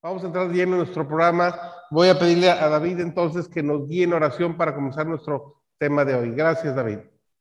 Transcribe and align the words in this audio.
Vamos 0.00 0.22
a 0.22 0.28
entrar 0.28 0.48
bien 0.48 0.70
en 0.70 0.76
nuestro 0.76 1.06
programa. 1.06 1.58
Voy 1.90 2.08
a 2.08 2.16
pedirle 2.16 2.48
a 2.50 2.68
David 2.68 3.00
entonces 3.00 3.48
que 3.48 3.64
nos 3.64 3.88
guíe 3.88 4.04
en 4.04 4.12
oración 4.12 4.56
para 4.56 4.72
comenzar 4.72 5.06
nuestro 5.06 5.62
tema 5.76 6.04
de 6.04 6.14
hoy. 6.14 6.30
Gracias, 6.30 6.74
David. 6.74 6.98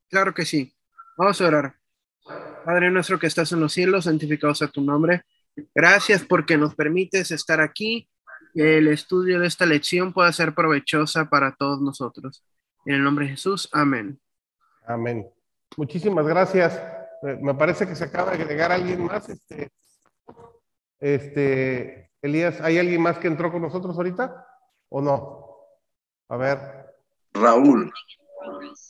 Claro 0.09 0.33
que 0.33 0.43
sí. 0.43 0.73
Vamos 1.17 1.39
a 1.39 1.47
orar. 1.47 1.75
Padre 2.65 2.89
nuestro 2.89 3.20
que 3.20 3.28
estás 3.28 3.51
en 3.51 3.59
los 3.59 3.73
cielos, 3.73 4.05
santificado 4.05 4.55
sea 4.55 4.67
tu 4.70 4.81
nombre. 4.81 5.21
Gracias 5.73 6.25
porque 6.25 6.57
nos 6.57 6.73
permites 6.73 7.29
estar 7.29 7.62
aquí, 7.62 8.09
que 8.54 8.80
el 8.80 8.88
estudio 8.88 9.39
de 9.39 9.48
esta 9.48 9.68
lección 9.68 10.12
pueda 10.12 10.32
ser 10.34 10.55
provechosa 10.55 11.30
para 11.30 11.55
todos 11.55 11.80
nosotros. 11.80 12.44
En 12.86 12.96
el 12.96 13.04
nombre 13.04 13.26
de 13.26 13.32
Jesús, 13.32 13.70
amén. 13.71 14.20
Amén. 14.86 15.30
Muchísimas 15.76 16.26
gracias. 16.26 16.82
Me 17.21 17.54
parece 17.54 17.88
que 17.88 17.96
se 17.96 18.05
acaba 18.05 18.32
de 18.32 18.44
agregar 18.44 18.71
alguien 18.71 19.05
más. 19.05 19.30
Este, 19.30 19.70
este, 21.00 22.07
Elías, 22.21 22.61
¿hay 22.61 22.79
alguien 22.79 23.02
más 23.02 23.18
que 23.20 23.27
entró 23.27 23.52
con 23.52 23.61
nosotros 23.61 23.95
ahorita 23.95 24.45
o 24.89 25.01
no? 25.01 25.47
A 26.29 26.37
ver. 26.37 26.59
Raúl. 27.33 27.92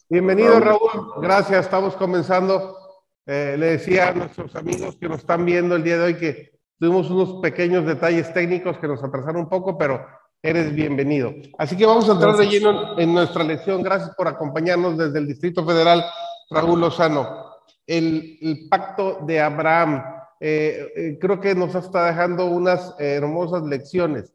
Bienvenido, 0.10 0.60
Raúl. 0.60 1.22
Gracias. 1.22 1.66
Estamos 1.66 1.96
comenzando. 1.96 2.78
Eh, 3.26 3.56
le 3.60 3.72
decía 3.72 4.10
a 4.10 4.14
nuestros 4.14 4.56
amigos 4.56 4.96
que 4.96 5.10
nos 5.10 5.20
están 5.20 5.46
viendo 5.46 5.76
el 5.76 5.84
día 5.84 5.98
de 5.98 6.04
hoy 6.04 6.16
que 6.16 6.60
tuvimos 6.80 7.10
unos 7.10 7.42
pequeños 7.42 7.86
detalles 7.86 8.34
técnicos 8.34 8.78
que 8.78 8.88
nos 8.88 9.04
atrasaron 9.04 9.42
un 9.42 9.50
poco, 9.50 9.78
pero 9.78 10.06
eres 10.42 10.74
bienvenido. 10.74 11.34
Así 11.58 11.76
que 11.76 11.86
vamos 11.86 12.08
a 12.08 12.14
entrar 12.14 12.36
de 12.38 12.48
lleno 12.48 12.98
en 12.98 13.14
nuestra 13.14 13.44
lección. 13.44 13.84
Gracias 13.84 14.16
por 14.16 14.28
acompañarnos 14.28 14.98
desde 14.98 15.20
el 15.20 15.28
Distrito 15.28 15.66
Federal, 15.66 16.06
Raúl 16.50 16.80
Lozano. 16.80 17.48
El, 17.86 18.68
pacto 18.70 19.20
de 19.26 19.42
Abraham. 19.42 20.04
Eh, 20.40 20.94
eh, 20.96 21.18
creo 21.20 21.40
que 21.40 21.56
nos 21.56 21.74
está 21.76 22.06
dejando 22.06 22.46
unas 22.46 22.96
hermosas 23.00 23.64
lecciones. 23.64 24.34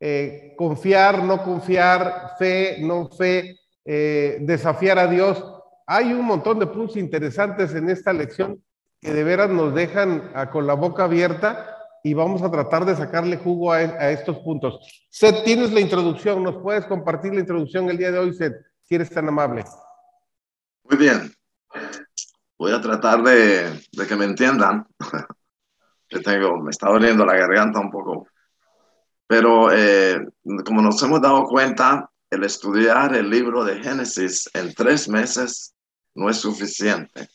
Eh, 0.00 0.54
confiar, 0.56 1.22
no 1.22 1.42
confiar, 1.44 2.34
fe, 2.38 2.78
no 2.80 3.08
fe, 3.08 3.56
desafiar 3.84 4.98
a 4.98 5.06
Dios. 5.06 5.44
Hay 5.86 6.12
un 6.12 6.24
montón 6.24 6.58
de 6.58 6.66
puntos 6.66 6.96
interesantes 6.96 7.74
en 7.74 7.88
esta 7.88 8.12
lección 8.12 8.62
que 9.00 9.12
de 9.12 9.24
veras 9.24 9.50
nos 9.50 9.74
dejan 9.74 10.32
con 10.52 10.66
la 10.66 10.74
boca 10.74 11.04
abierta 11.04 11.72
y 12.04 12.14
vamos 12.14 12.42
a 12.42 12.50
tratar 12.50 12.84
de 12.84 12.96
sacarle 12.96 13.36
jugo 13.36 13.72
a, 13.72 14.10
estos 14.10 14.38
puntos. 14.38 15.06
Seth, 15.10 15.44
tienes 15.44 15.72
la 15.72 15.80
introducción, 15.80 16.42
¿nos 16.42 16.56
puedes 16.62 16.84
compartir 16.86 17.34
la 17.34 17.40
introducción 17.40 17.88
el 17.90 17.98
día 17.98 18.10
de 18.10 18.18
hoy, 18.18 18.32
Seth, 18.32 18.54
si 18.82 18.94
eres 18.94 19.10
tan 19.10 19.28
amable? 19.28 19.64
Muy 20.84 20.98
bien. 20.98 21.32
Voy 22.62 22.70
a 22.70 22.80
tratar 22.80 23.24
de, 23.24 23.82
que 24.06 24.14
me 24.14 24.24
entiendan. 24.24 24.86
que 26.08 26.20
tengo, 26.20 26.62
me 26.62 26.70
está 26.70 26.90
doliendo 26.90 27.26
la 27.26 27.36
garganta 27.36 27.80
un 27.80 27.90
poco. 27.90 28.28
Pero 29.26 29.72
eh, 29.72 30.24
como 30.64 30.80
nos 30.80 31.02
hemos 31.02 31.20
dado 31.20 31.42
cuenta, 31.46 32.08
el 32.30 32.44
estudiar 32.44 33.16
el 33.16 33.28
libro 33.28 33.64
de 33.64 33.82
Génesis 33.82 34.48
en 34.54 34.72
tres 34.74 35.08
meses 35.08 35.74
no 36.14 36.30
es 36.30 36.36
suficiente. 36.36 37.28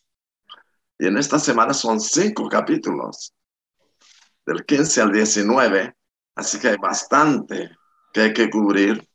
Y 0.98 1.08
en 1.08 1.18
esta 1.18 1.40
semana 1.40 1.74
son 1.74 2.00
cinco 2.00 2.48
capítulos 2.48 3.34
del 4.46 4.64
15 4.64 5.02
al 5.02 5.12
19, 5.12 5.94
así 6.36 6.58
que 6.58 6.70
hay 6.70 6.78
bastante 6.78 7.70
que 8.14 8.22
hay 8.22 8.34
que 8.34 8.50
cubrir 8.50 9.06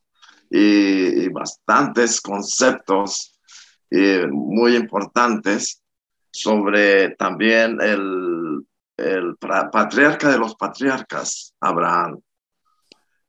y, 0.50 1.27
bastantes 1.30 2.20
conceptos 2.20 3.40
muy 4.30 4.77
importantes 4.77 5.81
sobre 6.33 7.11
también 7.16 7.80
el, 7.80 8.66
el 8.97 9.36
patriarca 9.38 10.30
de 10.30 10.39
los 10.39 10.56
patriarcas, 10.56 11.55
Abraham. 11.61 12.20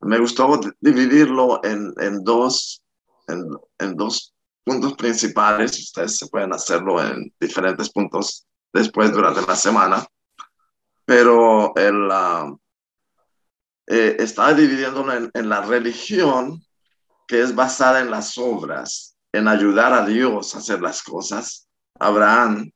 Me 0.02 0.18
gustó 0.18 0.60
dividirlo 0.80 1.62
en, 1.64 1.94
en 2.00 2.24
dos, 2.24 2.82
en, 3.28 3.96
dos 3.96 4.34
puntos 4.64 4.94
principales. 4.96 5.80
Ustedes 5.80 6.18
se 6.18 6.28
pueden 6.28 6.54
hacerlo 6.54 7.02
en 7.04 7.32
diferentes 7.40 7.90
puntos 7.92 8.46
después 8.74 9.12
durante 9.12 9.46
la 9.46 9.56
semana 9.56 10.06
pero 11.06 11.76
él 11.76 12.10
eh, 13.88 14.16
está 14.20 14.54
dividiéndolo 14.54 15.30
en, 15.34 15.50
la 15.50 15.62
religión 15.62 16.64
que 17.28 17.42
es 17.42 17.54
basada 17.56 18.00
en 18.00 18.12
las 18.12 18.38
obras, 18.38 19.18
en 19.32 19.48
ayudar 19.48 19.94
a 19.94 20.06
Dios 20.06 20.56
a 20.56 20.60
hacer 20.60 20.82
las 20.82 21.02
cosas. 21.02 21.68
Abraham, 22.00 22.72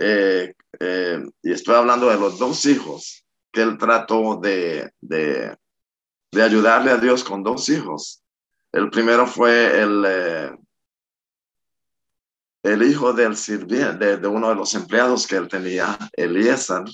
eh, 0.00 0.54
eh, 0.80 1.22
y 1.42 1.52
estoy 1.52 1.74
hablando 1.74 2.08
de 2.08 2.18
los 2.18 2.38
dos 2.38 2.64
hijos 2.66 3.24
que 3.52 3.62
él 3.62 3.76
trató 3.78 4.36
de, 4.40 4.90
de, 5.00 5.56
ayudarle 6.42 6.90
a 6.92 6.96
Dios 6.96 7.22
con 7.22 7.42
dos 7.42 7.68
hijos. 7.68 8.22
El 8.72 8.88
primero 8.88 9.26
fue 9.26 9.80
el, 9.80 10.58
el 12.62 12.82
hijo 12.82 13.12
del 13.12 13.36
sirviente, 13.36 14.16
de, 14.16 14.28
uno 14.28 14.48
de 14.48 14.54
los 14.54 14.74
empleados 14.74 15.26
que 15.26 15.36
él 15.36 15.48
tenía, 15.48 15.98
Eliezer, 16.12 16.84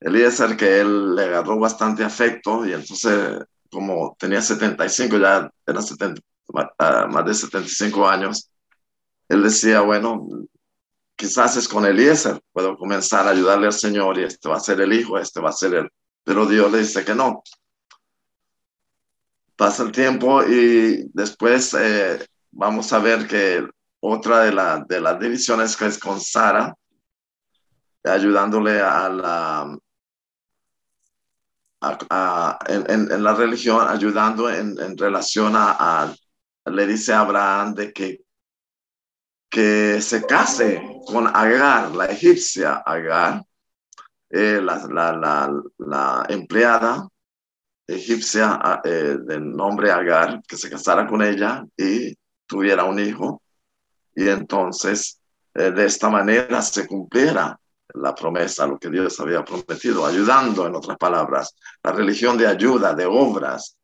Eliezer, 0.00 0.56
que 0.56 0.80
él 0.80 1.14
le 1.14 1.24
agarró 1.24 1.58
bastante 1.58 2.04
afecto 2.04 2.66
y 2.66 2.72
entonces 2.72 3.38
como 3.74 4.16
tenía 4.18 4.40
75, 4.40 5.18
ya 5.18 5.50
era 5.66 5.82
70, 5.82 6.22
ah, 6.78 7.08
más 7.10 7.24
de 7.26 7.34
75 7.34 8.06
años, 8.06 8.48
él 9.28 9.42
decía, 9.42 9.80
bueno, 9.80 10.28
quizás 11.16 11.56
es 11.56 11.68
con 11.68 11.84
Eliezer, 11.84 12.40
puedo 12.52 12.76
comenzar 12.76 13.26
a 13.26 13.30
ayudarle 13.30 13.66
al 13.66 13.72
Señor 13.72 14.18
y 14.18 14.24
este 14.24 14.48
va 14.48 14.56
a 14.56 14.60
ser 14.60 14.80
el 14.80 14.92
hijo, 14.92 15.18
este 15.18 15.40
va 15.40 15.50
a 15.50 15.52
ser 15.52 15.74
él. 15.74 15.90
Pero 16.24 16.46
Dios 16.46 16.70
le 16.72 16.78
dice 16.78 17.04
que 17.04 17.14
no. 17.14 17.42
Pasa 19.56 19.84
el 19.84 19.92
tiempo 19.92 20.42
y 20.42 21.08
después 21.12 21.74
eh, 21.74 22.26
vamos 22.50 22.92
a 22.92 22.98
ver 22.98 23.26
que 23.28 23.66
otra 24.00 24.40
de, 24.40 24.52
la, 24.52 24.84
de 24.86 25.00
las 25.00 25.18
divisiones 25.20 25.76
que 25.76 25.86
es 25.86 25.98
con 25.98 26.20
Sara, 26.20 26.74
ayudándole 28.04 28.80
a 28.80 29.08
la, 29.08 29.78
en, 32.66 33.22
la 33.22 33.34
religión, 33.34 33.86
ayudando 33.88 34.50
en, 34.50 34.96
relación 34.96 35.54
a, 35.56 36.14
le 36.66 36.86
dice 36.86 37.12
a 37.12 37.20
Abraham 37.20 37.74
de 37.74 37.92
que, 37.92 38.23
que 39.54 40.02
se 40.02 40.26
case 40.26 40.82
con 41.06 41.28
Agar, 41.28 41.94
la 41.94 42.06
egipcia 42.06 42.82
Agar, 42.84 43.44
eh, 44.28 44.60
la, 44.60 46.26
empleada 46.28 47.08
egipcia 47.86 48.80
eh, 48.82 49.16
del 49.20 49.54
nombre 49.54 49.92
Agar, 49.92 50.42
que 50.48 50.56
se 50.56 50.68
casara 50.68 51.06
con 51.06 51.22
ella 51.22 51.64
y 51.76 52.12
tuviera 52.46 52.82
un 52.82 52.98
hijo. 52.98 53.42
Y 54.16 54.28
entonces, 54.28 55.20
eh, 55.54 55.70
de 55.70 55.86
esta 55.86 56.10
manera 56.10 56.60
se 56.60 56.88
cumpliera 56.88 57.56
la 57.94 58.12
promesa, 58.12 58.66
lo 58.66 58.76
que 58.76 58.90
Dios 58.90 59.20
había 59.20 59.44
prometido, 59.44 60.04
ayudando, 60.04 60.66
en 60.66 60.74
otras 60.74 60.98
palabras, 60.98 61.54
la 61.80 61.92
religión 61.92 62.36
de 62.36 62.48
ayuda, 62.48 62.92
de 62.92 63.06
obras. 63.06 63.76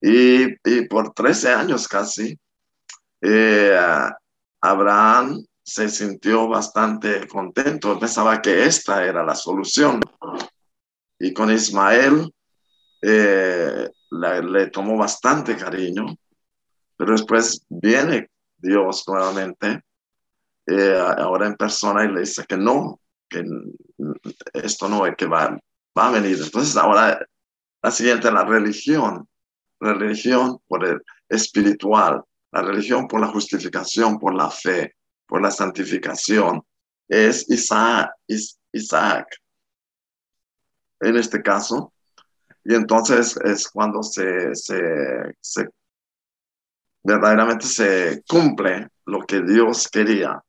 Y, 0.00 0.54
por 0.86 1.12
13 1.12 1.54
años 1.54 1.88
casi, 1.88 2.38
eh, 3.20 3.76
Abraham 4.60 5.44
se 5.62 5.88
sintió 5.88 6.48
bastante 6.48 7.26
contento, 7.28 7.98
pensaba 7.98 8.40
que 8.40 8.64
esta 8.64 9.04
era 9.04 9.24
la 9.24 9.34
solución. 9.34 10.00
Y 11.18 11.32
con 11.32 11.50
Ismael 11.52 12.32
eh, 13.02 13.88
le 14.10 14.66
tomó 14.70 14.96
bastante 14.96 15.56
cariño, 15.56 16.06
pero 16.96 17.12
después 17.12 17.64
viene 17.68 18.30
Dios 18.56 19.04
nuevamente, 19.06 19.82
eh, 20.66 20.98
ahora 21.18 21.46
en 21.46 21.56
persona, 21.56 22.04
y 22.04 22.12
le 22.12 22.20
dice 22.20 22.44
que 22.46 22.56
no, 22.56 23.00
que 23.28 23.44
esto 24.54 24.88
no 24.88 25.06
es 25.06 25.16
que 25.16 25.26
va, 25.26 25.56
va 25.96 26.08
a 26.08 26.12
venir. 26.12 26.38
Entonces 26.42 26.76
ahora 26.76 27.18
la 27.82 27.90
siguiente, 27.90 28.30
la 28.32 28.44
religión, 28.44 29.28
la 29.80 29.94
religión 29.94 30.58
por 30.66 30.84
el 30.84 31.02
espiritual, 31.28 32.22
la 32.52 32.62
religión 32.62 33.06
por 33.06 33.20
la 33.20 33.28
justificación, 33.28 34.18
por 34.18 34.34
la 34.34 34.50
fe, 34.50 34.96
por 35.26 35.42
la 35.42 35.50
santificación, 35.50 36.62
es 37.08 37.48
Isaac, 37.50 38.10
Isaac 38.72 39.26
en 41.00 41.16
este 41.16 41.42
caso. 41.42 41.92
Y 42.64 42.74
entonces 42.74 43.36
es 43.44 43.68
cuando 43.68 44.02
se, 44.02 44.54
se, 44.54 44.80
se 45.40 45.68
verdaderamente 47.02 47.66
se 47.66 48.22
cumple 48.28 48.88
lo 49.06 49.20
que 49.20 49.40
Dios 49.40 49.88
quería 49.88 50.42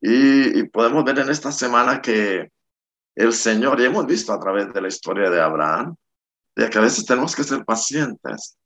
y, 0.00 0.64
podemos 0.68 1.04
ver 1.04 1.18
en 1.18 1.30
esta 1.30 1.50
semana 1.50 2.00
que 2.00 2.52
el 3.14 3.32
Señor, 3.32 3.80
y 3.80 3.86
hemos 3.86 4.06
visto 4.06 4.32
a 4.32 4.38
través 4.38 4.72
de 4.72 4.80
la 4.80 4.88
historia 4.88 5.30
de 5.30 5.40
Abraham, 5.40 5.96
de 6.54 6.68
que 6.70 6.78
a 6.78 6.82
veces 6.82 7.04
tenemos 7.04 7.34
que 7.34 7.44
ser 7.44 7.64
pacientes 7.64 8.56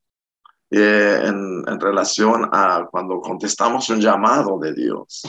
eh, 0.71 1.21
en, 1.25 1.65
en, 1.67 1.81
relación 1.81 2.49
a 2.53 2.87
cuando 2.91 3.21
contestamos 3.21 3.89
un 3.91 4.01
llamado 4.01 4.59
de 4.59 4.73
Dios. 4.73 5.23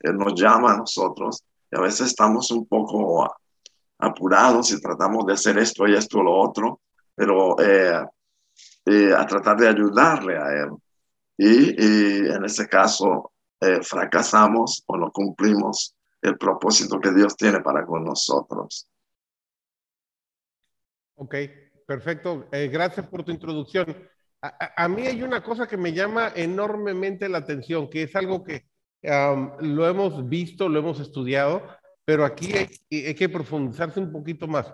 Él 0.00 0.16
nos 0.16 0.34
llama 0.34 0.72
a 0.72 0.76
nosotros 0.78 1.42
y 1.70 1.76
a 1.76 1.80
veces 1.80 2.08
estamos 2.08 2.50
un 2.50 2.66
poco 2.66 3.26
apurados 4.02 4.72
y 4.72 4.80
tratamos 4.80 5.24
de 5.26 5.34
hacer 5.34 5.58
esto 5.58 5.86
y 5.86 5.94
esto 5.94 6.18
o 6.18 6.22
lo 6.24 6.36
otro, 6.36 6.80
pero 7.14 7.58
eh, 7.60 8.04
eh, 8.86 9.14
a 9.16 9.24
tratar 9.26 9.56
de 9.56 9.68
ayudarle 9.68 10.36
a 10.36 10.48
él. 10.64 10.70
Y, 11.38 12.30
en 12.30 12.44
ese 12.44 12.68
caso 12.68 13.32
eh, 13.60 13.80
fracasamos 13.82 14.82
o 14.86 14.96
no 14.96 15.10
cumplimos 15.10 15.94
el 16.20 16.36
propósito 16.36 17.00
que 17.00 17.12
Dios 17.12 17.36
tiene 17.36 17.60
para 17.60 17.86
con 17.86 18.04
nosotros. 18.04 18.88
Ok, 21.14 21.34
perfecto. 21.86 22.48
gracias 22.50 23.06
por 23.06 23.24
tu 23.24 23.30
introducción. 23.30 23.86
A, 24.42 24.88
mí 24.88 25.06
hay 25.06 25.22
una 25.22 25.40
cosa 25.40 25.68
que 25.68 25.76
me 25.76 25.92
llama 25.92 26.32
enormemente 26.34 27.28
la 27.28 27.38
atención, 27.38 27.88
que 27.88 28.02
es 28.02 28.16
algo 28.16 28.42
que 28.42 28.66
lo 29.60 29.88
hemos 29.88 30.28
visto, 30.28 30.68
lo 30.68 30.80
hemos 30.80 30.98
estudiado, 30.98 31.62
pero 32.04 32.24
aquí 32.24 32.52
hay, 32.56 33.14
que 33.14 33.28
profundizarse 33.28 34.00
un 34.00 34.10
poquito 34.10 34.48
más. 34.48 34.72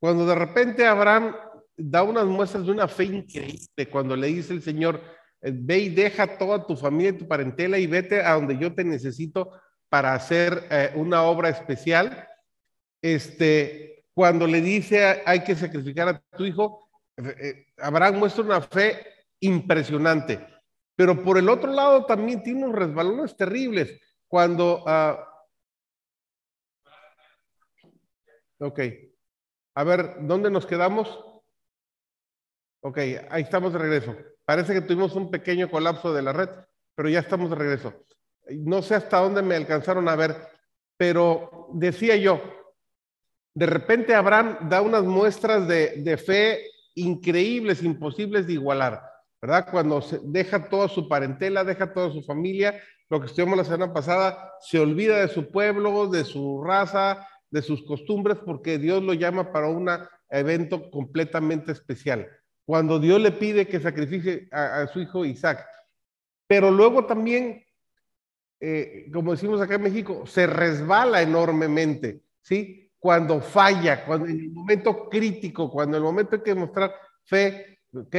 Cuando 0.00 0.26
de 0.26 0.34
repente 0.34 0.86
Abraham 0.86 1.36
da 1.76 2.02
unas 2.02 2.24
muestras 2.24 2.64
de 2.64 2.72
una 2.72 2.88
fe 2.88 3.04
increíble, 3.04 3.88
cuando 3.90 4.16
le 4.16 4.28
dice 4.28 4.54
el 4.54 4.62
Señor, 4.62 5.02
ve 5.42 5.78
y 5.78 5.88
deja 5.90 6.38
toda 6.38 6.66
tu 6.66 6.74
familia 6.74 7.10
y 7.10 7.18
tu 7.18 7.28
parentela 7.28 7.78
y 7.78 7.86
vete 7.86 8.22
a 8.22 8.34
donde 8.34 8.56
yo 8.56 8.74
te 8.74 8.82
necesito 8.82 9.52
para 9.90 10.14
hacer 10.14 10.68
eh, 10.70 10.90
una 10.94 11.24
obra 11.24 11.50
especial. 11.50 12.26
Este, 13.02 14.06
cuando 14.14 14.46
le 14.46 14.62
dice 14.62 15.22
hay 15.26 15.44
que 15.44 15.54
sacrificar 15.54 16.08
a 16.08 16.22
tu 16.36 16.46
hijo, 16.46 16.88
Abraham 17.78 18.16
muestra 18.16 18.44
una 18.44 18.60
fe 18.60 19.04
impresionante. 19.40 20.46
Pero 20.96 21.22
por 21.22 21.38
el 21.38 21.48
otro 21.48 21.72
lado 21.72 22.04
también 22.06 22.42
tiene 22.42 22.64
unos 22.64 22.78
resbalones 22.78 23.36
terribles. 23.36 23.98
Cuando 24.28 24.84
uh, 24.84 25.32
Ok. 28.62 28.80
A 29.74 29.84
ver, 29.84 30.14
¿dónde 30.20 30.48
nos 30.50 30.66
quedamos? 30.66 31.08
Ok, 32.80 32.98
ahí 33.30 33.42
estamos 33.42 33.72
de 33.72 33.78
regreso. 33.80 34.16
Parece 34.44 34.72
que 34.72 34.82
tuvimos 34.82 35.16
un 35.16 35.30
pequeño 35.30 35.68
colapso 35.68 36.12
de 36.12 36.22
la 36.22 36.32
red, 36.32 36.48
pero 36.94 37.08
ya 37.08 37.20
estamos 37.20 37.50
de 37.50 37.56
regreso. 37.56 38.04
No 38.50 38.82
sé 38.82 38.94
hasta 38.94 39.18
dónde 39.18 39.42
me 39.42 39.56
alcanzaron 39.56 40.08
a 40.08 40.14
ver, 40.14 40.36
pero 40.96 41.70
decía 41.72 42.16
yo, 42.16 42.40
de 43.54 43.66
repente 43.66 44.14
Abraham 44.14 44.68
da 44.68 44.80
unas 44.80 45.02
muestras 45.02 45.66
de, 45.66 45.96
de 45.96 46.16
fe 46.16 46.70
increíbles, 46.94 47.82
imposibles 47.82 48.46
de 48.46 48.54
igualar, 48.54 49.02
¿verdad? 49.40 49.68
Cuando 49.70 50.00
se 50.02 50.20
deja 50.22 50.68
toda 50.68 50.88
su 50.88 51.08
parentela, 51.08 51.64
deja 51.64 51.92
toda 51.92 52.10
su 52.10 52.22
familia, 52.22 52.80
lo 53.08 53.20
que 53.20 53.26
estuvimos 53.26 53.58
la 53.58 53.64
semana 53.64 53.92
pasada, 53.92 54.54
se 54.60 54.78
olvida 54.78 55.20
de 55.20 55.28
su 55.28 55.50
pueblo, 55.50 56.08
de 56.08 56.24
su 56.24 56.62
raza, 56.64 57.26
de 57.50 57.62
sus 57.62 57.84
costumbres 57.84 58.38
porque 58.44 58.78
Dios 58.78 59.02
lo 59.02 59.12
llama 59.12 59.52
para 59.52 59.68
un 59.68 59.88
evento 60.30 60.90
completamente 60.90 61.72
especial. 61.72 62.26
Cuando 62.64 62.98
Dios 62.98 63.20
le 63.20 63.32
pide 63.32 63.68
que 63.68 63.80
sacrifique 63.80 64.48
a, 64.50 64.86
su 64.86 65.00
hijo 65.00 65.24
Isaac. 65.24 65.66
Pero 66.46 66.70
luego 66.70 67.04
también, 67.04 67.64
eh, 68.60 69.10
como 69.12 69.32
decimos 69.32 69.60
acá 69.60 69.74
en 69.74 69.82
México, 69.82 70.26
se 70.26 70.46
resbala 70.46 71.22
enormemente, 71.22 72.22
¿sí? 72.40 72.91
Cuando 73.02 73.40
falla, 73.40 74.04
cuando 74.04 74.28
en 74.28 74.38
el 74.38 74.52
momento 74.52 75.08
crítico, 75.08 75.68
cuando 75.68 75.96
en 75.96 76.04
el 76.04 76.06
momento 76.06 76.36
hay 76.36 76.42
que 76.42 76.54
mostrar 76.54 76.94
fe, 77.24 77.80
¿ok? 77.92 78.16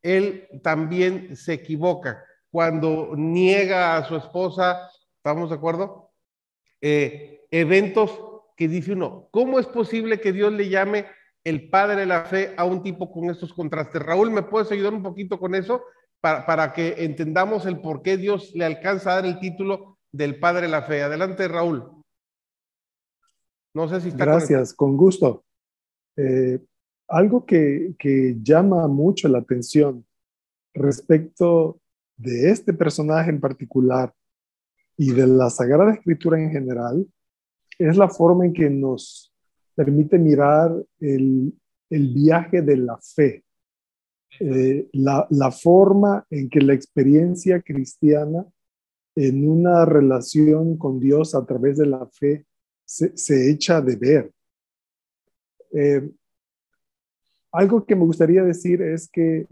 Él 0.00 0.46
también 0.62 1.34
se 1.34 1.54
equivoca. 1.54 2.24
Cuando 2.48 3.10
niega 3.16 3.96
a 3.96 4.04
su 4.04 4.14
esposa, 4.14 4.88
¿estamos 5.16 5.50
de 5.50 5.56
acuerdo? 5.56 6.12
Eh, 6.80 7.44
eventos 7.50 8.20
que 8.56 8.68
dice 8.68 8.92
uno, 8.92 9.26
¿cómo 9.32 9.58
es 9.58 9.66
posible 9.66 10.20
que 10.20 10.30
Dios 10.30 10.52
le 10.52 10.68
llame 10.68 11.06
el 11.42 11.68
padre 11.68 11.96
de 11.96 12.06
la 12.06 12.22
fe 12.22 12.54
a 12.56 12.64
un 12.64 12.84
tipo 12.84 13.10
con 13.10 13.30
estos 13.30 13.52
contrastes? 13.52 14.00
Raúl, 14.00 14.30
¿me 14.30 14.44
puedes 14.44 14.70
ayudar 14.70 14.94
un 14.94 15.02
poquito 15.02 15.40
con 15.40 15.56
eso 15.56 15.82
para, 16.20 16.46
para 16.46 16.72
que 16.72 16.94
entendamos 16.98 17.66
el 17.66 17.80
por 17.80 18.02
qué 18.02 18.16
Dios 18.16 18.52
le 18.54 18.64
alcanza 18.64 19.10
a 19.10 19.14
dar 19.16 19.26
el 19.26 19.40
título 19.40 19.98
del 20.12 20.38
padre 20.38 20.66
de 20.66 20.68
la 20.68 20.82
fe? 20.82 21.02
Adelante, 21.02 21.48
Raúl. 21.48 21.99
Gracias, 24.16 24.74
con 24.74 24.96
gusto. 24.96 25.44
Eh, 26.16 26.60
algo 27.08 27.44
que, 27.44 27.94
que 27.98 28.36
llama 28.42 28.86
mucho 28.88 29.28
la 29.28 29.38
atención 29.38 30.04
respecto 30.74 31.80
de 32.16 32.50
este 32.50 32.72
personaje 32.72 33.30
en 33.30 33.40
particular 33.40 34.14
y 34.96 35.12
de 35.12 35.26
la 35.26 35.48
Sagrada 35.50 35.94
Escritura 35.94 36.40
en 36.40 36.50
general 36.50 37.06
es 37.78 37.96
la 37.96 38.08
forma 38.08 38.44
en 38.44 38.52
que 38.52 38.68
nos 38.68 39.32
permite 39.74 40.18
mirar 40.18 40.70
el, 40.98 41.54
viaje 41.88 42.60
de 42.60 42.76
la 42.76 42.98
fe, 42.98 43.42
eh, 44.38 44.88
la, 44.92 45.50
forma 45.50 46.24
en 46.28 46.50
que 46.50 46.60
la 46.60 46.74
experiencia 46.74 47.62
cristiana 47.62 48.46
en 49.16 49.48
una 49.48 49.86
relación 49.86 50.76
con 50.76 51.00
Dios 51.00 51.34
a 51.34 51.44
través 51.46 51.78
de 51.78 51.86
la 51.86 52.06
fe 52.06 52.44
se, 52.90 53.50
echa 53.50 53.80
de 53.80 53.96
ver. 53.96 54.32
Eh, 55.72 56.10
algo 57.52 57.84
que 57.84 57.96
me 57.96 58.04
gustaría 58.04 58.42
decir 58.42 58.82
es 58.82 59.08
que 59.08 59.46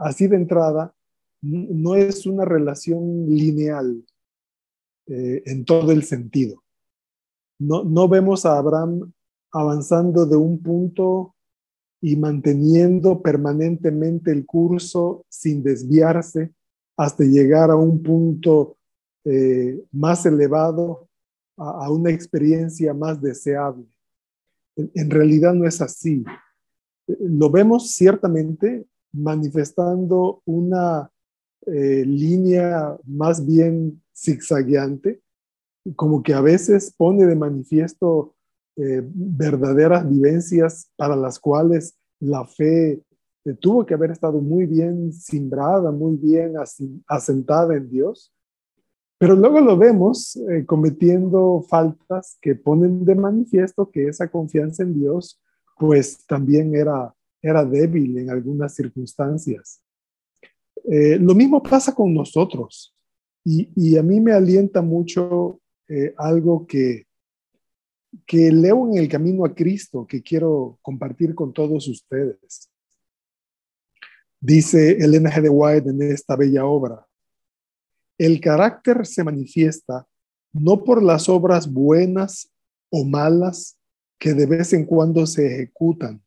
así 0.00 0.26
de 0.26 0.36
entrada, 0.36 0.94
no 1.40 1.96
es 1.96 2.26
una 2.26 2.44
relación 2.44 3.26
lineal 3.28 4.04
eh, 5.06 5.42
en 5.44 5.64
todo 5.64 5.90
el 5.90 6.04
sentido 6.04 6.62
no, 7.62 8.08
vemos 8.08 8.44
a 8.44 8.58
Abraham 8.58 9.12
avanzando 9.52 10.26
de 10.26 10.36
un 10.36 10.62
punto 10.62 11.34
y 12.00 12.16
manteniendo 12.16 13.22
permanentemente 13.22 14.32
el 14.32 14.44
curso 14.44 15.24
sin 15.28 15.62
desviarse 15.62 16.52
hasta 16.96 17.24
llegar 17.24 17.70
a 17.70 17.76
un 17.76 18.02
punto 18.02 18.76
eh, 19.24 19.84
más 19.92 20.26
elevado, 20.26 21.08
a, 21.56 21.90
una 21.90 22.10
experiencia 22.10 22.94
más 22.94 23.20
deseable. 23.20 23.84
En, 24.76 25.10
realidad 25.10 25.54
no 25.54 25.66
es 25.66 25.80
así. 25.80 26.24
Lo 27.06 27.50
vemos 27.50 27.90
ciertamente 27.90 28.86
manifestando 29.12 30.42
una 30.44 31.10
eh, 31.66 32.04
línea 32.06 32.96
más 33.04 33.44
bien 33.44 34.02
zigzagueante, 34.16 35.20
como 35.96 36.22
que 36.22 36.32
a 36.32 36.40
veces 36.40 36.94
pone 36.96 37.26
de 37.26 37.36
manifiesto 37.36 38.34
eh, 38.76 39.02
verdaderas 39.04 40.08
vivencias 40.08 40.90
para 40.96 41.14
las 41.14 41.38
cuales 41.38 41.98
la 42.20 42.46
fe 42.46 43.02
eh, 43.44 43.54
tuvo 43.60 43.84
que 43.84 43.94
haber 43.94 44.12
estado 44.12 44.40
muy 44.40 44.66
bien 44.66 45.12
simbrada, 45.12 45.90
muy 45.90 46.16
bien 46.16 46.54
asentada 47.06 47.76
en 47.76 47.90
Dios, 47.90 48.32
pero 49.22 49.36
luego 49.36 49.60
lo 49.60 49.76
vemos 49.76 50.34
eh, 50.34 50.66
cometiendo 50.66 51.64
faltas 51.68 52.38
que 52.40 52.56
ponen 52.56 53.04
de 53.04 53.14
manifiesto 53.14 53.88
que 53.88 54.08
esa 54.08 54.28
confianza 54.28 54.82
en 54.82 54.94
Dios 54.94 55.40
pues 55.78 56.26
también 56.26 56.74
era, 56.74 57.14
era 57.40 57.64
débil 57.64 58.18
en 58.18 58.30
algunas 58.30 58.74
circunstancias. 58.74 59.80
lo 60.84 61.36
mismo 61.36 61.62
pasa 61.62 61.94
con 61.94 62.12
nosotros 62.12 62.96
y, 63.44 63.68
y 63.76 63.96
a 63.96 64.02
mí 64.02 64.18
me 64.20 64.32
alienta 64.32 64.82
mucho 64.82 65.60
eh, 65.88 66.12
algo 66.16 66.66
que, 66.66 67.06
que 68.26 68.50
leo 68.50 68.88
en 68.88 68.98
el 68.98 69.08
camino 69.08 69.44
a 69.44 69.54
Cristo 69.54 70.04
que 70.04 70.20
quiero 70.20 70.80
compartir 70.82 71.32
con 71.36 71.52
todos 71.52 71.86
ustedes. 71.86 72.68
Dice 74.40 74.96
Elena 74.98 75.30
G. 75.30 75.42
de 75.42 75.48
White 75.48 75.90
en 75.90 76.02
esta 76.10 76.34
bella 76.34 76.66
obra, 76.66 77.06
el 78.26 78.40
carácter 78.40 79.04
se 79.04 79.24
manifiesta 79.24 80.06
no 80.52 80.84
por 80.84 81.02
las 81.02 81.28
obras 81.28 81.72
buenas 81.72 82.52
o 82.88 83.04
malas 83.04 83.78
que 84.16 84.32
de 84.32 84.46
vez 84.46 84.72
en 84.72 84.84
cuando 84.84 85.26
se 85.26 85.46
ejecutan, 85.46 86.22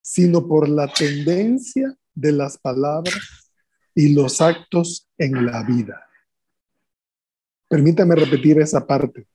sino 0.00 0.48
por 0.48 0.68
la 0.68 0.92
tendencia 0.92 1.96
de 2.12 2.32
las 2.32 2.58
palabras 2.58 3.52
y 3.94 4.14
los 4.14 4.40
actos 4.40 5.08
en 5.16 5.46
la 5.46 5.62
vida. 5.62 6.02
Permítame 7.68 8.16
repetir 8.16 8.60
esa 8.60 8.84
parte. 8.84 9.28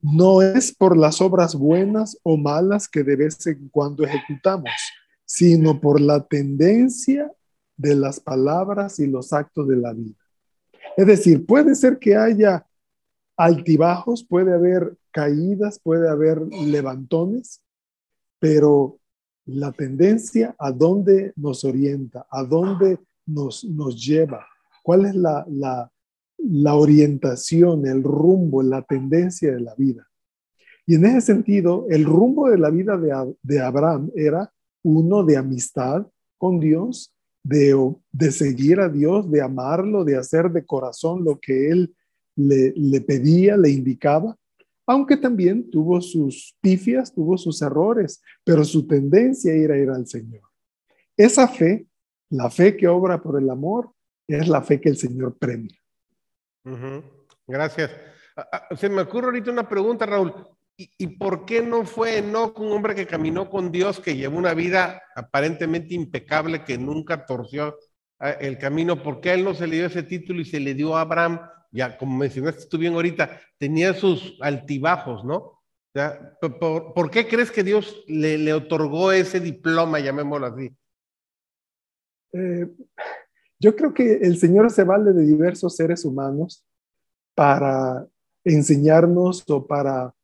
No 0.00 0.42
es 0.42 0.72
por 0.72 0.96
las 0.96 1.20
obras 1.20 1.56
buenas 1.56 2.18
o 2.22 2.36
malas 2.36 2.86
que 2.86 3.02
de 3.02 3.16
vez 3.16 3.44
en 3.48 3.68
cuando 3.68 4.04
ejecutamos, 4.04 4.70
sino 5.24 5.80
por 5.80 6.00
la 6.00 6.24
tendencia 6.24 7.32
de 7.76 7.96
las 7.96 8.20
palabras 8.20 9.00
y 9.00 9.08
los 9.08 9.32
actos 9.32 9.66
de 9.66 9.76
la 9.76 9.92
vida. 9.92 10.25
Es 10.96 11.06
decir, 11.06 11.44
puede 11.46 11.74
ser 11.74 11.98
que 11.98 12.16
haya 12.16 12.66
altibajos, 13.36 14.24
puede 14.24 14.54
haber 14.54 14.96
caídas, 15.10 15.78
puede 15.78 16.08
haber 16.08 16.40
levantones, 16.52 17.62
pero 18.38 18.98
la 19.44 19.72
tendencia 19.72 20.54
a 20.58 20.72
dónde 20.72 21.32
nos 21.36 21.64
orienta, 21.64 22.26
a 22.30 22.42
dónde 22.42 22.98
nos, 23.26 23.64
nos 23.64 24.04
lleva, 24.04 24.46
cuál 24.82 25.04
es 25.06 25.14
la, 25.14 25.44
la, 25.48 25.90
la 26.38 26.74
orientación, 26.74 27.86
el 27.86 28.02
rumbo, 28.02 28.62
la 28.62 28.82
tendencia 28.82 29.52
de 29.52 29.60
la 29.60 29.74
vida. 29.74 30.06
Y 30.86 30.94
en 30.94 31.04
ese 31.06 31.20
sentido, 31.20 31.86
el 31.90 32.04
rumbo 32.04 32.48
de 32.48 32.58
la 32.58 32.70
vida 32.70 32.96
de, 33.42 33.60
Abraham 33.60 34.10
era 34.14 34.52
uno 34.84 35.24
de 35.24 35.36
amistad 35.36 36.06
con 36.38 36.60
Dios, 36.60 37.12
de, 37.46 37.94
de 38.10 38.32
seguir 38.32 38.80
a 38.80 38.88
Dios, 38.88 39.30
de 39.30 39.40
amarlo, 39.40 40.04
de 40.04 40.16
hacer 40.16 40.50
de 40.50 40.66
corazón 40.66 41.24
lo 41.24 41.38
que 41.38 41.70
Él 41.70 41.94
le, 42.34 42.72
le 42.74 43.00
pedía, 43.00 43.56
le 43.56 43.70
indicaba, 43.70 44.36
aunque 44.84 45.16
también 45.16 45.70
tuvo 45.70 46.00
sus 46.00 46.56
pifias, 46.60 47.12
tuvo 47.12 47.38
sus 47.38 47.62
errores, 47.62 48.20
pero 48.44 48.64
su 48.64 48.86
tendencia 48.86 49.52
era 49.52 49.78
ir 49.78 49.90
al 49.90 50.06
Señor. 50.06 50.42
Esa 51.16 51.46
fe, 51.46 51.86
la 52.30 52.50
fe 52.50 52.76
que 52.76 52.88
obra 52.88 53.22
por 53.22 53.40
el 53.40 53.48
amor, 53.48 53.92
es 54.26 54.48
la 54.48 54.62
fe 54.62 54.80
que 54.80 54.88
el 54.88 54.96
Señor 54.96 55.36
premia. 55.38 55.78
Gracias. 57.46 57.92
Ah, 58.36 58.48
ah, 58.52 58.76
se 58.76 58.88
me 58.88 59.02
ocurre 59.02 59.26
ahorita 59.26 59.52
una 59.52 59.68
pregunta, 59.68 60.04
Raúl. 60.04 60.34
¿Y, 60.78 61.06
por 61.16 61.46
qué 61.46 61.62
no 61.62 61.86
fue 61.86 62.20
un 62.20 62.36
hombre 62.36 62.94
que 62.94 63.06
caminó 63.06 63.48
con 63.48 63.72
Dios, 63.72 63.98
que 63.98 64.14
llevó 64.14 64.36
una 64.36 64.52
vida 64.52 65.02
aparentemente 65.14 65.94
impecable, 65.94 66.64
que 66.64 66.76
nunca 66.76 67.24
torció 67.24 67.78
ah, 68.18 68.32
el 68.32 68.58
camino? 68.58 69.02
¿Por 69.02 69.22
qué 69.22 69.32
él 69.32 69.44
no 69.44 69.54
se 69.54 69.66
le 69.66 69.76
dio 69.76 69.86
ese 69.86 70.02
título 70.02 70.40
y 70.40 70.44
se 70.44 70.60
le 70.60 70.74
dio 70.74 70.94
a 70.94 71.00
Abraham? 71.00 71.40
Ya, 71.72 71.96
como 71.96 72.18
mencionaste 72.18 72.66
tú 72.66 72.76
bien 72.76 72.92
ahorita, 72.92 73.40
tenía 73.58 73.94
sus 73.94 74.36
altibajos, 74.42 75.24
¿no? 75.24 75.56
¿por, 76.94 77.10
qué 77.10 77.26
crees 77.26 77.50
que 77.50 77.62
Dios 77.62 78.04
le, 78.06 78.52
otorgó 78.52 79.12
ese 79.12 79.40
diploma, 79.40 79.98
llamémoslo 79.98 80.46
así? 80.46 80.76
Eh, 82.32 82.70
yo 83.58 83.74
creo 83.74 83.94
que 83.94 84.16
el 84.16 84.36
Señor 84.36 84.70
se 84.70 84.84
vale 84.84 85.14
de 85.14 85.24
diversos 85.24 85.74
seres 85.74 86.04
humanos 86.04 86.66
para 87.34 88.06
enseñarnos 88.44 89.42
o 89.48 89.66
para 89.66 90.14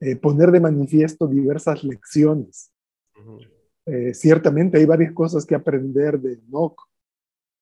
eh, 0.00 0.16
poner 0.16 0.50
de 0.50 0.60
manifiesto 0.60 1.26
diversas 1.26 1.82
lecciones. 1.84 2.70
Eh, 3.86 4.12
ciertamente 4.14 4.78
hay 4.78 4.84
varias 4.84 5.12
cosas 5.12 5.46
que 5.46 5.54
aprender 5.54 6.20
de 6.20 6.34
Enoch. 6.34 6.80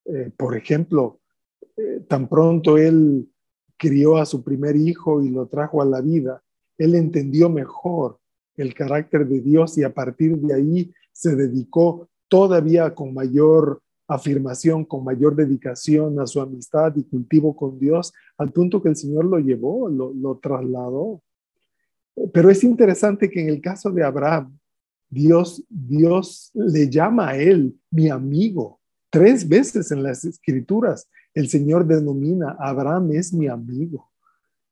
Eh, 0.06 0.30
por 0.36 0.56
ejemplo, 0.56 1.20
tan 2.08 2.28
pronto 2.28 2.76
él 2.76 3.28
crió 3.76 4.16
a 4.16 4.26
su 4.26 4.44
primer 4.44 4.76
hijo 4.76 5.22
y 5.22 5.30
lo 5.30 5.46
trajo 5.46 5.82
a 5.82 5.84
la 5.84 6.00
vida, 6.00 6.42
él 6.78 6.94
entendió 6.94 7.50
mejor 7.50 8.18
el 8.56 8.74
carácter 8.74 9.26
de 9.26 9.40
Dios 9.40 9.76
y 9.78 9.82
a 9.82 9.92
partir 9.92 10.36
de 10.38 10.54
ahí 10.54 10.92
se 11.12 11.34
dedicó 11.34 12.08
todavía 12.28 12.94
con 12.94 13.12
mayor 13.14 13.80
afirmación, 14.06 14.84
con 14.84 15.04
mayor 15.04 15.34
dedicación 15.34 16.20
a 16.20 16.26
su 16.26 16.40
amistad 16.40 16.94
y 16.96 17.04
cultivo 17.04 17.56
con 17.56 17.78
Dios, 17.78 18.12
al 18.36 18.52
punto 18.52 18.82
que 18.82 18.90
el 18.90 18.96
Señor 18.96 19.24
lo 19.24 19.38
llevó, 19.38 19.88
lo, 19.88 20.12
lo 20.12 20.38
trasladó. 20.38 21.22
Pero 22.32 22.50
es 22.50 22.62
interesante 22.64 23.30
que 23.30 23.40
en 23.40 23.48
el 23.48 23.60
caso 23.60 23.90
de 23.90 24.04
Abraham, 24.04 24.58
Dios, 25.08 25.64
Dios 25.68 26.50
le 26.54 26.88
llama 26.88 27.30
a 27.30 27.36
él 27.36 27.78
mi 27.90 28.08
amigo. 28.08 28.80
Tres 29.10 29.48
veces 29.48 29.90
en 29.92 30.02
las 30.02 30.24
escrituras 30.24 31.08
el 31.34 31.48
Señor 31.48 31.86
denomina 31.86 32.56
Abraham 32.58 33.12
es 33.12 33.32
mi 33.32 33.48
amigo. 33.48 34.10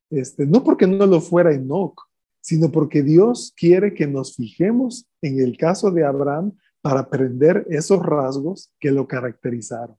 Este, 0.09 0.45
no 0.45 0.63
porque 0.63 0.87
no 0.87 1.05
lo 1.05 1.19
fuera 1.19 1.53
Enoch, 1.53 2.01
sino 2.39 2.71
porque 2.71 3.03
Dios 3.03 3.53
quiere 3.55 3.93
que 3.93 4.07
nos 4.07 4.35
fijemos 4.35 5.07
en 5.21 5.39
el 5.39 5.57
caso 5.57 5.91
de 5.91 6.05
Abraham 6.05 6.53
para 6.81 7.01
aprender 7.01 7.65
esos 7.69 8.05
rasgos 8.05 8.71
que 8.79 8.91
lo 8.91 9.07
caracterizaron. 9.07 9.95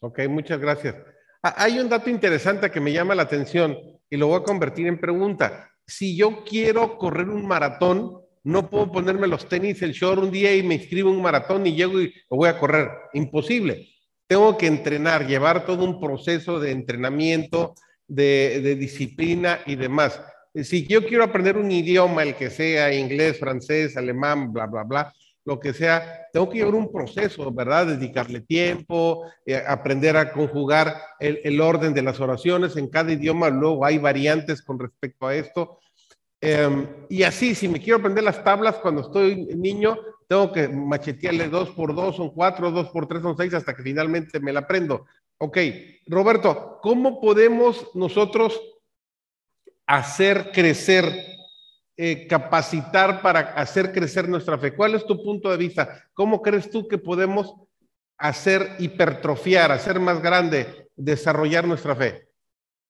Ok, 0.00 0.20
muchas 0.28 0.58
gracias. 0.58 0.96
Ah, 1.42 1.54
hay 1.58 1.78
un 1.78 1.88
dato 1.88 2.10
interesante 2.10 2.70
que 2.70 2.80
me 2.80 2.92
llama 2.92 3.14
la 3.14 3.22
atención 3.22 3.76
y 4.08 4.16
lo 4.16 4.28
voy 4.28 4.40
a 4.40 4.44
convertir 4.44 4.86
en 4.86 4.98
pregunta 4.98 5.71
si 5.86 6.16
yo 6.16 6.44
quiero 6.44 6.98
correr 6.98 7.28
un 7.28 7.46
maratón, 7.46 8.18
no 8.44 8.68
puedo 8.68 8.90
ponerme 8.90 9.28
los 9.28 9.48
tenis, 9.48 9.82
el 9.82 9.92
short 9.92 10.22
un 10.22 10.30
día 10.30 10.54
y 10.54 10.62
me 10.62 10.74
inscribo 10.74 11.10
un 11.10 11.22
maratón 11.22 11.66
y 11.66 11.74
llego 11.74 12.00
y 12.00 12.12
lo 12.30 12.36
voy 12.36 12.48
a 12.48 12.58
correr. 12.58 12.88
Imposible. 13.14 13.88
Tengo 14.26 14.56
que 14.56 14.66
entrenar, 14.66 15.26
llevar 15.26 15.66
todo 15.66 15.84
un 15.84 16.00
proceso 16.00 16.58
de 16.58 16.72
entrenamiento, 16.72 17.74
de, 18.08 18.76
disciplina 18.76 19.60
y 19.66 19.76
demás. 19.76 20.20
Si 20.54 20.86
yo 20.86 21.06
quiero 21.06 21.24
aprender 21.24 21.56
un 21.56 21.70
idioma, 21.70 22.22
el 22.22 22.34
que 22.34 22.50
sea, 22.50 22.92
inglés, 22.94 23.38
francés, 23.38 23.96
alemán, 23.96 24.52
bla, 24.52 24.66
bla, 24.66 24.82
bla, 24.84 25.14
lo 25.44 25.58
que 25.58 25.72
sea, 25.72 26.26
tengo 26.32 26.48
que 26.48 26.58
llevar 26.58 26.74
un 26.74 26.92
proceso, 26.92 27.50
¿verdad? 27.52 27.86
Dedicarle 27.86 28.40
tiempo, 28.40 29.24
eh, 29.44 29.62
aprender 29.66 30.16
a 30.16 30.32
conjugar 30.32 30.96
el, 31.18 31.40
el, 31.42 31.60
orden 31.60 31.94
de 31.94 32.02
las 32.02 32.20
oraciones 32.20 32.76
en 32.76 32.88
cada 32.88 33.12
idioma, 33.12 33.50
luego 33.50 33.84
hay 33.84 33.98
variantes 33.98 34.62
con 34.62 34.78
respecto 34.78 35.26
a 35.26 35.34
esto. 35.34 35.78
Em, 36.40 36.88
y 37.08 37.22
así, 37.22 37.54
si 37.54 37.68
me 37.68 37.80
quiero 37.80 38.00
aprender 38.00 38.24
las 38.24 38.42
tablas 38.42 38.76
cuando 38.76 39.02
estoy 39.02 39.46
niño, 39.54 39.96
tengo 40.28 40.52
que 40.52 40.68
machetearle 40.68 41.48
dos 41.48 41.70
por 41.70 41.94
dos, 41.94 42.16
son 42.16 42.30
cuatro, 42.30 42.72
dos 42.72 42.88
por 42.90 43.06
tres 43.06 43.22
son 43.22 43.36
seis, 43.36 43.54
hasta 43.54 43.76
que 43.76 43.82
finalmente 43.84 44.40
me 44.40 44.52
la 44.52 44.60
aprendo. 44.60 45.06
Ok, 45.38 45.58
Roberto, 46.06 46.78
¿cómo 46.82 47.20
podemos 47.20 47.90
nosotros 47.94 48.60
hacer 49.86 50.50
crecer 50.52 51.31
eh, 51.96 52.26
capacitar 52.26 53.20
para 53.20 53.40
hacer 53.40 53.92
crecer 53.92 54.28
nuestra 54.28 54.56
fe? 54.58 54.74
¿Cuál 54.74 54.94
es 54.94 55.04
tu 55.04 55.22
punto 55.22 55.50
de 55.50 55.58
vista? 55.58 56.02
¿Cómo 56.14 56.40
crees 56.40 56.70
tú 56.70 56.88
que 56.88 56.96
podemos 56.96 57.54
hacer 58.16 58.76
hipertrofiar, 58.78 59.70
hacer 59.72 60.00
más 60.00 60.22
grande, 60.22 60.88
desarrollar 60.96 61.66
nuestra 61.66 61.94
fe? 61.94 62.28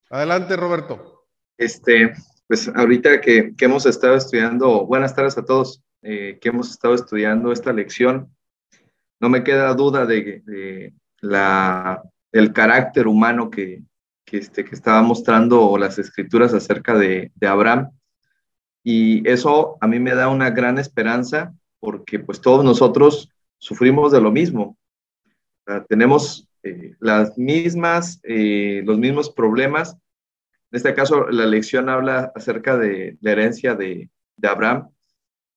Adelante, 0.08 0.56
Roberto. 0.56 1.24
Este, 1.58 2.12
pues 2.46 2.68
ahorita 2.68 3.20
que, 3.20 3.54
hemos 3.58 3.86
estado 3.86 4.14
estudiando, 4.14 4.86
buenas 4.86 5.14
tardes 5.16 5.36
a 5.36 5.44
todos, 5.44 5.82
eh, 6.02 6.38
que 6.40 6.50
hemos 6.50 6.70
estado 6.70 6.94
estudiando 6.94 7.50
esta 7.50 7.72
lección, 7.72 8.32
no 9.18 9.28
me 9.28 9.42
queda 9.42 9.74
duda 9.74 10.06
de, 10.06 10.92
la, 11.20 12.02
el 12.30 12.52
carácter 12.52 13.06
humano 13.08 13.50
que, 13.50 13.82
que, 14.24 14.38
este, 14.38 14.64
que 14.64 14.74
estaba 14.74 15.02
mostrando 15.02 15.76
las 15.76 15.98
escrituras 15.98 16.54
acerca 16.54 16.96
de, 16.96 17.32
de 17.34 17.46
Abraham 17.46 17.90
y 18.82 19.28
eso 19.28 19.76
a 19.80 19.86
mí 19.86 20.00
me 20.00 20.14
da 20.14 20.28
una 20.28 20.50
gran 20.50 20.78
esperanza 20.78 21.54
porque 21.78 22.18
pues 22.18 22.40
todos 22.40 22.64
nosotros 22.64 23.30
sufrimos 23.58 24.12
de 24.12 24.20
lo 24.20 24.30
mismo. 24.30 24.76
tenemos 25.88 26.48
eh, 26.64 26.94
las 27.00 27.36
mismas, 27.38 28.20
eh, 28.22 28.82
los 28.84 28.98
mismos 28.98 29.30
problemas. 29.30 29.94
En 30.70 30.76
este 30.76 30.94
caso, 30.94 31.28
la 31.28 31.46
lección 31.46 31.88
habla 31.88 32.32
acerca 32.34 32.76
de 32.76 33.16
la 33.20 33.32
herencia 33.32 33.74
de, 33.74 34.08
Abraham, 34.44 34.88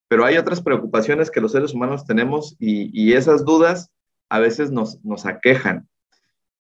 pero 0.08 0.25
hay 0.25 0.38
otras 0.38 0.62
preocupaciones 0.62 1.32
que 1.32 1.41
los 1.41 1.53
seres 1.53 1.74
humanos 1.74 2.05
tenemos 2.05 2.55
y, 2.60 2.91
y 2.94 3.13
esas 3.13 3.44
dudas 3.44 3.89
a 4.29 4.38
veces 4.38 4.70
nos, 4.70 5.03
nos 5.03 5.25
aquejan. 5.25 5.88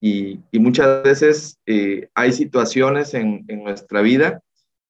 Y, 0.01 0.39
y, 0.51 0.57
muchas 0.57 1.03
veces 1.03 1.59
eh, 1.67 2.09
hay 2.15 2.31
situaciones 2.31 3.13
en, 3.13 3.45
en 3.47 3.63
nuestra 3.63 4.01
vida 4.01 4.41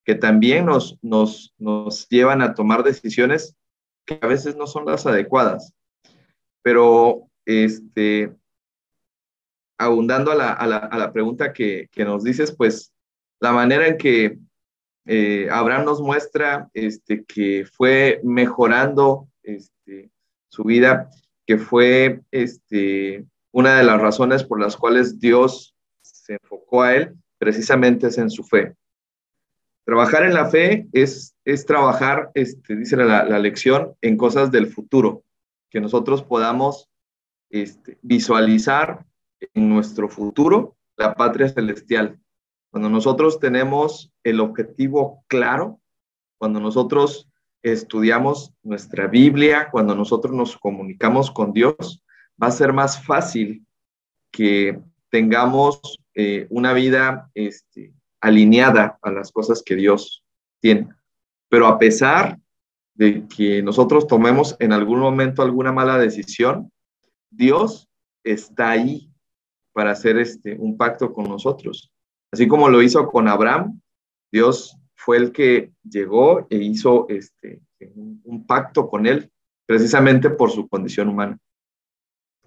que 0.06 0.16
también 0.16 0.68
nos, 0.68 0.98
nos, 1.02 1.54
nos 1.58 2.08
llevan 2.08 2.42
a 2.42 2.54
tomar 2.54 2.84
decisiones 2.84 3.58
que 4.06 4.20
a 4.22 4.28
veces 4.28 4.56
no 4.56 4.68
son 4.68 4.86
las 4.86 5.06
adecuadas. 5.08 5.74
Pero, 6.62 7.28
este, 7.46 8.32
abundando 9.78 10.32
a 10.32 10.36
la, 10.36 10.54
a 10.54 10.68
la, 10.68 10.78
a 10.78 10.98
la 10.98 11.12
pregunta 11.12 11.52
que, 11.52 11.90
que, 11.92 12.06
nos 12.06 12.24
dices, 12.24 12.56
pues 12.56 12.94
la 13.40 13.52
manera 13.52 13.88
en 13.88 13.98
que 13.98 14.38
eh, 15.06 15.48
Abraham 15.52 15.86
nos 15.86 16.02
muestra 16.02 16.70
este, 16.74 17.26
que 17.26 17.66
fue 17.66 18.22
mejorando 18.24 19.28
este, 19.44 20.12
su 20.50 20.64
vida, 20.64 21.10
que 21.48 21.58
fue 21.58 22.22
este, 22.32 23.26
una 23.52 23.78
de 23.78 23.84
las 23.84 24.00
razones 24.00 24.44
por 24.44 24.60
las 24.60 24.78
cuales 24.78 25.20
Dios 25.20 25.76
se 26.02 26.34
enfocó 26.34 26.84
a 26.84 26.96
él, 26.96 27.16
precisamente 27.40 28.08
es 28.08 28.18
en 28.18 28.30
su 28.30 28.44
fe. 28.44 28.76
Trabajar 29.86 30.24
en 30.24 30.34
la 30.34 30.50
fe 30.50 30.88
es, 30.94 31.36
es 31.46 31.66
trabajar, 31.66 32.32
este, 32.34 32.76
dice 32.76 32.98
la, 32.98 33.24
la, 33.24 33.40
lección, 33.40 33.96
en 34.02 34.18
cosas 34.18 34.52
del 34.52 34.68
futuro, 34.68 35.24
que 35.70 35.80
nosotros 35.80 36.24
podamos 36.24 36.90
este, 37.52 37.98
visualizar 38.02 39.06
en 39.54 39.70
nuestro 39.70 40.10
futuro 40.10 40.76
la 40.98 41.14
patria 41.14 41.50
celestial. 41.50 42.20
Cuando 42.72 42.90
nosotros 42.90 43.40
tenemos 43.40 44.12
el 44.24 44.40
objetivo 44.40 45.24
claro, 45.28 45.80
cuando 46.38 46.60
nosotros 46.60 47.30
estudiamos 47.62 48.54
nuestra 48.64 49.08
Biblia, 49.08 49.70
cuando 49.72 49.96
nosotros 49.96 50.34
nos 50.34 50.58
comunicamos 50.58 51.32
con 51.32 51.54
Dios, 51.54 52.04
va 52.42 52.48
a 52.48 52.52
ser 52.52 52.74
más 52.74 53.04
fácil 53.04 53.66
que 54.32 54.80
tengamos 55.10 56.00
eh, 56.14 56.48
una 56.50 56.74
vida 56.74 57.30
este, 57.34 57.94
alineada 58.26 58.98
a 59.02 59.12
las 59.12 59.32
cosas 59.32 59.62
que 59.64 59.76
Dios 59.76 60.24
tiene. 60.60 60.90
Pero 61.50 61.68
a 61.68 61.78
pesar 61.78 62.40
de 62.96 63.28
que 63.28 63.62
nosotros 63.62 64.08
tomemos 64.08 64.56
en 64.60 64.72
algún 64.74 65.00
momento 65.00 65.42
alguna 65.42 65.72
mala 65.72 65.98
decisión, 65.98 66.72
Dios 67.30 67.90
está 68.24 68.72
ahí 68.72 69.12
para 69.74 69.92
hacer 69.92 70.18
este, 70.18 70.56
un 70.58 70.78
pacto 70.78 71.14
con 71.14 71.26
nosotros. 71.26 71.92
Así 72.32 72.48
como 72.48 72.70
lo 72.70 72.82
hizo 72.82 73.08
con 73.08 73.28
Abraham, 73.28 73.80
Dios 74.32 74.78
fue 74.96 75.18
el 75.18 75.32
que 75.32 75.72
llegó 75.84 76.48
e 76.50 76.58
hizo 76.58 77.06
este, 77.10 77.62
un, 77.96 78.46
pacto 78.48 78.90
con 78.90 79.06
él 79.06 79.32
precisamente 79.66 80.30
por 80.30 80.52
su 80.52 80.68
condición 80.68 81.10
humana. 81.10 81.38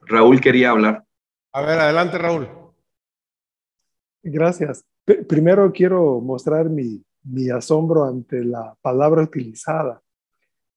Raúl 0.03 0.41
quería 0.41 0.71
hablar. 0.71 1.05
A 1.53 1.61
ver, 1.61 1.79
adelante, 1.79 2.19
Raúl. 2.19 2.49
Gracias. 4.23 4.85
Primero 5.27 5.73
quiero 5.73 6.21
mostrar 6.21 6.69
mi, 6.69 7.03
mi, 7.25 7.51
asombro 7.51 8.05
ante 8.05 8.45
la 8.45 8.77
palabra 8.81 9.23
utilizada, 9.23 10.03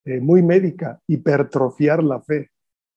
eh, 0.06 0.20
muy 0.20 0.42
médica, 0.42 1.00
hipertrofiar 1.08 2.04
la 2.04 2.22
fe. 2.22 2.50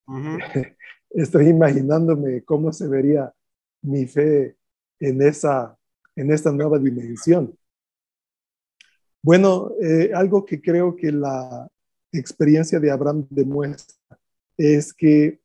Estoy 1.10 1.48
imaginándome 1.48 2.42
cómo 2.42 2.72
se 2.72 2.88
vería 2.88 3.32
mi 3.82 4.06
fe 4.06 4.56
en, 4.98 5.22
esa, 5.22 5.76
en 6.16 6.32
esta 6.32 6.50
nueva 6.50 6.78
dimensión. 6.78 7.56
Bueno, 9.22 9.72
eh, 9.80 10.10
algo 10.14 10.44
que 10.44 10.60
creo 10.60 10.94
que 10.94 11.10
la 11.10 11.68
experiencia 12.12 12.78
de 12.78 12.90
Abraham 12.90 13.26
demuestra 13.30 13.96
es 14.56 14.92
que 14.92 15.40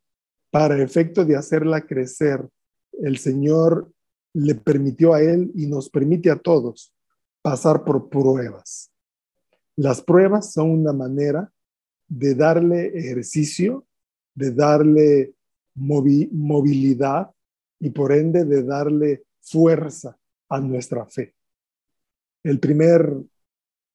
para 0.52 0.82
efecto 0.82 1.24
de 1.26 1.36
hacerla 1.36 1.82
crecer, 1.82 2.48
el 2.92 3.18
Señor 3.18 3.92
le 4.34 4.56
permitió 4.56 5.14
a 5.14 5.22
él 5.22 5.52
y 5.56 5.68
nos 5.68 5.90
permite 5.90 6.30
a 6.30 6.38
todos 6.38 6.94
pasar 7.42 7.84
por 7.84 8.10
pruebas. 8.10 8.92
Las 9.76 10.02
pruebas 10.02 10.54
son 10.54 10.72
una 10.72 10.94
manera 10.94 11.52
de 12.08 12.36
darle 12.36 12.88
ejercicio, 12.98 13.86
de 14.36 14.52
darle 14.52 15.34
movilidad 15.76 17.32
y 17.80 17.90
por 17.92 18.12
ende 18.12 18.44
de 18.44 18.64
darle 18.64 19.24
fuerza 19.40 20.18
a 20.50 20.60
nuestra 20.60 21.06
fe. 21.06 21.34
El 22.44 22.60
primer, 22.60 23.16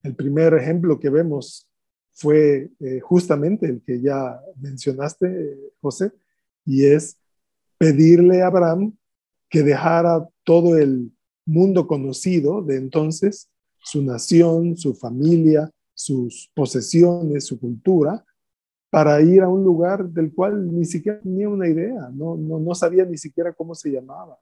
el 0.03 0.14
primer 0.14 0.55
ejemplo 0.55 0.99
que 0.99 1.11
vemos 1.11 1.69
fue 2.12 2.71
eh, 2.81 3.00
justamente 3.00 3.67
el 3.67 3.83
que 3.83 4.00
ya 4.00 4.41
mencionaste, 4.61 5.59
José, 5.81 6.12
y 6.64 6.87
es 6.87 7.19
pedirle 7.76 8.43
a 8.43 8.47
Abraham 8.47 8.97
que 9.54 9.62
dejara 9.62 10.28
todo 10.42 10.76
el 10.76 11.12
mundo 11.46 11.87
conocido 11.87 12.61
de 12.61 12.76
entonces, 12.76 13.49
su 13.78 14.02
nación, 14.02 14.76
su 14.76 14.94
familia, 14.94 15.70
sus 15.94 16.50
posesiones, 16.56 17.46
su 17.46 17.61
cultura, 17.61 18.25
para 18.90 19.23
ir 19.23 19.42
a 19.42 19.49
un 19.49 19.62
lugar 19.62 20.08
del 20.08 20.34
cual 20.34 20.76
ni 20.76 20.84
siquiera 20.84 21.20
tenía 21.20 21.49
una 21.49 21.68
idea, 21.68 22.11
no, 22.12 22.37
no, 22.37 22.58
no 22.58 22.75
sabía 22.75 23.04
ni 23.04 23.16
siquiera 23.16 23.52
cómo 23.52 23.76
se 23.76 23.92
llamaba. 23.92 24.37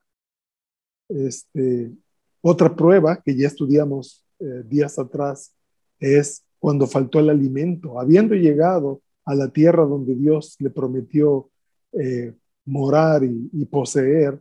Este, 1.11 1.93
otra 2.41 2.75
prueba 2.75 3.21
que 3.23 3.37
ya 3.37 3.49
estudiamos 3.49 4.25
eh, 4.39 4.63
días 4.67 4.99
atrás 4.99 5.55
es 6.01 6.43
cuando 6.59 6.87
faltó 6.87 7.21
el 7.21 7.29
alimento. 7.29 8.01
Habiendo 8.01 8.35
llegado 8.35 9.03
a 9.27 9.35
la 9.35 9.49
tierra 9.49 9.85
donde 9.85 10.15
Dios 10.15 10.57
le 10.59 10.71
prometió 10.71 11.51
eh, 11.93 12.33
morar 12.65 13.25
y, 13.25 13.67
poseer, 13.67 14.41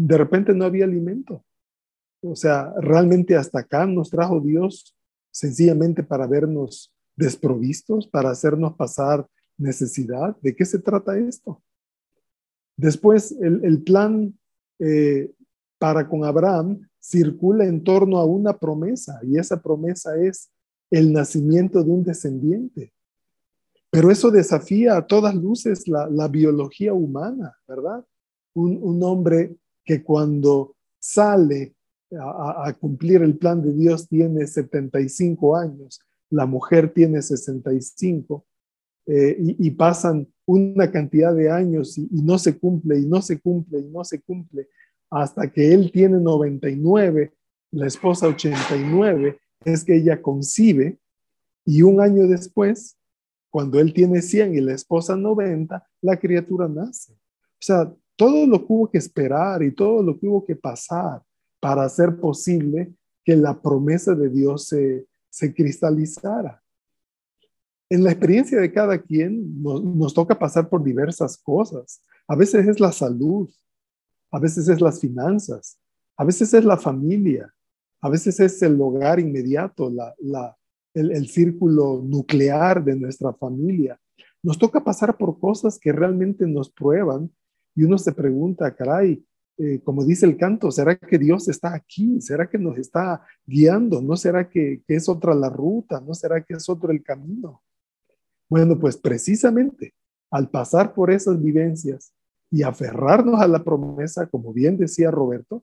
de 0.00 0.16
repente 0.16 0.54
no 0.54 0.64
había 0.64 0.84
alimento. 0.84 1.44
O 2.22 2.36
sea, 2.36 2.72
realmente 2.80 3.36
hasta 3.36 3.60
acá 3.60 3.84
nos 3.84 4.10
trajo 4.10 4.40
Dios 4.40 4.96
sencillamente 5.30 6.02
para 6.02 6.26
vernos 6.26 6.92
desprovistos, 7.16 8.06
para 8.06 8.30
hacernos 8.30 8.74
pasar 8.74 9.26
necesidad. 9.56 10.36
¿De 10.40 10.54
qué 10.54 10.64
se 10.64 10.78
trata 10.78 11.18
esto? 11.18 11.62
Después, 12.76 13.32
el, 13.40 13.82
plan 13.82 14.38
eh, 14.78 15.32
para 15.78 16.08
con 16.08 16.24
Abraham 16.24 16.80
circula 17.00 17.64
en 17.64 17.82
torno 17.82 18.18
a 18.18 18.24
una 18.24 18.56
promesa 18.56 19.18
y 19.24 19.36
esa 19.36 19.60
promesa 19.60 20.16
es 20.20 20.50
el 20.90 21.12
nacimiento 21.12 21.82
de 21.82 21.90
un 21.90 22.04
descendiente. 22.04 22.92
Pero 23.90 24.12
eso 24.12 24.30
desafía 24.30 24.96
a 24.96 25.06
todas 25.06 25.34
luces 25.34 25.88
la, 25.88 26.28
biología 26.28 26.92
humana, 26.92 27.56
¿verdad? 27.66 28.04
Un, 28.54 29.02
hombre 29.02 29.56
que 29.88 30.02
cuando 30.02 30.76
sale 31.00 31.74
a, 32.12 32.74
cumplir 32.78 33.22
el 33.22 33.38
plan 33.38 33.62
de 33.62 33.72
Dios 33.72 34.06
tiene 34.06 34.46
75 34.46 35.56
años, 35.56 35.98
la 36.28 36.44
mujer 36.44 36.92
tiene 36.92 37.22
65 37.22 38.44
eh, 39.06 39.36
y, 39.38 39.70
pasan 39.70 40.28
una 40.44 40.90
cantidad 40.90 41.34
de 41.34 41.50
años 41.50 41.96
y, 41.96 42.06
y 42.12 42.20
no 42.20 42.38
se 42.38 42.58
cumple 42.58 42.98
y 42.98 43.06
no 43.06 43.22
se 43.22 43.40
cumple 43.40 43.78
y 43.80 43.84
no 43.84 44.04
se 44.04 44.20
cumple 44.20 44.68
hasta 45.08 45.50
que 45.50 45.72
él 45.72 45.90
tiene 45.90 46.20
99, 46.20 47.32
la 47.70 47.86
esposa 47.86 48.28
89, 48.28 49.38
es 49.64 49.84
que 49.84 49.96
ella 49.96 50.20
concibe 50.20 50.98
y 51.64 51.80
un 51.80 52.02
año 52.02 52.26
después 52.26 52.98
cuando 53.48 53.80
él 53.80 53.94
tiene 53.94 54.20
100 54.20 54.54
y 54.54 54.60
la 54.60 54.74
esposa 54.74 55.16
90, 55.16 55.82
la 56.02 56.18
criatura 56.18 56.68
nace. 56.68 57.14
O 57.14 57.60
sea, 57.60 57.90
todo 58.18 58.48
lo 58.48 58.58
que 58.58 58.72
hubo 58.72 58.90
que 58.90 58.98
esperar 58.98 59.62
y 59.62 59.70
todo 59.70 60.02
lo 60.02 60.18
que 60.18 60.26
hubo 60.26 60.44
que 60.44 60.56
pasar 60.56 61.22
para 61.60 61.84
hacer 61.84 62.18
posible 62.18 62.92
que 63.24 63.36
la 63.36 63.62
promesa 63.62 64.12
de 64.12 64.28
Dios 64.28 64.66
se, 64.66 65.06
cristalizara. 65.54 66.60
En 67.88 68.02
la 68.02 68.10
experiencia 68.10 68.60
de 68.60 68.72
cada 68.72 68.98
quien 69.00 69.62
nos, 69.62 70.12
toca 70.12 70.36
pasar 70.36 70.68
por 70.68 70.82
diversas 70.82 71.36
cosas. 71.38 72.02
A 72.26 72.34
veces 72.34 72.66
es 72.66 72.80
la 72.80 72.90
salud, 72.90 73.48
a 74.32 74.40
veces 74.40 74.68
es 74.68 74.80
las 74.80 74.98
finanzas, 75.00 75.78
a 76.16 76.24
veces 76.24 76.52
es 76.52 76.64
la 76.64 76.76
familia, 76.76 77.54
a 78.00 78.10
veces 78.10 78.40
es 78.40 78.60
el 78.62 78.80
hogar 78.80 79.20
inmediato, 79.20 79.92
el, 80.92 81.28
círculo 81.28 82.02
nuclear 82.04 82.82
de 82.82 82.96
nuestra 82.96 83.32
familia. 83.32 83.96
Nos 84.42 84.58
toca 84.58 84.82
pasar 84.82 85.16
por 85.16 85.38
cosas 85.38 85.78
que 85.78 85.92
realmente 85.92 86.48
nos 86.48 86.68
prueban 86.68 87.30
y 87.78 87.84
uno 87.84 87.96
se 87.96 88.10
pregunta, 88.10 88.74
caray, 88.74 89.24
eh, 89.56 89.80
como 89.84 90.04
dice 90.04 90.26
el 90.26 90.36
canto, 90.36 90.68
¿será 90.72 90.98
que 90.98 91.16
Dios 91.16 91.46
está 91.46 91.72
aquí? 91.72 92.20
¿Será 92.20 92.50
que 92.50 92.58
nos 92.58 92.76
está 92.76 93.24
guiando? 93.46 94.02
¿No 94.02 94.16
será 94.16 94.48
que, 94.48 94.82
que 94.84 94.96
es 94.96 95.08
otra 95.08 95.32
la 95.32 95.48
ruta? 95.48 96.00
¿No 96.00 96.12
será 96.12 96.42
que 96.42 96.54
es 96.54 96.68
otro 96.68 96.90
el 96.90 97.04
camino? 97.04 97.62
Bueno, 98.50 98.76
pues 98.80 98.96
precisamente 98.96 99.94
al 100.28 100.50
pasar 100.50 100.92
por 100.92 101.12
esas 101.12 101.40
vivencias 101.40 102.12
y 102.50 102.64
aferrarnos 102.64 103.40
a 103.40 103.46
la 103.46 103.62
promesa, 103.62 104.26
como 104.26 104.52
bien 104.52 104.76
decía 104.76 105.12
Roberto, 105.12 105.62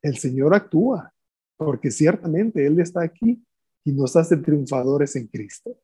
el 0.00 0.16
Señor 0.16 0.54
actúa, 0.54 1.12
porque 1.58 1.90
ciertamente 1.90 2.66
Él 2.66 2.80
está 2.80 3.02
aquí 3.02 3.44
y 3.84 3.92
nos 3.92 4.16
hace 4.16 4.38
triunfadores 4.38 5.14
en 5.14 5.26
Cristo. 5.26 5.76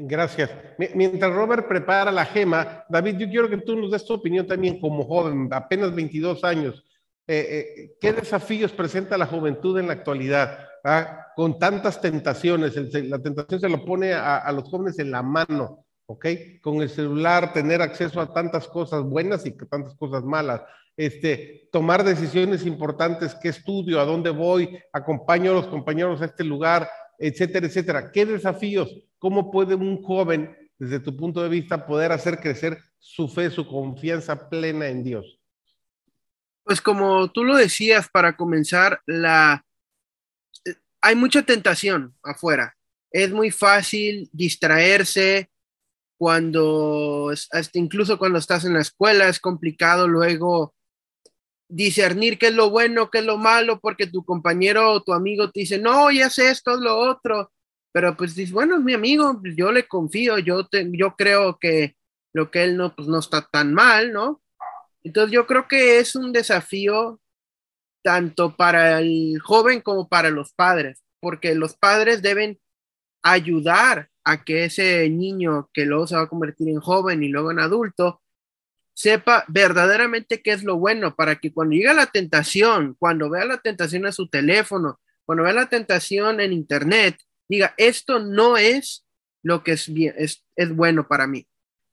Gracias. 0.00 0.50
Mientras 0.94 1.34
Robert 1.34 1.66
prepara 1.66 2.12
la 2.12 2.24
gema, 2.24 2.84
David, 2.88 3.18
yo 3.18 3.28
quiero 3.28 3.50
que 3.50 3.58
tú 3.58 3.76
nos 3.76 3.90
des 3.90 4.04
tu 4.04 4.14
opinión 4.14 4.46
también 4.46 4.80
como 4.80 5.04
joven, 5.04 5.48
apenas 5.52 5.94
22 5.94 6.44
años. 6.44 6.84
Eh, 7.26 7.46
eh, 7.50 7.96
¿Qué 8.00 8.12
desafíos 8.12 8.72
presenta 8.72 9.18
la 9.18 9.26
juventud 9.26 9.78
en 9.78 9.88
la 9.88 9.94
actualidad? 9.94 10.58
Ah, 10.84 11.26
con 11.34 11.58
tantas 11.58 12.00
tentaciones, 12.00 12.76
la 12.94 13.18
tentación 13.18 13.60
se 13.60 13.68
lo 13.68 13.84
pone 13.84 14.14
a, 14.14 14.38
a, 14.38 14.52
los 14.52 14.68
jóvenes 14.70 14.98
en 15.00 15.10
la 15.10 15.22
mano, 15.22 15.84
¿ok? 16.06 16.26
Con 16.62 16.80
el 16.80 16.88
celular, 16.88 17.52
tener 17.52 17.82
acceso 17.82 18.20
a 18.20 18.32
tantas 18.32 18.68
cosas 18.68 19.02
buenas 19.02 19.44
y 19.44 19.50
tantas 19.50 19.94
cosas 19.96 20.22
malas 20.22 20.62
este, 20.98 21.68
tomar 21.70 22.02
decisiones 22.02 22.66
importantes, 22.66 23.36
qué 23.40 23.48
estudio, 23.48 24.00
a 24.00 24.04
dónde 24.04 24.30
voy, 24.30 24.78
acompaño 24.92 25.52
a 25.52 25.54
los 25.54 25.68
compañeros 25.68 26.20
a 26.20 26.24
este 26.24 26.42
lugar, 26.42 26.90
etcétera, 27.18 27.66
etcétera. 27.66 28.12
¿Qué 28.12 28.24
desafíos? 28.24 28.96
¿Cómo 29.18 29.50
puede 29.50 29.74
un 29.74 30.02
joven, 30.02 30.56
desde 30.78 31.00
tu 31.00 31.16
punto 31.16 31.42
de 31.42 31.48
vista, 31.48 31.86
poder 31.86 32.12
hacer 32.12 32.38
crecer 32.38 32.78
su 32.98 33.28
fe, 33.28 33.50
su 33.50 33.66
confianza 33.66 34.48
plena 34.48 34.86
en 34.88 35.02
Dios? 35.02 35.40
Pues 36.64 36.80
como 36.80 37.30
tú 37.30 37.44
lo 37.44 37.56
decías, 37.56 38.08
para 38.08 38.36
comenzar, 38.36 39.00
la... 39.06 39.64
hay 41.00 41.16
mucha 41.16 41.42
tentación 41.42 42.14
afuera. 42.22 42.76
Es 43.10 43.32
muy 43.32 43.50
fácil 43.50 44.28
distraerse 44.32 45.50
cuando, 46.18 47.32
hasta 47.52 47.78
incluso 47.78 48.18
cuando 48.18 48.38
estás 48.38 48.64
en 48.64 48.74
la 48.74 48.80
escuela, 48.80 49.28
es 49.28 49.40
complicado 49.40 50.06
luego 50.06 50.74
discernir 51.68 52.38
qué 52.38 52.48
es 52.48 52.54
lo 52.54 52.70
bueno, 52.70 53.10
qué 53.10 53.18
es 53.18 53.24
lo 53.24 53.36
malo, 53.36 53.78
porque 53.80 54.06
tu 54.06 54.24
compañero 54.24 54.90
o 54.92 55.02
tu 55.02 55.12
amigo 55.12 55.50
te 55.50 55.60
dice, 55.60 55.78
no, 55.78 56.10
ya 56.10 56.30
sé 56.30 56.50
esto, 56.50 56.74
es 56.74 56.80
lo 56.80 56.96
otro, 56.98 57.52
pero 57.92 58.16
pues 58.16 58.34
dices, 58.34 58.52
bueno, 58.52 58.76
es 58.76 58.82
mi 58.82 58.94
amigo, 58.94 59.40
yo 59.56 59.72
le 59.72 59.86
confío, 59.86 60.38
yo, 60.38 60.66
te, 60.66 60.88
yo 60.92 61.14
creo 61.16 61.58
que 61.58 61.96
lo 62.32 62.50
que 62.50 62.64
él 62.64 62.76
no, 62.76 62.94
pues 62.94 63.08
no 63.08 63.18
está 63.18 63.46
tan 63.50 63.74
mal, 63.74 64.12
¿no? 64.12 64.42
Entonces 65.02 65.32
yo 65.32 65.46
creo 65.46 65.68
que 65.68 65.98
es 65.98 66.16
un 66.16 66.32
desafío 66.32 67.20
tanto 68.02 68.56
para 68.56 69.00
el 69.00 69.38
joven 69.40 69.80
como 69.80 70.08
para 70.08 70.30
los 70.30 70.52
padres, 70.52 71.02
porque 71.20 71.54
los 71.54 71.74
padres 71.74 72.22
deben 72.22 72.58
ayudar 73.22 74.10
a 74.24 74.44
que 74.44 74.64
ese 74.64 75.08
niño 75.10 75.70
que 75.72 75.84
luego 75.84 76.06
se 76.06 76.16
va 76.16 76.22
a 76.22 76.28
convertir 76.28 76.68
en 76.68 76.80
joven 76.80 77.22
y 77.22 77.28
luego 77.28 77.50
en 77.50 77.60
adulto, 77.60 78.22
sepa 78.98 79.44
verdaderamente 79.46 80.42
qué 80.42 80.50
es 80.50 80.64
lo 80.64 80.76
bueno 80.76 81.14
para 81.14 81.36
que 81.36 81.52
cuando 81.52 81.76
llegue 81.76 81.94
la 81.94 82.06
tentación, 82.06 82.96
cuando 82.98 83.30
vea 83.30 83.44
la 83.44 83.58
tentación 83.58 84.06
en 84.06 84.12
su 84.12 84.28
teléfono, 84.28 84.98
cuando 85.24 85.44
vea 85.44 85.52
la 85.52 85.68
tentación 85.68 86.40
en 86.40 86.52
internet, 86.52 87.16
diga, 87.48 87.74
esto 87.76 88.18
no 88.18 88.56
es 88.56 89.06
lo 89.44 89.62
que 89.62 89.70
es, 89.70 89.92
bien, 89.92 90.16
es, 90.18 90.44
es 90.56 90.74
bueno 90.74 91.06
para 91.06 91.28
mí, 91.28 91.46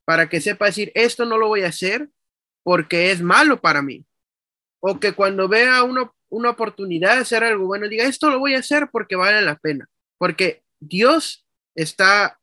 para 0.04 0.28
que 0.28 0.40
sepa 0.40 0.66
decir, 0.66 0.90
esto 0.96 1.24
no 1.26 1.38
lo 1.38 1.46
voy 1.46 1.62
a 1.62 1.68
hacer 1.68 2.10
porque 2.64 3.12
es 3.12 3.22
malo 3.22 3.60
para 3.60 3.82
mí. 3.82 4.04
O 4.80 4.98
que 4.98 5.12
cuando 5.12 5.46
vea 5.46 5.84
una, 5.84 6.10
una 6.28 6.50
oportunidad 6.50 7.14
de 7.14 7.20
hacer 7.20 7.44
algo 7.44 7.66
bueno, 7.66 7.88
diga, 7.88 8.04
esto 8.04 8.30
lo 8.30 8.40
voy 8.40 8.54
a 8.54 8.58
hacer 8.58 8.88
porque 8.90 9.14
vale 9.14 9.42
la 9.42 9.54
pena, 9.54 9.88
porque 10.18 10.64
Dios 10.80 11.46
está, 11.76 12.40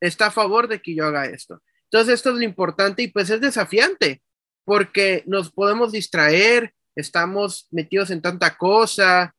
está 0.00 0.28
a 0.28 0.30
favor 0.30 0.66
de 0.66 0.80
que 0.80 0.94
yo 0.94 1.04
haga 1.04 1.26
esto. 1.26 1.60
Entonces, 1.90 2.14
esto 2.14 2.30
es 2.30 2.36
lo 2.36 2.42
importante 2.42 3.02
y 3.02 3.08
pues 3.08 3.30
es 3.30 3.40
desafiante, 3.40 4.22
porque 4.64 5.24
nos 5.26 5.50
podemos 5.50 5.90
distraer, 5.90 6.72
estamos 6.94 7.66
metidos 7.70 8.10
en 8.10 8.22
tanta 8.22 8.56
cosa, 8.56 9.34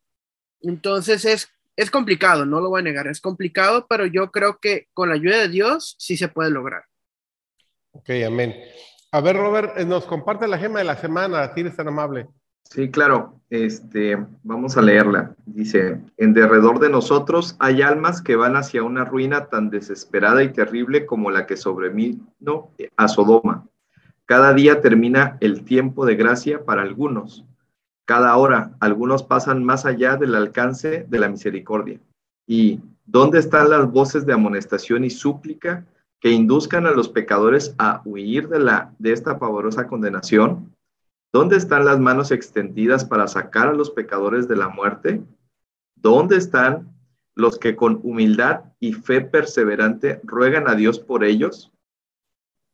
entonces 0.59 1.23
es, 1.23 1.47
es 1.77 1.89
complicado, 1.89 2.45
no 2.45 2.59
lo 2.59 2.69
voy 2.69 2.81
a 2.81 2.83
negar, 2.83 3.07
es 3.07 3.21
complicado, 3.21 3.87
pero 3.87 4.05
yo 4.05 4.31
creo 4.31 4.59
que 4.59 4.87
con 4.93 5.09
la 5.09 5.15
ayuda 5.15 5.37
de 5.37 5.47
Dios 5.47 5.95
sí 5.97 6.17
se 6.17 6.27
puede 6.27 6.49
lograr. 6.49 6.83
Ok, 7.91 8.09
amén. 8.25 8.55
A 9.13 9.21
ver, 9.21 9.37
Robert, 9.37 9.77
eh, 9.77 9.85
nos 9.85 10.05
comparte 10.05 10.47
la 10.47 10.57
gema 10.57 10.79
de 10.79 10.85
la 10.85 10.97
semana, 10.97 11.53
si 11.53 11.61
eres 11.61 11.75
tan 11.75 11.87
amable. 11.87 12.27
Sí, 12.71 12.89
claro. 12.89 13.35
Este, 13.49 14.17
vamos 14.43 14.77
a 14.77 14.81
leerla. 14.81 15.35
Dice, 15.45 15.99
en 16.15 16.33
derredor 16.33 16.79
de 16.79 16.89
nosotros 16.89 17.57
hay 17.59 17.81
almas 17.81 18.21
que 18.21 18.37
van 18.37 18.55
hacia 18.55 18.81
una 18.81 19.03
ruina 19.03 19.47
tan 19.47 19.69
desesperada 19.69 20.41
y 20.41 20.53
terrible 20.53 21.05
como 21.05 21.31
la 21.31 21.45
que 21.45 21.57
sobrevino 21.57 22.71
a 22.95 23.07
Sodoma. 23.09 23.67
Cada 24.25 24.53
día 24.53 24.79
termina 24.79 25.35
el 25.41 25.65
tiempo 25.65 26.05
de 26.05 26.15
gracia 26.15 26.63
para 26.63 26.83
algunos. 26.83 27.43
Cada 28.05 28.37
hora 28.37 28.71
algunos 28.79 29.23
pasan 29.23 29.65
más 29.65 29.85
allá 29.85 30.15
del 30.15 30.33
alcance 30.33 31.05
de 31.09 31.19
la 31.19 31.27
misericordia. 31.27 31.99
¿Y 32.47 32.79
dónde 33.05 33.39
están 33.39 33.69
las 33.69 33.91
voces 33.91 34.25
de 34.25 34.31
amonestación 34.31 35.03
y 35.03 35.09
súplica 35.09 35.85
que 36.21 36.31
induzcan 36.31 36.85
a 36.85 36.91
los 36.91 37.09
pecadores 37.09 37.75
a 37.79 38.01
huir 38.05 38.47
de, 38.47 38.59
la, 38.59 38.93
de 38.97 39.11
esta 39.11 39.37
pavorosa 39.39 39.87
condenación? 39.87 40.71
¿Dónde 41.33 41.55
están 41.55 41.85
las 41.85 41.97
manos 41.97 42.31
extendidas 42.31 43.05
para 43.05 43.27
sacar 43.27 43.69
a 43.69 43.73
los 43.73 43.91
pecadores 43.91 44.49
de 44.49 44.57
la 44.57 44.67
muerte? 44.67 45.23
¿Dónde 45.95 46.35
están 46.35 46.93
los 47.35 47.57
que 47.57 47.77
con 47.77 48.01
humildad 48.03 48.65
y 48.81 48.93
fe 48.93 49.21
perseverante 49.21 50.19
ruegan 50.23 50.67
a 50.67 50.75
Dios 50.75 50.99
por 50.99 51.23
ellos? 51.23 51.71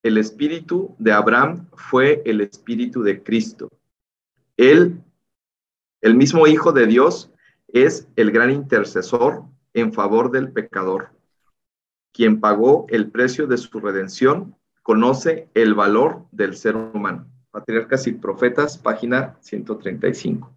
El 0.02 0.17
espíritu 0.17 0.96
de 0.98 1.12
Abraham 1.12 1.67
fue 1.74 2.24
el 2.26 2.41
espíritu 2.41 3.04
de 3.04 3.22
Cristo. 3.22 3.70
Él, 4.56 5.04
el 6.02 6.15
mismo 6.15 6.48
Hijo 6.48 6.72
de 6.72 6.88
Dios, 6.88 7.32
es 7.67 8.08
el 8.15 8.32
gran 8.32 8.50
intercesor 8.50 9.43
en 9.74 9.93
favor 9.93 10.32
del 10.32 10.52
pecador. 10.52 11.12
Quien 12.12 12.39
pagó 12.39 12.88
el 12.89 13.12
precio 13.12 13.46
de 13.46 13.58
su 13.58 13.80
redención 13.80 14.56
conoce 14.82 15.48
el 15.54 15.76
valor 15.76 16.26
del 16.32 16.56
ser 16.56 16.76
humano. 16.76 17.28
Patriarcas 17.58 18.06
y 18.06 18.12
Profetas, 18.12 18.78
página 18.78 19.36
135. 19.41 20.54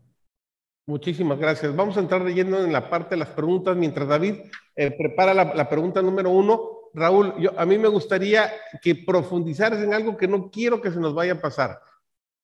Muchísimas 0.87 1.39
gracias. 1.39 1.75
Vamos 1.75 1.97
a 1.97 2.01
entrar 2.01 2.21
leyendo 2.21 2.63
en 2.63 2.75
la 2.75 2.91
parte 2.91 3.15
de 3.15 3.21
las 3.21 3.31
preguntas 3.31 3.75
mientras 3.75 4.07
David 4.07 4.35
eh, 4.77 4.91
prepara 4.91 5.33
la, 5.33 5.69
pregunta 5.71 6.03
número 6.03 6.29
uno. 6.29 6.61
Raúl, 6.93 7.33
yo, 7.39 7.59
a 7.59 7.65
mí 7.65 7.79
me 7.79 7.89
gustaría 7.89 8.53
que 8.83 8.97
profundizaras 8.97 9.83
en 9.83 9.95
algo 9.95 10.19
que 10.19 10.29
no 10.29 10.51
quiero 10.51 10.83
que 10.83 10.91
se 10.91 11.01
nos 11.01 11.15
vaya 11.15 11.35
a 11.35 11.41
pasar. 11.41 11.81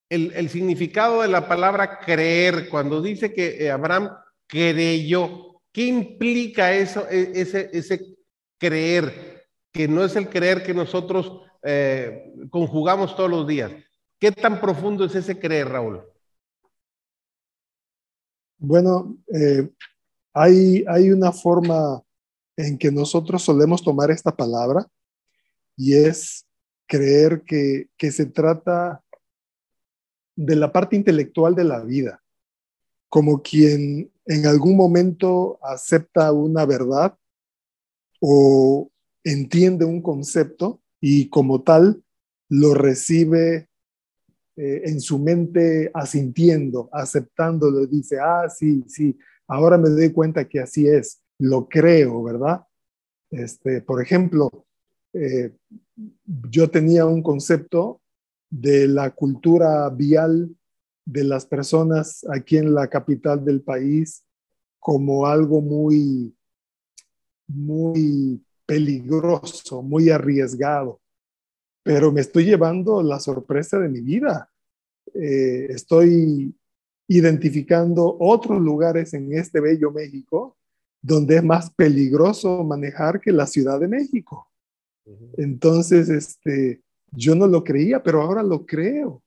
El, 0.09 0.49
significado 0.49 1.21
de 1.21 1.29
la 1.29 1.47
palabra 1.49 1.99
creer, 1.99 2.71
cuando 2.71 3.03
dice 3.03 3.35
que 3.35 3.62
eh, 3.62 3.71
Abraham 3.71 4.11
creyó, 4.47 5.61
¿qué 5.71 5.85
implica 5.85 6.73
eso, 6.73 7.07
e, 7.11 7.33
ese, 7.35 8.16
creer? 8.59 9.45
Que 9.71 9.87
no 9.87 10.03
es 10.03 10.16
el 10.16 10.31
creer 10.31 10.62
que 10.62 10.73
nosotros 10.73 11.42
eh, 11.62 12.33
conjugamos 12.49 13.14
todos 13.16 13.29
los 13.29 13.47
días. 13.47 13.71
¿Qué 14.18 14.33
tan 14.33 14.61
profundo 14.61 15.05
es 15.05 15.14
ese 15.14 15.38
creer, 15.38 15.68
Raúl? 15.68 16.02
Bueno, 18.59 19.16
eh, 19.33 19.68
hay, 20.33 20.85
hay 20.88 21.11
una 21.11 21.33
forma 21.33 22.02
en 22.57 22.79
que 22.79 22.90
nosotros 22.90 23.42
solemos 23.42 23.83
tomar 23.83 24.11
esta 24.11 24.35
palabra 24.35 24.87
y 25.76 25.94
es 25.94 26.46
creer 26.87 27.42
que, 27.42 27.90
que 27.98 28.11
se 28.11 28.26
trata 28.26 29.02
de 30.35 30.57
la 30.57 30.72
parte 30.72 30.96
intelectual 30.96 31.55
de 31.55 31.64
la 31.64 31.83
vida, 31.83 32.22
como 33.11 33.42
quien 33.42 34.11
en 34.24 34.46
algún 34.46 34.76
momento 34.76 35.59
acepta 35.62 36.33
una 36.33 36.64
verdad 36.64 37.18
o 38.20 38.90
entiende 39.24 39.85
un 39.85 40.00
concepto 40.00 40.81
y 41.00 41.29
como 41.29 41.62
tal 41.62 42.02
lo 42.48 42.74
recibe 42.74 43.68
eh, 44.57 44.83
en 44.87 45.03
su 45.03 45.19
mente 45.19 45.90
asintiendo, 45.92 46.88
aceptándolo, 46.90 47.87
dice, 47.87 48.19
ah, 48.19 48.49
sí, 48.49 48.85
sí, 48.88 49.14
ahora 49.47 49.77
me 49.77 49.90
doy 49.90 50.11
cuenta 50.12 50.49
que 50.49 50.61
así 50.61 50.88
es, 50.88 51.21
lo 51.38 51.69
creo, 51.69 52.23
¿verdad? 52.23 52.62
Este, 53.31 53.83
por 53.83 54.03
ejemplo, 54.03 54.66
eh, 55.12 55.53
yo 56.49 56.71
tenía 56.71 57.05
un 57.05 57.23
concepto 57.23 58.01
de 58.49 58.88
la 58.88 59.11
cultura 59.11 59.90
vial 59.90 60.57
de 61.05 61.25
las 61.25 61.45
personas 61.45 62.25
aquí 62.33 62.57
en 62.57 62.75
la 62.75 62.88
capital 62.88 63.45
del 63.45 63.61
país 63.61 64.25
como 64.81 65.27
algo 65.27 65.61
muy, 65.61 66.35
muy 67.47 68.42
peligroso, 68.64 69.83
muy 69.83 70.09
arriesgado 70.09 71.01
pero 71.87 72.11
me 72.11 72.20
estoy 72.20 72.44
llevando 72.44 73.01
la 73.01 73.20
sorpresa 73.20 73.79
de 73.79 73.88
mi 73.88 74.01
vida. 74.01 74.51
Eh, 75.14 75.68
estoy 75.70 76.53
identificando 77.07 78.16
otros 78.18 78.61
lugares 78.61 79.14
en 79.14 79.33
este 79.33 79.61
bello 79.61 79.92
México 79.92 80.57
donde 81.01 81.37
es 81.37 81.44
más 81.44 81.70
peligroso 81.70 82.64
manejar 82.64 83.20
que 83.20 83.31
la 83.31 83.46
Ciudad 83.46 83.79
de 83.79 83.87
México. 83.87 84.51
Entonces, 85.37 86.09
este, 86.09 86.83
yo 87.12 87.37
no 87.37 87.46
lo 87.46 87.62
creía, 87.62 88.03
pero 88.03 88.20
ahora 88.20 88.42
lo 88.42 88.66
creo. 88.66 89.22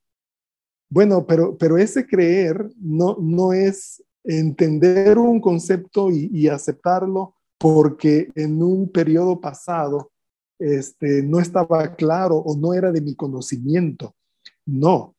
Bueno, 0.90 1.26
pero, 1.26 1.58
pero 1.58 1.78
ese 1.78 2.06
creer 2.06 2.70
no, 2.76 3.16
no 3.22 3.54
es 3.54 4.04
entender 4.26 5.18
un 5.18 5.40
concepto 5.40 6.12
y, 6.12 6.30
y 6.34 6.50
aceptarlo 6.50 7.36
porque 7.58 8.28
en 8.36 8.62
un 8.62 8.92
periodo 8.92 9.40
pasado 9.40 10.12
este, 10.60 11.24
no 11.24 11.40
estaba 11.40 11.96
claro 11.96 12.36
o 12.38 12.56
no 12.56 12.74
era 12.74 12.92
de 12.92 13.02
mi 13.02 13.16
conocimiento. 13.16 14.14
No. 14.66 15.16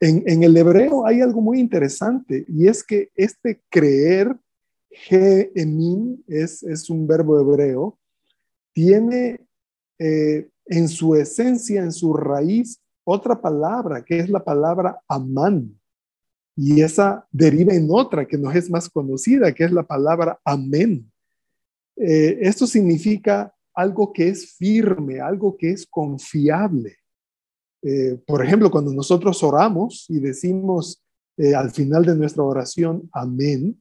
En, 0.00 0.42
el 0.42 0.56
hebreo 0.56 1.06
hay 1.06 1.20
algo 1.20 1.40
muy 1.40 1.58
interesante 1.58 2.44
y 2.48 2.68
es 2.68 2.84
que 2.84 3.10
este 3.14 3.62
creer, 3.70 4.36
ge 4.90 5.52
es, 6.26 6.62
es 6.62 6.90
un 6.90 7.06
verbo 7.06 7.40
hebreo, 7.40 7.98
tiene 8.72 9.40
eh, 9.98 10.48
en 10.66 10.88
su 10.88 11.14
esencia, 11.14 11.82
en 11.82 11.92
su 11.92 12.12
raíz, 12.14 12.80
otra 13.04 13.40
palabra, 13.40 14.04
que 14.04 14.18
es 14.18 14.28
la 14.28 14.42
palabra 14.42 15.00
amán. 15.08 15.78
Y 16.56 16.82
esa 16.82 17.26
deriva 17.32 17.74
en 17.74 17.88
otra 17.90 18.26
que 18.26 18.38
nos 18.38 18.54
es 18.54 18.70
más 18.70 18.88
conocida, 18.88 19.52
que 19.52 19.64
es 19.64 19.72
la 19.72 19.82
palabra 19.82 20.38
amén. 20.44 21.10
Eh, 21.96 22.38
esto 22.42 22.66
significa 22.66 23.54
algo 23.74 24.12
que 24.12 24.28
es 24.28 24.54
firme, 24.56 25.20
algo 25.20 25.56
que 25.56 25.70
es 25.70 25.86
confiable. 25.86 26.96
Eh, 27.82 28.18
por 28.26 28.44
ejemplo, 28.44 28.70
cuando 28.70 28.92
nosotros 28.92 29.42
oramos 29.42 30.06
y 30.08 30.18
decimos 30.20 31.02
eh, 31.36 31.54
al 31.54 31.70
final 31.70 32.04
de 32.04 32.16
nuestra 32.16 32.42
oración, 32.42 33.08
amén, 33.12 33.80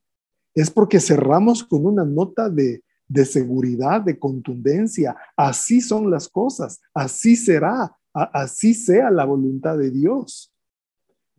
es 0.53 0.69
porque 0.69 0.99
cerramos 0.99 1.63
con 1.63 1.86
una 1.86 2.03
nota 2.03 2.49
de, 2.49 2.84
de 3.08 3.25
seguridad, 3.25 4.01
de 4.01 4.17
contundencia. 4.19 5.15
Así 5.38 5.82
son 5.82 6.12
las 6.12 6.27
cosas, 6.27 6.82
así 6.93 7.36
será, 7.36 7.95
así 8.13 8.73
sea 8.73 9.10
la 9.10 9.25
voluntad 9.25 9.77
de 9.77 9.91
Dios. 9.91 10.51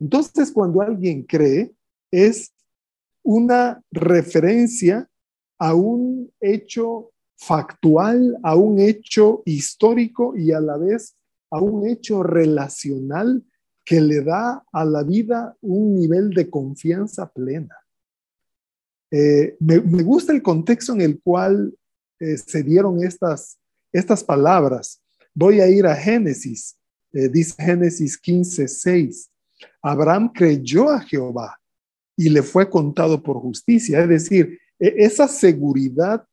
Entonces, 0.00 0.50
cuando 0.50 0.80
alguien 0.80 1.22
cree, 1.22 1.74
es 2.10 2.52
una 3.22 3.82
referencia 3.90 5.08
a 5.58 5.74
un 5.74 6.32
hecho 6.40 7.10
factual 7.46 8.38
a 8.42 8.56
un 8.56 8.80
hecho 8.80 9.42
histórico 9.44 10.36
y 10.36 10.52
a 10.52 10.60
la 10.60 10.76
vez 10.76 11.14
a 11.50 11.60
un 11.60 11.86
hecho 11.86 12.22
relacional 12.22 13.44
que 13.84 14.00
le 14.00 14.22
da 14.22 14.64
a 14.72 14.84
la 14.84 15.02
vida 15.02 15.56
un 15.60 15.94
nivel 15.94 16.30
de 16.30 16.48
confianza 16.48 17.30
plena. 17.30 17.76
Eh, 19.10 19.56
me, 19.60 19.78
gusta 20.02 20.32
el 20.32 20.42
contexto 20.42 20.92
en 20.94 21.02
el 21.02 21.20
cual 21.20 21.72
eh, 22.18 22.36
se 22.38 22.62
dieron 22.62 23.04
estas, 23.04 23.58
estas 23.92 24.24
palabras. 24.24 25.00
Voy 25.34 25.60
a 25.60 25.68
ir 25.68 25.86
a 25.86 25.94
Génesis, 25.94 26.76
eh, 27.12 27.28
dice 27.28 27.54
Génesis 27.62 28.18
15, 28.18 28.66
6. 28.66 29.30
Abraham 29.82 30.32
creyó 30.32 30.88
a 30.88 31.00
Jehová 31.00 31.60
y 32.16 32.30
le 32.30 32.42
fue 32.42 32.68
contado 32.68 33.22
por 33.22 33.36
justicia, 33.36 34.02
es 34.02 34.08
decir, 34.08 34.58
e, 34.78 34.94
esa 34.98 35.28
seguridad 35.28 36.26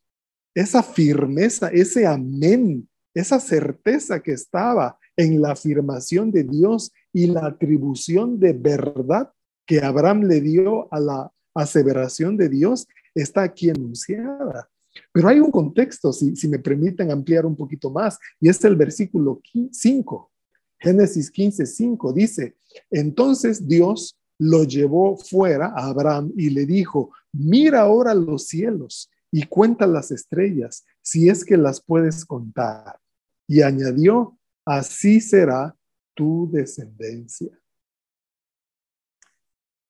esa 0.54 0.84
firmeza, 0.84 1.70
ese 1.70 2.06
amén, 2.06 2.88
esa 3.14 3.40
certeza 3.40 4.22
que 4.22 4.34
estaba 4.34 4.98
en 5.16 5.42
la 5.42 5.52
afirmación 5.52 6.32
de 6.32 6.44
Dios 6.44 6.92
y 7.14 7.28
la 7.28 7.46
atribución 7.46 8.40
de 8.40 8.54
verdad 8.54 9.32
que 9.66 9.80
Abraham 9.82 10.24
le 10.24 10.42
dio 10.42 10.92
a 10.94 11.00
la 11.00 11.32
aseveración 11.54 12.38
de 12.38 12.50
Dios, 12.50 12.88
está 13.14 13.44
aquí 13.44 13.70
enunciada. 13.70 14.70
Pero 15.14 15.28
hay 15.28 15.40
un 15.40 15.52
contexto, 15.52 16.12
si, 16.12 16.48
me 16.48 16.60
permiten 16.60 17.12
ampliar 17.12 17.46
un 17.46 17.56
poquito 17.56 17.90
más, 17.90 18.20
y 18.40 18.50
es 18.50 18.64
el 18.66 18.76
versículo 18.76 19.42
5. 19.72 20.32
Génesis 20.80 21.30
15, 21.30 21.66
5 21.66 22.14
dice, 22.14 22.56
entonces 22.90 23.68
Dios 23.68 24.18
lo 24.40 24.64
llevó 24.64 25.16
fuera 25.18 25.68
a 25.68 25.88
Abraham 25.88 26.34
y 26.36 26.50
le 26.50 26.66
dijo, 26.66 27.12
mira 27.32 27.82
ahora 27.82 28.16
los 28.16 28.48
cielos 28.48 29.10
y 29.32 29.46
cuenta 29.48 29.88
las 29.88 30.12
estrellas, 30.12 30.86
si 31.02 31.30
es 31.30 31.46
que 31.46 31.56
las 31.56 31.82
puedes 31.82 32.26
contar. 32.26 33.00
Y 33.48 33.62
añadió, 33.62 34.38
así 34.66 35.22
será 35.22 35.76
tu 36.14 36.50
descendencia. 36.52 37.58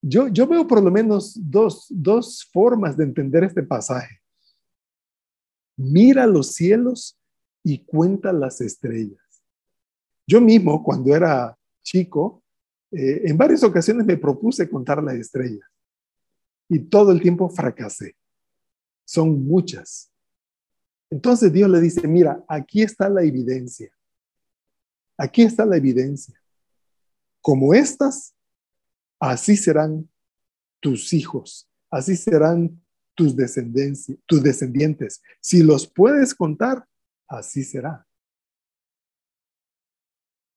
Yo, 0.04 0.28
yo 0.28 0.48
veo 0.48 0.68
por 0.68 0.82
lo 0.82 0.92
menos 0.92 1.34
dos, 1.36 1.88
dos 1.90 2.48
formas 2.54 2.96
de 2.96 3.04
entender 3.04 3.44
este 3.44 3.64
pasaje. 3.64 4.20
Mira 5.76 6.26
los 6.28 6.54
cielos 6.54 7.20
y 7.64 7.84
cuenta 7.84 8.32
las 8.32 8.62
estrellas. 8.62 9.20
Yo 10.28 10.40
mismo, 10.40 10.84
cuando 10.84 11.16
era 11.16 11.58
chico, 11.84 12.44
eh, 12.92 13.22
en 13.26 13.38
varias 13.38 13.64
ocasiones 13.64 14.06
me 14.06 14.18
propuse 14.18 14.70
contar 14.70 15.04
las 15.04 15.16
estrellas 15.16 15.68
y 16.68 16.80
todo 16.80 17.12
el 17.12 17.22
tiempo 17.22 17.50
fracasé 17.50 18.16
son 19.12 19.46
muchas. 19.46 20.10
Entonces 21.10 21.52
Dios 21.52 21.70
le 21.70 21.82
dice, 21.82 22.08
mira, 22.08 22.42
aquí 22.48 22.82
está 22.82 23.10
la 23.10 23.22
evidencia. 23.24 23.92
Aquí 25.18 25.42
está 25.42 25.66
la 25.66 25.76
evidencia. 25.76 26.42
Como 27.42 27.74
estas, 27.74 28.34
así 29.20 29.58
serán 29.58 30.10
tus 30.80 31.12
hijos, 31.12 31.70
así 31.90 32.16
serán 32.16 32.82
tus 33.14 33.36
descendencias, 33.36 34.18
tus 34.26 34.42
descendientes. 34.42 35.22
Si 35.42 35.62
los 35.62 35.92
puedes 35.92 36.34
contar, 36.34 36.88
así 37.28 37.66
será. 37.66 38.08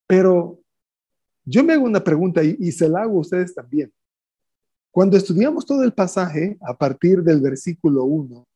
Pero 0.06 0.62
yo 1.44 1.64
me 1.64 1.72
hago 1.72 1.86
una 1.86 2.04
pregunta 2.04 2.44
y, 2.44 2.56
y 2.60 2.70
se 2.70 2.88
la 2.88 3.02
hago 3.02 3.16
a 3.16 3.22
ustedes 3.22 3.52
también. 3.52 3.92
Cuando 4.94 5.16
estudiamos 5.16 5.66
todo 5.66 5.82
el 5.82 5.92
pasaje 5.92 6.56
a 6.60 6.72
partir 6.72 7.24
del 7.24 7.40
versículo 7.40 8.04
1, 8.04 8.46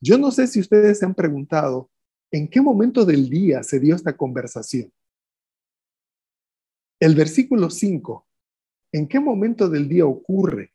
yo 0.00 0.16
no 0.16 0.30
sé 0.30 0.46
si 0.46 0.60
ustedes 0.60 1.00
se 1.00 1.04
han 1.04 1.12
preguntado 1.12 1.90
en 2.30 2.46
qué 2.46 2.60
momento 2.60 3.04
del 3.04 3.28
día 3.28 3.64
se 3.64 3.80
dio 3.80 3.96
esta 3.96 4.16
conversación. 4.16 4.92
El 7.00 7.16
versículo 7.16 7.68
5, 7.68 8.24
¿en 8.92 9.08
qué 9.08 9.18
momento 9.18 9.68
del 9.68 9.88
día 9.88 10.06
ocurre? 10.06 10.72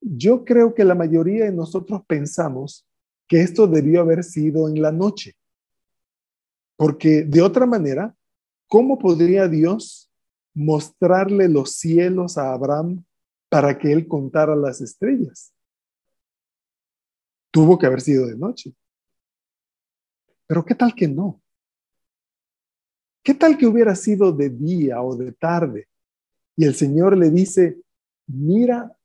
Yo 0.00 0.44
creo 0.44 0.72
que 0.72 0.84
la 0.84 0.94
mayoría 0.94 1.46
de 1.46 1.52
nosotros 1.52 2.02
pensamos 2.06 2.86
que 3.26 3.40
esto 3.40 3.66
debió 3.66 4.02
haber 4.02 4.22
sido 4.22 4.68
en 4.68 4.80
la 4.80 4.92
noche, 4.92 5.34
porque 6.76 7.24
de 7.24 7.42
otra 7.42 7.66
manera, 7.66 8.14
¿cómo 8.68 9.00
podría 9.00 9.48
Dios 9.48 10.12
mostrarle 10.54 11.48
los 11.48 11.72
cielos 11.72 12.38
a 12.38 12.52
Abraham 12.52 13.04
para 13.48 13.78
que 13.78 13.92
él 13.92 14.08
contara 14.08 14.56
las 14.56 14.80
estrellas. 14.80 15.52
Tuvo 17.50 17.78
que 17.78 17.86
haber 17.86 18.00
sido 18.00 18.26
de 18.26 18.36
noche. 18.36 18.74
Pero 20.46 20.64
¿qué 20.64 20.74
tal 20.74 20.94
que 20.94 21.08
no? 21.08 21.42
¿Qué 23.22 23.34
tal 23.34 23.58
que 23.58 23.66
hubiera 23.66 23.94
sido 23.96 24.32
de 24.32 24.50
día 24.50 25.02
o 25.02 25.16
de 25.16 25.32
tarde? 25.32 25.88
Y 26.54 26.64
el 26.64 26.74
Señor 26.74 27.16
le 27.16 27.30
dice, 27.30 27.82
mira 28.26 28.96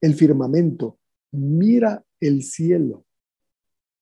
el 0.00 0.14
firmamento, 0.14 0.98
mira 1.30 2.04
el 2.20 2.42
cielo, 2.42 3.04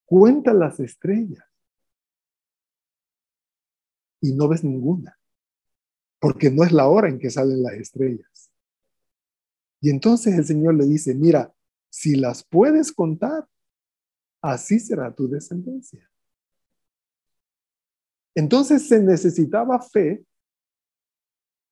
cuenta 0.04 0.54
las 0.54 0.80
estrellas. 0.80 1.44
Y 4.20 4.32
no 4.32 4.48
ves 4.48 4.64
ninguna, 4.64 5.18
porque 6.18 6.50
no 6.50 6.64
es 6.64 6.72
la 6.72 6.88
hora 6.88 7.08
en 7.08 7.18
que 7.18 7.30
salen 7.30 7.62
las 7.62 7.74
estrellas. 7.74 8.35
Y 9.86 9.90
entonces 9.90 10.36
el 10.36 10.44
Señor 10.44 10.74
le 10.74 10.84
dice, 10.84 11.14
mira, 11.14 11.54
si 11.88 12.16
las 12.16 12.42
puedes 12.42 12.90
contar, 12.90 13.46
así 14.42 14.80
será 14.80 15.14
tu 15.14 15.28
descendencia. 15.28 16.10
Entonces 18.34 18.88
se 18.88 19.00
necesitaba 19.00 19.80
fe 19.80 20.24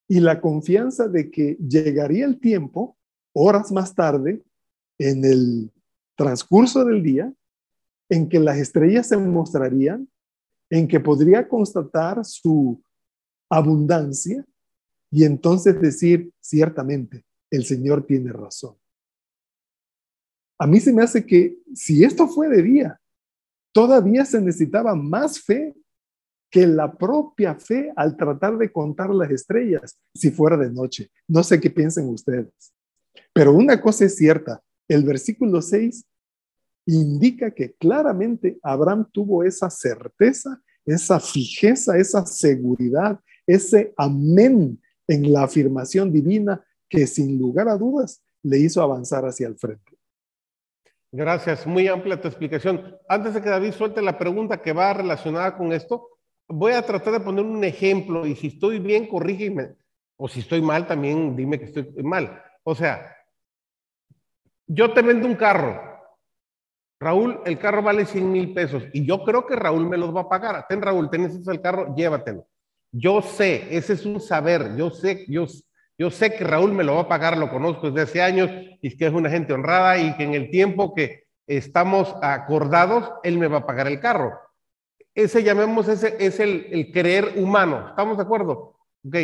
y 0.06 0.20
la 0.20 0.40
confianza 0.40 1.08
de 1.08 1.28
que 1.28 1.56
llegaría 1.56 2.24
el 2.24 2.38
tiempo, 2.38 2.96
horas 3.32 3.72
más 3.72 3.96
tarde, 3.96 4.44
en 4.96 5.24
el 5.24 5.72
transcurso 6.14 6.84
del 6.84 7.02
día, 7.02 7.34
en 8.08 8.28
que 8.28 8.38
las 8.38 8.58
estrellas 8.58 9.08
se 9.08 9.16
mostrarían, 9.16 10.08
en 10.70 10.86
que 10.86 11.00
podría 11.00 11.48
constatar 11.48 12.24
su 12.24 12.80
abundancia 13.48 14.46
y 15.10 15.24
entonces 15.24 15.80
decir 15.80 16.30
ciertamente, 16.38 17.24
el 17.54 17.64
Señor 17.64 18.06
tiene 18.06 18.32
razón. 18.32 18.76
A 20.58 20.66
mí 20.66 20.80
se 20.80 20.92
me 20.92 21.02
hace 21.02 21.26
que 21.26 21.58
si 21.74 22.04
esto 22.04 22.28
fue 22.28 22.48
de 22.48 22.62
día, 22.62 23.00
todavía 23.72 24.24
se 24.24 24.40
necesitaba 24.40 24.94
más 24.94 25.40
fe 25.40 25.74
que 26.50 26.66
la 26.66 26.92
propia 26.92 27.56
fe 27.56 27.92
al 27.96 28.16
tratar 28.16 28.56
de 28.56 28.70
contar 28.70 29.10
las 29.10 29.30
estrellas 29.30 29.98
si 30.14 30.30
fuera 30.30 30.56
de 30.56 30.70
noche. 30.70 31.10
No 31.26 31.42
sé 31.42 31.60
qué 31.60 31.68
piensen 31.70 32.08
ustedes. 32.08 32.52
Pero 33.32 33.52
una 33.52 33.80
cosa 33.80 34.04
es 34.04 34.16
cierta, 34.16 34.62
el 34.86 35.04
versículo 35.04 35.60
6 35.60 36.04
indica 36.86 37.50
que 37.50 37.72
claramente 37.72 38.58
Abraham 38.62 39.08
tuvo 39.10 39.42
esa 39.42 39.68
certeza, 39.70 40.62
esa 40.84 41.18
fijeza, 41.18 41.98
esa 41.98 42.24
seguridad, 42.24 43.18
ese 43.46 43.92
amén 43.96 44.80
en 45.08 45.32
la 45.32 45.44
afirmación 45.44 46.12
divina 46.12 46.64
que 46.94 47.06
sin 47.06 47.38
lugar 47.38 47.68
a 47.68 47.76
dudas 47.76 48.22
le 48.42 48.58
hizo 48.58 48.82
avanzar 48.82 49.24
hacia 49.24 49.48
el 49.48 49.56
frente. 49.56 49.98
Gracias, 51.10 51.66
muy 51.66 51.86
amplia 51.88 52.20
tu 52.20 52.28
explicación. 52.28 52.96
Antes 53.08 53.34
de 53.34 53.42
que 53.42 53.48
David 53.48 53.72
suelte 53.72 54.02
la 54.02 54.18
pregunta 54.18 54.60
que 54.60 54.72
va 54.72 54.92
relacionada 54.94 55.56
con 55.56 55.72
esto, 55.72 56.08
voy 56.48 56.72
a 56.72 56.82
tratar 56.82 57.12
de 57.14 57.20
poner 57.20 57.44
un 57.44 57.62
ejemplo 57.64 58.26
y 58.26 58.34
si 58.36 58.48
estoy 58.48 58.78
bien, 58.78 59.06
corrígeme. 59.06 59.74
O 60.16 60.28
si 60.28 60.40
estoy 60.40 60.62
mal, 60.62 60.86
también 60.86 61.34
dime 61.36 61.58
que 61.58 61.66
estoy 61.66 61.92
mal. 62.02 62.42
O 62.62 62.74
sea, 62.74 63.16
yo 64.66 64.92
te 64.92 65.02
vendo 65.02 65.26
un 65.26 65.34
carro. 65.34 65.80
Raúl, 67.00 67.40
el 67.44 67.58
carro 67.58 67.82
vale 67.82 68.06
100 68.06 68.32
mil 68.32 68.54
pesos 68.54 68.84
y 68.92 69.04
yo 69.04 69.24
creo 69.24 69.46
que 69.46 69.56
Raúl 69.56 69.88
me 69.88 69.98
los 69.98 70.14
va 70.14 70.22
a 70.22 70.28
pagar. 70.28 70.66
Ten, 70.68 70.80
Raúl, 70.80 71.10
tenés 71.10 71.46
el 71.46 71.60
carro, 71.60 71.94
llévatelo. 71.94 72.46
Yo 72.90 73.20
sé, 73.22 73.76
ese 73.76 73.94
es 73.94 74.06
un 74.06 74.20
saber. 74.20 74.76
Yo 74.76 74.90
sé, 74.90 75.26
yo, 75.28 75.46
yo 75.96 76.10
sé 76.10 76.34
que 76.34 76.44
Raúl 76.44 76.72
me 76.72 76.82
lo 76.82 76.96
va 76.96 77.02
a 77.02 77.08
pagar, 77.08 77.38
lo 77.38 77.50
conozco 77.50 77.90
desde 77.90 78.10
hace 78.10 78.22
años 78.22 78.50
y 78.82 78.96
que 78.96 79.06
es 79.06 79.12
una 79.12 79.30
gente 79.30 79.52
honrada 79.52 79.96
y 79.98 80.16
que 80.16 80.24
en 80.24 80.34
el 80.34 80.50
tiempo 80.50 80.92
que 80.94 81.24
estamos 81.46 82.14
acordados, 82.20 83.12
él 83.22 83.38
me 83.38 83.46
va 83.46 83.58
a 83.58 83.66
pagar 83.66 83.86
el 83.86 84.00
carro. 84.00 84.32
Ese, 85.14 85.44
llamemos, 85.44 85.86
ese 85.86 86.16
es 86.18 86.40
el, 86.40 86.66
el 86.72 86.90
creer 86.90 87.34
humano. 87.36 87.90
¿Estamos 87.90 88.16
de 88.16 88.24
acuerdo? 88.24 88.76
Ok. 89.06 89.16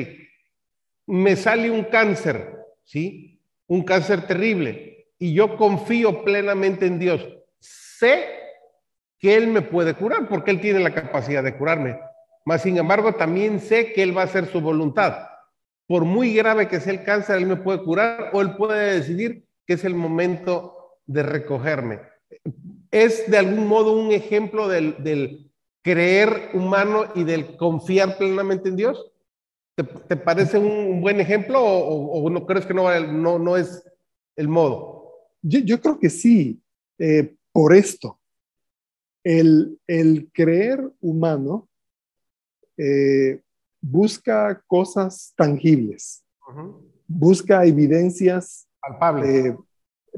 Me 1.06 1.34
sale 1.34 1.70
un 1.70 1.84
cáncer, 1.84 2.56
¿sí? 2.84 3.42
Un 3.66 3.82
cáncer 3.82 4.26
terrible. 4.28 5.08
Y 5.18 5.34
yo 5.34 5.56
confío 5.56 6.22
plenamente 6.22 6.86
en 6.86 7.00
Dios. 7.00 7.26
Sé 7.58 8.26
que 9.18 9.34
Él 9.34 9.48
me 9.48 9.62
puede 9.62 9.94
curar 9.94 10.28
porque 10.28 10.52
Él 10.52 10.60
tiene 10.60 10.78
la 10.78 10.94
capacidad 10.94 11.42
de 11.42 11.56
curarme. 11.56 11.98
Mas, 12.44 12.62
sin 12.62 12.78
embargo, 12.78 13.12
también 13.14 13.58
sé 13.58 13.92
que 13.92 14.04
Él 14.04 14.16
va 14.16 14.22
a 14.22 14.26
hacer 14.26 14.46
su 14.46 14.60
voluntad 14.60 15.29
por 15.90 16.04
muy 16.04 16.32
grave 16.32 16.68
que 16.68 16.78
sea 16.78 16.92
el 16.92 17.02
cáncer, 17.02 17.38
él 17.38 17.46
me 17.46 17.56
puede 17.56 17.82
curar 17.82 18.30
o 18.32 18.40
él 18.40 18.54
puede 18.54 18.94
decidir 18.94 19.44
que 19.66 19.72
es 19.72 19.84
el 19.84 19.96
momento 19.96 21.00
de 21.04 21.24
recogerme. 21.24 21.98
Es 22.92 23.28
de 23.28 23.36
algún 23.36 23.66
modo 23.66 24.00
un 24.00 24.12
ejemplo 24.12 24.68
del, 24.68 25.50
creer 25.82 26.50
humano 26.54 27.06
y 27.16 27.24
del 27.24 27.56
confiar 27.56 28.16
plenamente 28.18 28.68
en 28.68 28.76
Dios. 28.76 29.04
¿Te, 29.74 30.16
parece 30.16 30.58
un, 30.58 31.00
buen 31.00 31.18
ejemplo 31.18 31.60
o, 31.60 32.30
no 32.30 32.46
crees 32.46 32.66
que 32.66 32.74
no, 32.74 32.88
no, 33.08 33.40
no 33.40 33.56
es 33.56 33.82
el 34.36 34.46
modo? 34.46 35.10
Yo, 35.42 35.80
creo 35.80 35.98
que 35.98 36.08
sí, 36.08 36.62
eh, 37.00 37.34
por 37.50 37.74
esto. 37.74 38.20
El, 39.24 39.76
el 39.88 40.30
creer 40.32 40.88
humano 41.00 41.68
eh, 42.76 43.40
busca 43.80 44.62
cosas 44.66 45.32
tangibles, 45.36 46.24
busca 47.06 47.64
evidencias 47.64 48.68
palpables, 48.80 49.46
eh, 49.46 49.56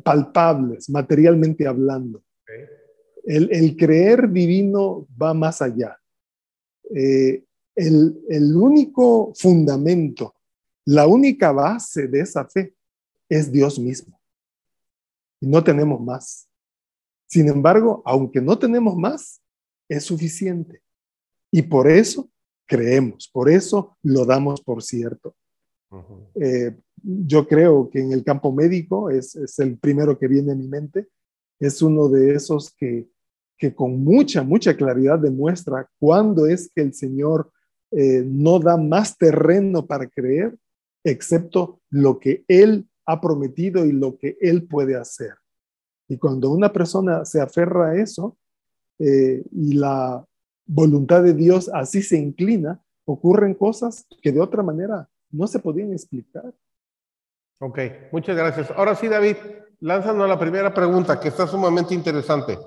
palpables 0.02 0.90
materialmente 0.90 1.66
hablando. 1.66 2.22
El, 3.24 3.76
creer 3.76 4.30
divino 4.30 5.06
va 5.20 5.32
más 5.32 5.62
allá. 5.62 5.96
Eh, 6.94 7.44
el, 7.76 8.20
el 8.28 8.56
único 8.56 9.32
fundamento, 9.34 10.34
la 10.84 11.06
única 11.06 11.52
base 11.52 12.08
de 12.08 12.20
esa 12.20 12.44
fe 12.46 12.74
es 13.28 13.50
Dios 13.50 13.78
mismo. 13.78 14.20
Y 15.40 15.46
no 15.46 15.62
tenemos 15.62 16.00
más. 16.00 16.48
Sin 17.26 17.48
embargo, 17.48 18.02
aunque 18.04 18.40
no 18.40 18.58
tenemos 18.58 18.96
más, 18.96 19.40
es 19.88 20.04
suficiente. 20.04 20.82
Y 21.50 21.62
por 21.62 21.88
eso 21.88 22.28
creemos, 22.66 23.28
por 23.32 23.50
eso 23.50 23.96
lo 24.02 24.24
damos 24.24 24.60
por 24.62 24.82
cierto. 24.82 25.34
Eh, 26.34 26.74
yo 27.02 27.46
creo 27.46 27.90
que 27.90 28.00
en 28.00 28.12
el 28.12 28.24
campo 28.24 28.52
médico 28.52 29.10
es, 29.10 29.36
es, 29.36 29.58
el 29.58 29.78
primero 29.78 30.18
que 30.18 30.28
viene 30.28 30.52
a 30.52 30.56
mi 30.56 30.66
mente, 30.66 31.08
es 31.60 31.82
uno 31.82 32.08
de 32.08 32.34
esos 32.34 32.74
que, 32.74 33.08
que 33.58 33.74
con 33.74 34.02
mucha, 34.02 34.42
mucha 34.42 34.76
claridad 34.76 35.18
demuestra 35.18 35.88
cuándo 35.98 36.46
es 36.46 36.70
que 36.74 36.82
el 36.82 36.94
Señor 36.94 37.52
eh, 37.92 38.24
no 38.26 38.58
da 38.58 38.76
más 38.76 39.18
terreno 39.18 39.86
para 39.86 40.08
creer, 40.08 40.56
excepto 41.04 41.80
lo 41.90 42.18
que 42.18 42.44
Él 42.48 42.88
ha 43.04 43.20
prometido 43.20 43.84
y 43.84 43.92
lo 43.92 44.16
que 44.16 44.38
Él 44.40 44.66
puede 44.66 44.96
hacer. 44.96 45.34
Y 46.08 46.16
cuando 46.16 46.50
una 46.50 46.72
persona 46.72 47.24
se 47.24 47.40
aferra 47.40 47.90
a 47.90 48.00
eso 48.00 48.36
eh, 48.98 49.42
y 49.52 49.74
la 49.74 50.24
voluntad 50.66 51.22
de 51.22 51.34
Dios 51.34 51.70
así 51.72 52.02
se 52.02 52.16
inclina, 52.16 52.82
ocurren 53.04 53.54
cosas 53.54 54.06
que 54.22 54.32
de 54.32 54.40
otra 54.40 54.62
manera 54.62 55.08
no 55.30 55.46
se 55.46 55.58
podían 55.58 55.92
explicar. 55.92 56.52
Ok, 57.58 57.78
muchas 58.10 58.36
gracias. 58.36 58.70
Ahora 58.72 58.94
sí, 58.94 59.08
David, 59.08 59.36
lánzanos 59.80 60.28
la 60.28 60.38
primera 60.38 60.72
pregunta 60.74 61.20
que 61.20 61.28
está 61.28 61.46
sumamente 61.46 61.94
interesante. 61.94 62.58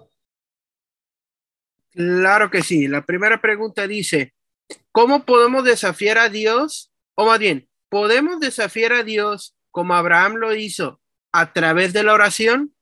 Claro 1.92 2.50
que 2.50 2.62
sí. 2.62 2.88
La 2.88 3.06
primera 3.06 3.40
pregunta 3.42 3.88
dice, 3.88 4.34
¿cómo 4.92 5.24
podemos 5.24 5.64
desafiar 5.64 6.18
a 6.18 6.30
Dios? 6.30 6.94
O 7.16 7.26
más 7.26 7.40
bien, 7.40 7.70
¿podemos 7.90 8.40
desafiar 8.40 8.94
a 8.94 9.04
Dios 9.04 9.56
como 9.72 9.94
Abraham 9.94 10.36
lo 10.36 10.54
hizo 10.54 11.02
a 11.32 11.54
través 11.54 11.94
de 11.94 12.04
la 12.04 12.14
oración? 12.14 12.74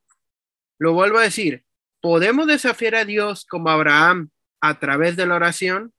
Lo 0.80 0.94
vuelvo 0.94 1.20
a 1.20 1.24
decir, 1.24 1.66
¿podemos 2.02 2.48
desafiar 2.48 2.96
a 2.96 3.06
Dios 3.06 3.46
como 3.46 3.70
Abraham 3.70 4.30
a 4.64 4.80
través 4.80 5.18
de 5.18 5.26
la 5.26 5.36
oración? 5.36 5.94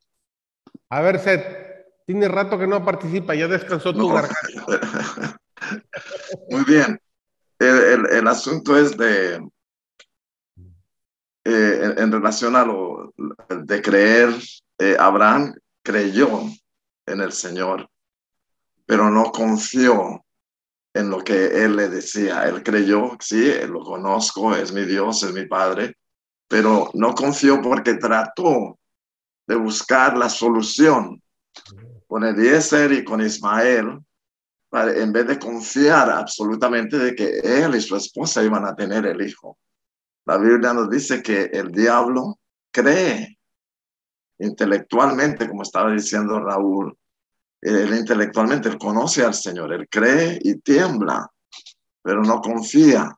A 0.89 1.03
ver, 1.03 1.21
Seth, 1.21 1.45
tiene 2.07 2.29
rato 2.29 2.59
que 2.59 2.67
no 2.67 2.83
participa, 2.83 3.35
ya 3.35 3.47
descansó 3.47 3.93
tu 3.93 4.09
garganta. 4.09 5.39
Muy 6.49 6.65
bien. 6.65 6.99
El, 7.59 8.27
asunto 8.27 8.77
es 8.77 8.97
de, 8.97 9.35
eh, 11.45 11.95
en, 11.99 12.11
relación 12.11 12.57
a 12.57 12.65
lo 12.65 13.13
de 13.49 13.83
creer, 13.83 14.31
eh, 14.79 14.97
Abraham 14.99 15.55
creyó 15.83 16.41
en 17.05 17.21
el 17.21 17.33
Señor, 17.33 17.89
pero 18.87 19.11
no 19.11 19.31
confió 19.31 20.25
en 20.95 21.11
lo 21.11 21.23
que 21.23 21.65
él 21.65 21.77
le 21.77 21.91
decía. 21.91 22.49
Él 22.49 22.63
creyó, 22.63 23.17
sí, 23.21 23.53
lo 23.69 23.81
conozco, 23.81 24.57
es 24.57 24.73
mi 24.73 24.87
Dios, 24.87 25.23
es 25.23 25.35
mi 25.35 25.47
Padre, 25.47 25.97
pero 26.49 26.91
no 26.95 27.15
confió 27.15 27.61
porque 27.61 27.95
trató 27.95 28.79
de 29.47 29.57
buscar 29.57 30.17
la 30.17 30.29
solución 30.29 31.23
con 32.07 32.25
Eliezer 32.25 32.93
y 32.93 33.05
con 33.05 33.21
Ismael, 33.21 34.01
en 34.73 35.13
vez 35.13 35.27
de 35.27 35.39
confiar 35.39 36.11
absolutamente 36.11 36.99
de 36.99 37.15
que 37.15 37.39
él 37.39 37.77
y 37.77 37.81
su 37.81 37.97
esposa 37.97 38.43
iban 38.43 38.65
a 38.65 38.75
tener 38.75 39.07
el 39.07 39.21
hijo. 39.23 39.59
La 40.27 40.37
Biblia 40.39 40.73
nos 40.73 40.91
dice 40.91 41.23
que 41.23 41.45
el 41.45 41.71
diablo 41.71 42.39
cree 42.73 43.39
intelectualmente, 44.39 45.49
como 45.49 45.63
estaba 45.63 45.93
diciendo 45.93 46.41
Raúl, 46.41 46.97
él 47.61 47.95
intelectualmente, 47.95 48.69
él 48.69 48.79
conoce 48.79 49.25
al 49.25 49.35
Señor, 49.35 49.73
él 49.73 49.89
cree 49.89 50.39
y 50.43 50.57
tiembla, 50.57 51.31
pero 52.03 52.23
no 52.23 52.41
confía, 52.41 53.11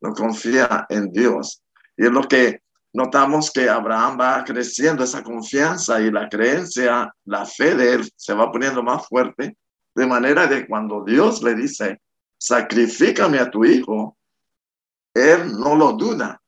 no 0.00 0.14
confía 0.14 0.86
en 0.88 1.10
Dios. 1.10 1.62
Y 1.96 2.06
es 2.06 2.10
lo 2.10 2.22
que 2.22 2.62
notamos 2.92 3.50
que 3.50 3.68
Abraham 3.68 4.18
va 4.20 4.44
creciendo 4.44 5.04
esa 5.04 5.22
confianza 5.22 6.00
y 6.00 6.10
la 6.10 6.28
creencia, 6.28 7.12
la 7.24 7.44
fe 7.44 7.74
de 7.74 7.94
él 7.94 8.12
se 8.16 8.34
va 8.34 8.50
poniendo 8.50 8.82
más 8.82 9.06
fuerte, 9.06 9.56
de 9.94 10.06
manera 10.06 10.48
que 10.48 10.66
cuando 10.66 11.04
Dios 11.04 11.42
le 11.42 11.54
dice, 11.54 12.00
sacrifícame 12.38 13.38
a 13.38 13.50
tu 13.50 13.64
hijo, 13.64 14.16
él 15.12 15.52
no 15.58 15.76
lo 15.76 15.92
duda. 15.92 16.40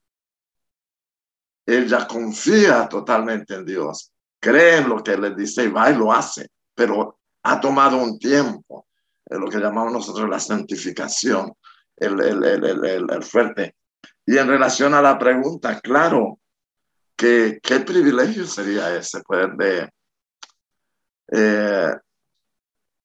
Él 1.64 1.88
ya 1.88 2.06
confía 2.06 2.88
totalmente 2.88 3.54
en 3.54 3.64
Dios, 3.64 4.12
cree 4.38 4.78
en 4.78 4.88
lo 4.88 5.02
que 5.02 5.16
le 5.16 5.35
dice 5.35 5.64
y 5.64 5.68
va 5.68 5.90
y 5.90 5.96
lo 5.96 6.12
hace, 6.12 6.48
pero 6.74 7.18
ha 7.42 7.61
tomado 7.61 7.96
un 7.96 8.18
tiempo, 8.20 8.87
lo 9.28 9.48
que 9.48 9.59
llamamos 9.59 9.92
nosotros 9.92 10.28
la 10.28 10.38
santificación, 10.38 11.52
el, 11.96 12.20
el, 12.20 12.44
el, 12.44 13.11
el 13.11 13.22
fuerte 13.24 13.74
y 14.26 14.36
en 14.36 14.48
relación 14.48 14.92
a 14.92 15.00
la 15.00 15.18
pregunta, 15.18 15.80
claro, 15.80 16.40
que 17.14 17.60
qué 17.62 17.80
privilegio 17.80 18.44
sería 18.44 18.94
ese 18.96 19.22
poder 19.22 19.52
de 19.52 19.88
eh, 21.32 21.94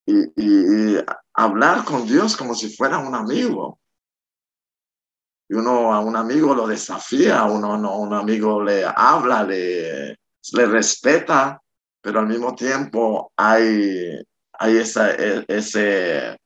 y, 0.08 0.98
hablar 1.34 1.86
con 1.86 2.06
Dios 2.06 2.36
como 2.36 2.56
si 2.56 2.76
fuera 2.76 2.98
un 2.98 3.16
amigo. 3.16 3.80
Y 5.48 5.54
uno 5.54 5.94
a 5.94 6.00
un 6.00 6.16
amigo 6.16 6.56
lo 6.56 6.68
desafía, 6.68 7.44
uno 7.44 7.74
a 7.74 7.98
un 7.98 8.14
amigo 8.14 8.64
le 8.64 8.84
habla, 8.84 9.44
le, 9.44 10.18
le 10.54 10.66
respeta, 10.66 11.62
pero 12.02 12.20
al 12.20 12.28
mismo 12.28 12.56
tiempo 12.56 13.32
hay, 13.36 14.22
hay 14.54 14.78
esa, 14.78 15.12
e, 15.12 15.46
ese, 15.48 16.38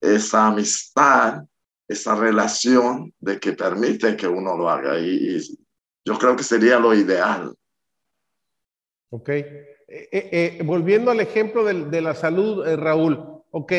esa 0.00 0.46
amistad 0.46 1.42
esa 1.92 2.14
relación 2.14 3.14
de 3.20 3.38
que 3.38 3.52
permite 3.52 4.16
que 4.16 4.26
uno 4.26 4.56
lo 4.56 4.68
haga. 4.68 4.98
Y, 4.98 5.38
yo 6.04 6.18
creo 6.18 6.36
que 6.36 6.42
sería 6.42 6.78
lo 6.78 6.94
ideal. 6.94 7.54
Ok. 9.10 9.28
Eh, 9.28 9.68
eh, 9.88 10.08
eh, 10.12 10.62
volviendo 10.64 11.10
al 11.10 11.20
ejemplo 11.20 11.64
de, 11.64 12.00
la 12.00 12.14
salud, 12.14 12.64
Raúl, 12.76 13.42
ok, 13.50 13.72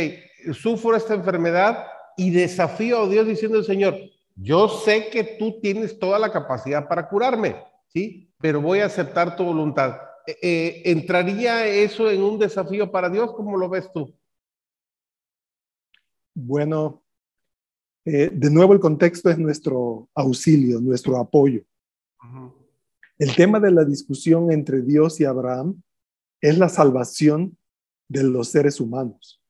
sufro 0.53 0.95
esta 0.95 1.15
enfermedad 1.15 1.85
y 2.15 2.29
desafío 2.29 3.01
a 3.01 3.09
Dios 3.09 3.27
diciendo 3.27 3.57
al 3.57 3.65
Señor, 3.65 3.97
yo 4.35 4.69
sé 4.69 5.09
que 5.09 5.23
tú 5.23 5.59
tienes 5.59 5.99
toda 5.99 6.19
la 6.19 6.31
capacidad 6.31 6.87
para 6.87 7.09
curarme, 7.09 7.55
¿sí? 7.87 8.31
Pero 8.39 8.61
voy 8.61 8.79
a 8.79 8.85
aceptar 8.85 9.35
tu 9.35 9.43
voluntad. 9.43 9.97
¿Entraría 10.25 11.65
eso 11.65 12.09
en 12.09 12.23
un 12.23 12.39
desafío 12.39 12.89
para 12.91 13.09
Dios? 13.09 13.33
¿Cómo 13.33 13.57
lo 13.57 13.67
ves 13.67 13.91
tú? 13.91 14.13
Bueno, 16.33 17.02
eh, 18.05 18.29
de 18.33 18.49
nuevo, 18.49 18.73
el 18.73 18.79
contexto 18.79 19.29
es 19.29 19.37
nuestro 19.37 20.09
auxilio, 20.13 20.81
nuestro 20.81 21.17
apoyo. 21.17 21.63
El 23.17 23.35
tema 23.35 23.59
de 23.59 23.71
la 23.71 23.85
discusión 23.85 24.51
entre 24.51 24.81
Dios 24.81 25.19
y 25.21 25.25
Abraham 25.25 25.81
es 26.41 26.57
la 26.57 26.67
salvación 26.67 27.57
de 28.09 28.23
los 28.23 28.49
seres 28.49 28.81
humanos, 28.81 29.41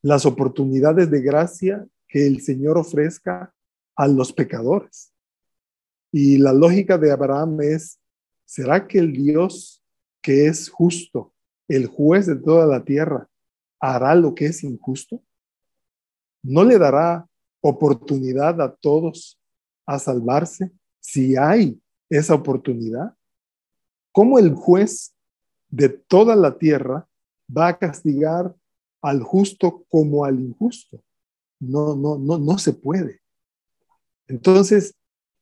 las 0.00 0.24
oportunidades 0.26 1.10
de 1.10 1.20
gracia 1.20 1.86
que 2.06 2.26
el 2.26 2.40
Señor 2.40 2.78
ofrezca 2.78 3.52
a 3.96 4.06
los 4.06 4.32
pecadores. 4.32 5.12
Y 6.12 6.38
la 6.38 6.52
lógica 6.52 6.98
de 6.98 7.10
Abraham 7.10 7.62
es, 7.62 7.98
¿será 8.44 8.86
que 8.86 8.98
el 8.98 9.12
Dios 9.12 9.82
que 10.20 10.46
es 10.46 10.68
justo, 10.68 11.32
el 11.66 11.86
juez 11.86 12.26
de 12.26 12.36
toda 12.36 12.66
la 12.66 12.84
tierra, 12.84 13.28
hará 13.80 14.14
lo 14.14 14.34
que 14.34 14.46
es 14.46 14.62
injusto? 14.62 15.20
¿No 16.42 16.62
le 16.62 16.78
dará 16.78 17.26
oportunidad 17.62 18.60
a 18.60 18.74
todos 18.74 19.40
a 19.86 19.98
salvarse 19.98 20.70
si 21.00 21.36
hay 21.36 21.80
esa 22.10 22.34
oportunidad? 22.34 23.16
¿Cómo 24.12 24.38
el 24.38 24.54
juez 24.54 25.14
de 25.70 25.88
toda 25.88 26.36
la 26.36 26.58
tierra 26.58 27.08
va 27.48 27.68
a 27.68 27.78
castigar 27.78 28.54
al 29.00 29.22
justo 29.22 29.84
como 29.88 30.24
al 30.24 30.38
injusto? 30.38 31.02
No, 31.58 31.96
no, 31.96 32.18
no, 32.18 32.38
no 32.38 32.58
se 32.58 32.74
puede. 32.74 33.20
Entonces, 34.26 34.94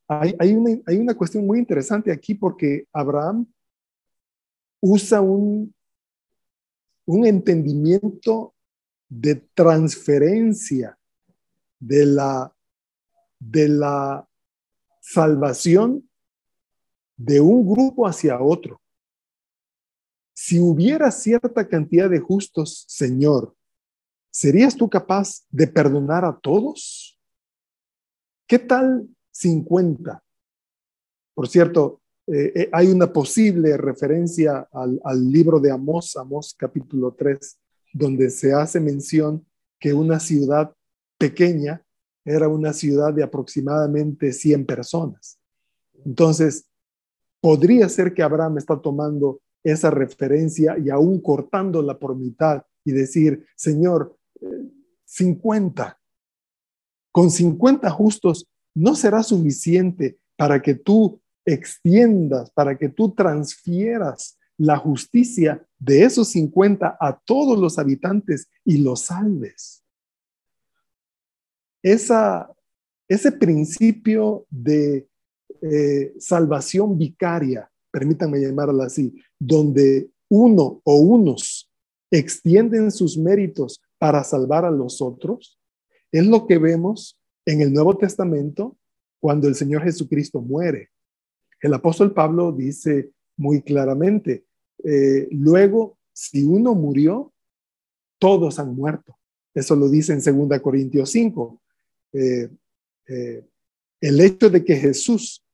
hay, 0.06 0.34
hay, 0.38 0.54
una, 0.54 0.80
hay 0.86 0.98
una 0.98 1.14
cuestión 1.14 1.46
muy 1.46 1.58
interesante 1.58 2.12
aquí 2.12 2.34
porque 2.34 2.86
Abraham 2.92 3.46
usa 4.80 5.20
un, 5.20 5.74
un 7.06 7.26
entendimiento 7.26 8.54
de 9.08 9.34
transferencia 9.34 10.96
de 11.80 12.06
la, 12.06 12.54
de 13.40 13.68
la 13.68 14.28
salvación 15.00 16.08
de 17.16 17.40
un 17.40 17.68
grupo 17.68 18.06
hacia 18.06 18.40
otro. 18.40 18.80
Si 20.32 20.58
hubiera 20.60 21.10
cierta 21.10 21.66
cantidad 21.68 22.08
de 22.08 22.20
justos, 22.20 22.84
Señor, 22.88 23.54
¿serías 24.30 24.76
tú 24.76 24.88
capaz 24.88 25.44
de 25.50 25.66
perdonar 25.66 26.24
a 26.24 26.38
todos? 26.38 27.18
¿Qué 28.46 28.58
tal 28.58 29.08
50? 29.32 30.22
Por 31.34 31.48
cierto, 31.48 32.00
eh, 32.26 32.52
eh, 32.54 32.70
hay 32.72 32.88
una 32.88 33.12
posible 33.12 33.76
referencia 33.76 34.68
al, 34.72 35.00
al, 35.04 35.30
libro 35.30 35.58
de 35.58 35.70
Amós, 35.70 36.16
Amós 36.16 36.54
capítulo 36.56 37.12
3, 37.12 37.58
donde 37.92 38.30
se 38.30 38.52
hace 38.52 38.80
mención 38.80 39.46
que 39.78 39.92
una 39.92 40.20
ciudad 40.20 40.72
pequeña 41.20 41.84
era 42.24 42.48
una 42.48 42.72
ciudad 42.72 43.12
de 43.12 43.22
aproximadamente 43.22 44.32
100 44.32 44.64
personas. 44.64 45.38
Entonces, 46.04 46.66
podría 47.40 47.88
ser 47.90 48.14
que 48.14 48.22
Abraham 48.22 48.56
está 48.56 48.80
tomando 48.80 49.42
esa 49.62 49.90
referencia 49.90 50.78
y 50.78 50.88
aún 50.88 51.20
cortándola 51.20 51.98
por 51.98 52.16
mitad 52.16 52.62
y 52.84 52.92
decir, 52.92 53.44
Señor, 53.54 54.16
50, 55.04 55.88
eh, 55.88 55.94
con 57.12 57.30
50 57.30 57.90
justos 57.90 58.46
no 58.74 58.94
será 58.94 59.22
suficiente 59.22 60.18
para 60.36 60.62
que 60.62 60.74
tú 60.74 61.20
extiendas, 61.44 62.50
para 62.50 62.78
que 62.78 62.88
tú 62.88 63.12
transfieras 63.14 64.38
la 64.56 64.78
justicia 64.78 65.66
de 65.78 66.04
esos 66.04 66.28
50 66.28 66.96
a 66.98 67.20
todos 67.26 67.58
los 67.58 67.78
habitantes 67.78 68.48
y 68.64 68.78
los 68.78 69.02
salves. 69.02 69.79
Esa, 71.82 72.50
ese 73.08 73.32
principio 73.32 74.46
de 74.50 75.08
eh, 75.62 76.14
salvación 76.18 76.98
vicaria, 76.98 77.70
permítanme 77.90 78.40
llamarla 78.40 78.84
así, 78.84 79.14
donde 79.38 80.10
uno 80.28 80.80
o 80.84 80.96
unos 80.96 81.70
extienden 82.10 82.90
sus 82.90 83.16
méritos 83.16 83.80
para 83.98 84.24
salvar 84.24 84.64
a 84.64 84.70
los 84.70 85.00
otros, 85.02 85.58
es 86.12 86.26
lo 86.26 86.46
que 86.46 86.58
vemos 86.58 87.18
en 87.46 87.60
el 87.60 87.72
Nuevo 87.72 87.96
Testamento 87.96 88.76
cuando 89.20 89.48
el 89.48 89.54
Señor 89.54 89.82
Jesucristo 89.82 90.40
muere. 90.40 90.90
El 91.60 91.74
apóstol 91.74 92.12
Pablo 92.14 92.52
dice 92.52 93.10
muy 93.36 93.62
claramente, 93.62 94.44
eh, 94.82 95.28
luego, 95.30 95.98
si 96.12 96.42
uno 96.42 96.74
murió, 96.74 97.32
todos 98.18 98.58
han 98.58 98.74
muerto. 98.74 99.16
Eso 99.54 99.76
lo 99.76 99.88
dice 99.88 100.12
en 100.12 100.48
2 100.48 100.60
Corintios 100.60 101.10
5. 101.10 101.60
Eh, 102.12 102.48
eh, 103.08 103.44
el 104.00 104.20
hecho 104.20 104.48
de 104.48 104.64
que 104.64 104.76
Jesús 104.76 105.44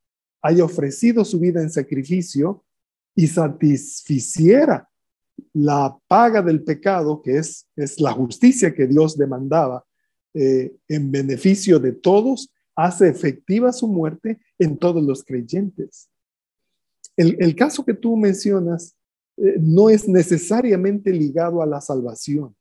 haya 0.43 0.65
ofrecido 0.65 1.25
su 1.25 1.41
vida 1.41 1.61
en 1.61 1.71
sacrificio 1.71 2.65
y 3.15 3.27
satisficiera 3.27 4.89
la 5.53 5.97
paga 6.07 6.43
del 6.43 6.63
pecado, 6.63 7.21
que 7.23 7.39
es, 7.39 7.67
es 7.77 8.01
la 8.01 8.13
justicia 8.13 8.75
que 8.75 8.87
Dios 8.87 9.17
demandaba 9.19 9.85
en 10.39 11.11
beneficio 11.11 11.79
de 11.79 11.93
todos, 11.93 12.53
hace 12.75 13.09
efectiva 13.09 13.73
su 13.73 13.89
muerte 13.89 14.39
en 14.59 14.77
todos 14.77 15.03
los 15.03 15.25
creyentes. 15.25 16.11
El, 17.17 17.57
caso 17.57 17.85
que 17.85 17.95
tú 17.95 18.17
mencionas 18.17 18.95
eh, 19.39 19.57
no 19.59 19.89
es 19.89 20.07
necesariamente 20.07 21.11
ligado 21.11 21.63
a 21.63 21.67
la 21.67 21.81
salvación. 21.81 22.55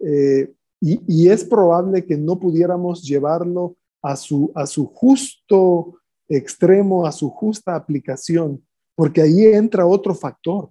Eh, 0.00 0.52
y, 0.80 1.28
es 1.28 1.44
probable 1.44 2.04
que 2.04 2.16
no 2.16 2.38
pudiéramos 2.38 3.02
llevarlo 3.02 3.76
a 4.02 4.16
su, 4.16 4.52
a 4.54 4.66
su 4.66 4.86
justo 4.86 5.98
extremo, 6.28 7.06
a 7.06 7.12
su 7.12 7.30
justa 7.30 7.74
aplicación, 7.74 8.62
porque 8.94 9.22
ahí 9.22 9.46
entra 9.46 9.86
otro 9.86 10.14
factor, 10.14 10.70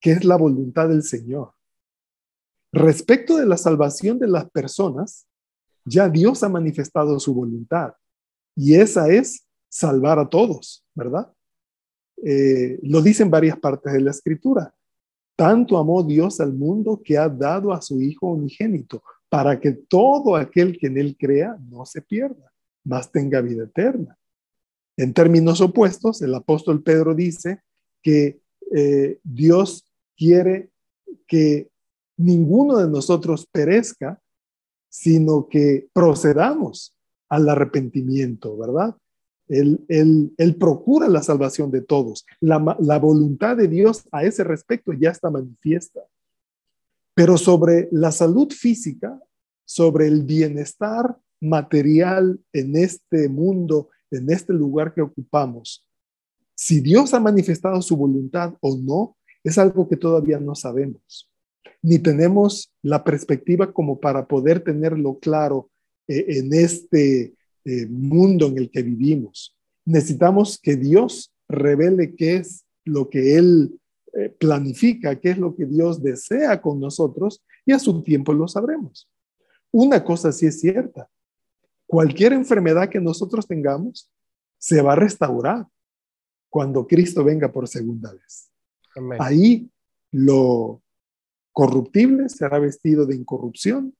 que 0.00 0.12
es 0.12 0.24
la 0.24 0.36
voluntad 0.36 0.88
del 0.88 1.02
Señor. 1.02 1.52
Respecto 2.72 3.36
de 3.36 3.46
la 3.46 3.56
salvación 3.56 4.18
de 4.20 4.28
las 4.28 4.48
personas, 4.50 5.26
ya 5.84 6.08
Dios 6.08 6.42
ha 6.44 6.48
manifestado 6.48 7.18
su 7.18 7.34
voluntad 7.34 7.94
y 8.54 8.76
esa 8.76 9.08
es 9.08 9.46
salvar 9.68 10.18
a 10.18 10.28
todos, 10.28 10.84
¿verdad? 10.94 11.32
Eh, 12.22 12.78
lo 12.82 13.00
dicen 13.00 13.30
varias 13.30 13.58
partes 13.58 13.92
de 13.92 14.00
la 14.00 14.10
escritura. 14.10 14.72
Tanto 15.36 15.78
amó 15.78 16.02
Dios 16.02 16.38
al 16.40 16.52
mundo 16.52 17.00
que 17.02 17.16
ha 17.16 17.28
dado 17.28 17.72
a 17.72 17.80
su 17.80 18.00
Hijo 18.00 18.28
unigénito 18.28 19.02
para 19.30 19.60
que 19.60 19.70
todo 19.70 20.36
aquel 20.36 20.76
que 20.76 20.88
en 20.88 20.98
él 20.98 21.16
crea 21.18 21.56
no 21.70 21.86
se 21.86 22.02
pierda, 22.02 22.52
mas 22.84 23.10
tenga 23.10 23.40
vida 23.40 23.64
eterna. 23.64 24.18
En 24.96 25.14
términos 25.14 25.60
opuestos, 25.60 26.20
el 26.20 26.34
apóstol 26.34 26.82
Pedro 26.82 27.14
dice 27.14 27.62
que 28.02 28.40
eh, 28.74 29.18
Dios 29.22 29.90
quiere 30.16 30.70
que 31.26 31.70
ninguno 32.16 32.76
de 32.78 32.88
nosotros 32.88 33.46
perezca, 33.50 34.20
sino 34.88 35.48
que 35.48 35.88
procedamos 35.92 36.96
al 37.28 37.48
arrepentimiento, 37.48 38.58
¿verdad? 38.58 38.96
Él, 39.48 40.56
procura 40.58 41.08
la 41.08 41.22
salvación 41.22 41.70
de 41.70 41.80
todos. 41.80 42.26
La, 42.40 42.76
la 42.80 42.98
voluntad 42.98 43.56
de 43.56 43.68
Dios 43.68 44.04
a 44.12 44.24
ese 44.24 44.44
respecto 44.44 44.92
ya 44.92 45.10
está 45.10 45.30
manifiesta. 45.30 46.00
Pero 47.14 47.36
sobre 47.36 47.88
la 47.92 48.12
salud 48.12 48.50
física, 48.52 49.18
sobre 49.64 50.06
el 50.06 50.22
bienestar 50.24 51.16
material 51.40 52.40
en 52.52 52.76
este 52.76 53.28
mundo, 53.28 53.88
en 54.10 54.30
este 54.30 54.52
lugar 54.52 54.94
que 54.94 55.02
ocupamos, 55.02 55.86
si 56.54 56.80
Dios 56.80 57.14
ha 57.14 57.20
manifestado 57.20 57.80
su 57.80 57.96
voluntad 57.96 58.54
o 58.60 58.76
no, 58.76 59.16
es 59.42 59.56
algo 59.56 59.88
que 59.88 59.96
todavía 59.96 60.38
no 60.38 60.54
sabemos 60.54 61.30
ni 61.82 61.98
tenemos 61.98 62.72
la 62.82 63.04
perspectiva 63.04 63.72
como 63.72 64.00
para 64.00 64.26
poder 64.26 64.60
tenerlo 64.60 65.18
claro 65.18 65.70
eh, 66.08 66.24
en 66.28 66.52
este 66.52 67.34
eh, 67.64 67.86
mundo 67.86 68.48
en 68.48 68.58
el 68.58 68.70
que 68.70 68.82
vivimos. 68.82 69.56
Necesitamos 69.84 70.58
que 70.58 70.76
Dios 70.76 71.32
revele 71.48 72.14
qué 72.14 72.36
es 72.36 72.64
lo 72.84 73.08
que 73.08 73.36
Él 73.36 73.78
eh, 74.12 74.30
planifica, 74.30 75.18
qué 75.18 75.30
es 75.30 75.38
lo 75.38 75.54
que 75.54 75.66
Dios 75.66 76.02
desea 76.02 76.60
con 76.60 76.80
nosotros 76.80 77.44
y 77.64 77.72
a 77.72 77.78
su 77.78 78.02
tiempo 78.02 78.32
lo 78.32 78.48
sabremos. 78.48 79.08
Una 79.70 80.02
cosa 80.02 80.32
sí 80.32 80.46
es 80.46 80.60
cierta, 80.60 81.08
cualquier 81.86 82.32
enfermedad 82.32 82.88
que 82.88 83.00
nosotros 83.00 83.46
tengamos 83.46 84.10
se 84.58 84.82
va 84.82 84.92
a 84.92 84.96
restaurar 84.96 85.66
cuando 86.48 86.86
Cristo 86.86 87.24
venga 87.24 87.52
por 87.52 87.68
segunda 87.68 88.12
vez. 88.12 88.50
Ahí 89.18 89.70
lo, 90.10 90.82
corruptible 91.52 92.28
será 92.28 92.58
vestido 92.58 93.06
de 93.06 93.16
incorrupción, 93.16 93.94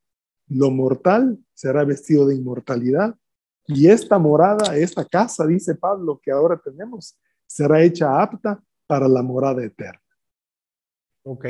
lo 0.48 0.70
mortal 0.70 1.38
será 1.54 1.84
vestido 1.84 2.26
de 2.26 2.34
inmortalidad. 2.34 3.16
Y 3.66 3.88
esta 3.88 4.18
morada, 4.18 4.76
esta 4.76 5.04
casa, 5.04 5.46
dice 5.46 5.74
Pablo, 5.74 6.20
que 6.22 6.30
ahora 6.30 6.61
tenemos, 6.62 7.16
será 7.46 7.82
hecha 7.82 8.20
apta 8.20 8.62
para 8.91 9.07
la 9.07 9.22
morada 9.22 9.62
eterna. 9.62 10.03
Ok, 11.22 11.47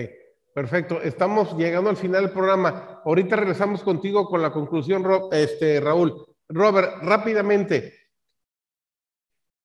perfecto. 0.54 1.00
Estamos 1.00 1.56
llegando 1.56 1.88
al 1.88 1.96
final 1.96 2.24
del 2.24 2.34
programa. 2.34 3.00
Ahorita 3.02 3.34
regresamos 3.34 3.82
contigo 3.82 4.26
con 4.26 4.42
la 4.42 4.52
conclusión, 4.52 5.02
este, 5.32 5.80
Raúl. 5.80 6.22
Robert, 6.50 6.98
rápidamente. 7.00 7.94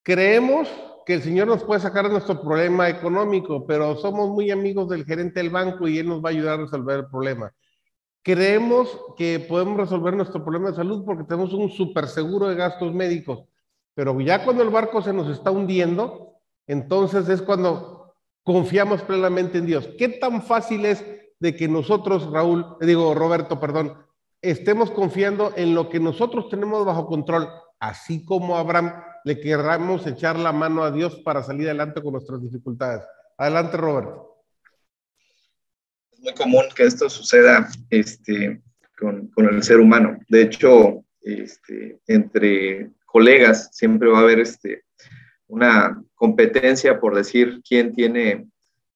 Creemos 0.03 0.69
que 1.05 1.15
el 1.15 1.21
Señor 1.21 1.47
nos 1.47 1.65
puede 1.65 1.81
sacar 1.81 2.05
de 2.05 2.13
nuestro 2.13 2.41
problema 2.41 2.87
económico, 2.87 3.67
pero 3.67 3.97
somos 3.97 4.29
muy 4.29 4.51
amigos 4.51 4.87
del 4.87 5.03
gerente 5.03 5.41
del 5.41 5.49
banco 5.49 5.85
y 5.89 5.99
Él 5.99 6.07
nos 6.07 6.23
va 6.23 6.29
a 6.29 6.31
ayudar 6.31 6.53
a 6.53 6.63
resolver 6.63 6.99
el 6.99 7.07
problema. 7.07 7.51
Creemos 8.23 8.97
que 9.17 9.41
podemos 9.41 9.75
resolver 9.75 10.15
nuestro 10.15 10.41
problema 10.41 10.69
de 10.69 10.77
salud 10.77 11.03
porque 11.03 11.25
tenemos 11.25 11.51
un 11.51 11.69
super 11.69 12.07
seguro 12.07 12.47
de 12.47 12.55
gastos 12.55 12.93
médicos, 12.93 13.43
pero 13.93 14.17
ya 14.21 14.45
cuando 14.45 14.63
el 14.63 14.69
barco 14.69 15.01
se 15.01 15.11
nos 15.11 15.27
está 15.27 15.51
hundiendo, 15.51 16.34
entonces 16.67 17.29
es 17.29 17.41
cuando 17.41 18.15
confiamos 18.43 19.01
plenamente 19.01 19.57
en 19.57 19.65
Dios. 19.65 19.89
¿Qué 19.97 20.09
tan 20.09 20.41
fácil 20.41 20.85
es 20.85 21.05
de 21.39 21.55
que 21.55 21.67
nosotros, 21.67 22.31
Raúl, 22.31 22.77
digo 22.81 23.13
Roberto, 23.13 23.59
perdón, 23.59 23.97
estemos 24.41 24.91
confiando 24.91 25.53
en 25.55 25.73
lo 25.73 25.89
que 25.89 25.99
nosotros 25.99 26.49
tenemos 26.49 26.85
bajo 26.85 27.07
control, 27.07 27.49
así 27.79 28.23
como 28.23 28.57
Abraham 28.57 28.93
le 29.23 29.39
querramos 29.39 30.05
echar 30.05 30.37
la 30.37 30.51
mano 30.51 30.83
a 30.83 30.91
Dios 30.91 31.15
para 31.25 31.41
salir 31.43 31.67
adelante 31.67 32.01
con 32.01 32.13
nuestras 32.13 32.41
dificultades. 32.41 33.03
Adelante, 33.37 33.75
Robert. 33.77 34.09
Es 36.11 36.19
muy 36.19 36.33
común 36.35 36.63
que 36.75 36.83
esto 36.83 37.09
suceda 37.09 37.67
este, 37.89 38.61
con, 38.97 39.27
con 39.29 39.47
el 39.47 39.63
ser 39.63 39.79
humano. 39.79 40.19
De 40.29 40.43
hecho, 40.43 41.03
este, 41.21 41.99
entre 42.05 42.91
colegas 43.05 43.69
siempre 43.73 44.09
va 44.09 44.19
a 44.19 44.21
haber 44.21 44.39
este, 44.39 44.83
una 45.47 46.04
competencia 46.15 46.99
por 46.99 47.15
decir 47.15 47.61
quién 47.67 47.93
tiene 47.93 48.47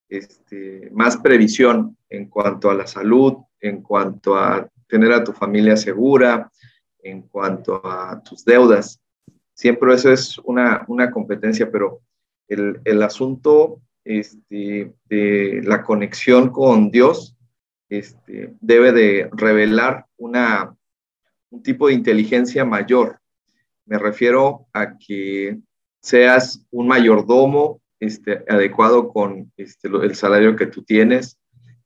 este, 0.07 0.89
más 0.91 1.17
previsión 1.17 1.97
en 2.09 2.27
cuanto 2.27 2.69
a 2.69 2.73
la 2.73 2.87
salud, 2.87 3.37
en 3.59 3.81
cuanto 3.81 4.35
a 4.35 4.67
tener 4.87 5.11
a 5.11 5.23
tu 5.23 5.33
familia 5.33 5.77
segura, 5.77 6.51
en 7.03 7.21
cuanto 7.23 7.85
a 7.85 8.21
tus 8.23 8.43
deudas. 8.43 8.99
Siempre 9.53 9.93
eso 9.93 10.11
es 10.11 10.37
una, 10.39 10.83
una 10.87 11.11
competencia, 11.11 11.69
pero 11.69 12.01
el, 12.47 12.81
el 12.85 13.03
asunto 13.03 13.81
este, 14.03 14.93
de 15.05 15.61
la 15.63 15.83
conexión 15.83 16.49
con 16.49 16.89
Dios 16.89 17.35
este, 17.89 18.53
debe 18.59 18.91
de 18.91 19.29
revelar 19.33 20.05
una, 20.17 20.75
un 21.49 21.61
tipo 21.61 21.87
de 21.87 21.93
inteligencia 21.93 22.65
mayor. 22.65 23.19
Me 23.85 23.99
refiero 23.99 24.67
a 24.73 24.97
que 24.97 25.59
seas 26.01 26.65
un 26.71 26.87
mayordomo 26.87 27.81
este, 27.99 28.43
adecuado 28.47 29.09
con 29.09 29.51
este, 29.57 29.87
el 29.87 30.15
salario 30.15 30.55
que 30.55 30.67
tú 30.67 30.83
tienes, 30.83 31.37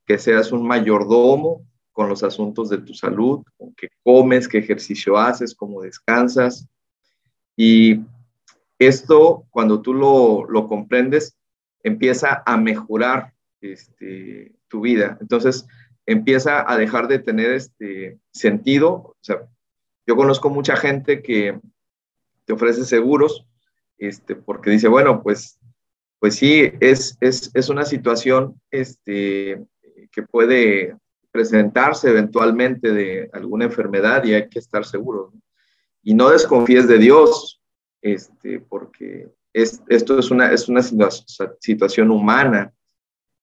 que 0.06 0.18
seas 0.18 0.52
un 0.52 0.68
mayordomo 0.68 1.66
con 1.92 2.10
los 2.10 2.24
asuntos 2.24 2.70
de 2.70 2.80
tu 2.80 2.94
salud, 2.94 3.44
con 3.58 3.74
qué 3.76 3.90
comes, 4.04 4.48
qué 4.48 4.60
ejercicio 4.60 5.18
haces, 5.18 5.56
cómo 5.56 5.82
descansas. 5.82 6.68
Y 7.56 8.02
esto, 8.80 9.46
cuando 9.50 9.82
tú 9.82 9.94
lo, 9.94 10.46
lo 10.46 10.68
comprendes, 10.68 11.38
empieza 11.84 12.44
a 12.46 12.58
mejorar 12.58 13.34
este, 13.62 14.54
tu 14.68 14.82
vida. 14.82 15.18
Entonces, 15.22 15.68
empieza 16.06 16.70
a 16.70 16.78
dejar 16.78 17.08
de 17.08 17.20
tener 17.20 17.54
este 17.54 18.20
sentido. 18.32 18.94
O 18.94 19.18
sea, 19.22 19.48
yo 20.06 20.16
conozco 20.16 20.50
mucha 20.50 20.76
gente 20.76 21.22
que 21.22 21.60
te 22.46 22.54
ofrece 22.54 22.86
seguros, 22.86 23.46
este, 23.98 24.36
porque 24.36 24.70
dice, 24.70 24.88
bueno, 24.88 25.22
pues, 25.22 25.60
pues 26.20 26.36
sí, 26.36 26.72
es, 26.80 27.18
es, 27.22 27.52
es 27.54 27.70
una 27.70 27.86
situación 27.86 28.60
este, 28.72 29.64
que 30.12 30.24
puede 30.24 30.96
presentarse 31.32 32.10
eventualmente 32.10 32.92
de 32.92 33.30
alguna 33.34 33.66
enfermedad 33.66 34.24
y 34.24 34.34
hay 34.34 34.50
que 34.50 34.60
estar 34.60 34.86
seguros. 34.86 35.34
Y 36.04 36.14
no 36.14 36.30
desconfíes 36.30 36.88
de 36.88 36.98
Dios, 36.98 37.62
este, 38.02 38.60
porque 38.60 39.30
es, 39.52 39.82
esto 39.88 40.20
es 40.20 40.32
una, 40.32 40.52
es 40.52 40.70
una 40.70 40.82
situación 41.60 42.12
humana. 42.12 42.72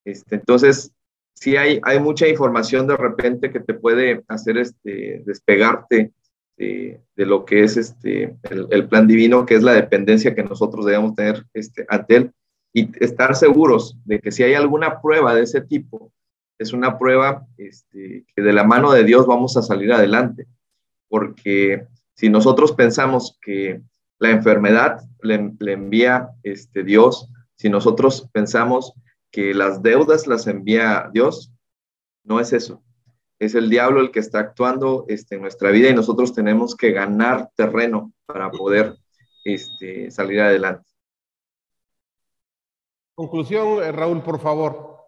Este, 0.05 0.37
entonces, 0.37 0.93
sí 1.35 1.57
hay, 1.57 1.81
hay 1.83 1.99
mucha 1.99 2.29
información 2.29 2.87
de 2.87 2.97
repente 2.97 3.51
que 3.51 3.61
te 3.61 3.75
puede 3.75 4.23
hacer 4.29 4.59
este, 4.59 5.23
despegarte 5.25 6.13
de, 6.61 7.01
de 7.17 7.27
lo 7.27 7.47
que 7.47 7.65
es 7.65 7.79
este, 7.79 8.37
el, 8.51 8.67
el, 8.71 8.87
plan 8.87 9.07
divino, 9.07 9.47
que 9.47 9.55
es 9.55 9.63
la 9.63 9.73
dependencia 9.73 10.35
que 10.35 10.43
nosotros 10.43 10.85
debemos 10.85 11.15
tener 11.15 11.47
este, 11.55 11.87
ante 11.89 12.17
Él 12.17 12.33
y 12.75 12.91
estar 13.03 13.35
seguros 13.35 13.97
de 14.05 14.21
que 14.21 14.31
si 14.31 14.43
hay 14.43 14.53
alguna 14.53 15.01
prueba 15.01 15.35
de 15.35 15.43
ese 15.43 15.63
tipo, 15.63 16.13
es 16.59 16.75
una 16.75 16.99
prueba 16.99 17.47
este, 17.57 18.27
que 18.37 18.43
de 18.43 18.53
la 18.53 18.65
mano 18.65 18.93
de 18.93 19.05
Dios 19.05 19.27
vamos 19.27 19.57
a 19.57 19.63
salir 19.63 19.91
adelante, 19.91 20.47
porque 21.09 21.87
si 22.15 22.29
nosotros 22.29 22.73
pensamos 22.73 23.39
que 23.41 23.81
la 24.19 24.31
enfermedad 24.31 25.01
le, 25.23 25.55
le 25.59 25.73
envía 25.73 26.29
este, 26.43 26.85
Dios, 26.85 27.33
si 27.57 27.71
nosotros 27.71 28.29
pensamos 28.33 28.93
que 29.31 29.55
las 29.55 29.83
deudas 29.83 30.27
las 30.27 30.47
envía 30.47 31.09
Dios, 31.11 31.55
no 32.23 32.39
es 32.39 32.53
eso. 32.53 32.83
Es 33.41 33.57
el 33.57 33.69
diablo 33.69 34.01
el 34.01 34.13
que 34.13 34.21
está 34.21 34.39
actuando 34.39 35.07
este, 35.09 35.35
en 35.35 35.41
nuestra 35.41 35.71
vida 35.71 35.89
y 35.89 35.95
nosotros 35.95 36.33
tenemos 36.33 36.77
que 36.77 36.93
ganar 36.93 37.51
terreno 37.57 38.13
para 38.27 38.51
poder 38.51 38.95
este, 39.45 40.11
salir 40.11 40.41
adelante. 40.41 40.89
Conclusión, 43.15 43.83
eh, 43.83 43.93
Raúl, 43.93 44.23
por 44.23 44.41
favor. 44.41 44.99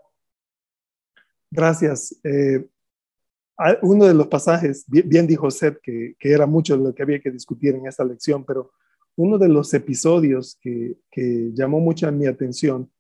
Gracias. 1.51 2.19
Eh, 2.25 2.67
uno 3.83 4.07
de 4.07 4.15
los 4.15 4.27
pasajes, 4.29 4.85
bien, 4.87 5.27
dijo 5.27 5.51
Seth 5.51 5.79
que, 5.83 6.17
que, 6.19 6.33
era 6.33 6.47
mucho 6.47 6.77
lo 6.77 6.95
que 6.95 7.03
había 7.03 7.21
que 7.21 7.31
discutir 7.31 7.75
en 7.75 7.87
esta 7.87 8.05
lección, 8.05 8.45
pero 8.45 8.73
uno 9.17 9.37
de 9.39 9.49
los 9.49 9.73
episodios 9.75 10.59
que, 10.61 10.97
que 11.11 11.51
llamó 11.53 11.81
mucho 11.81 12.11
mi 12.11 12.27
atención 12.27 12.91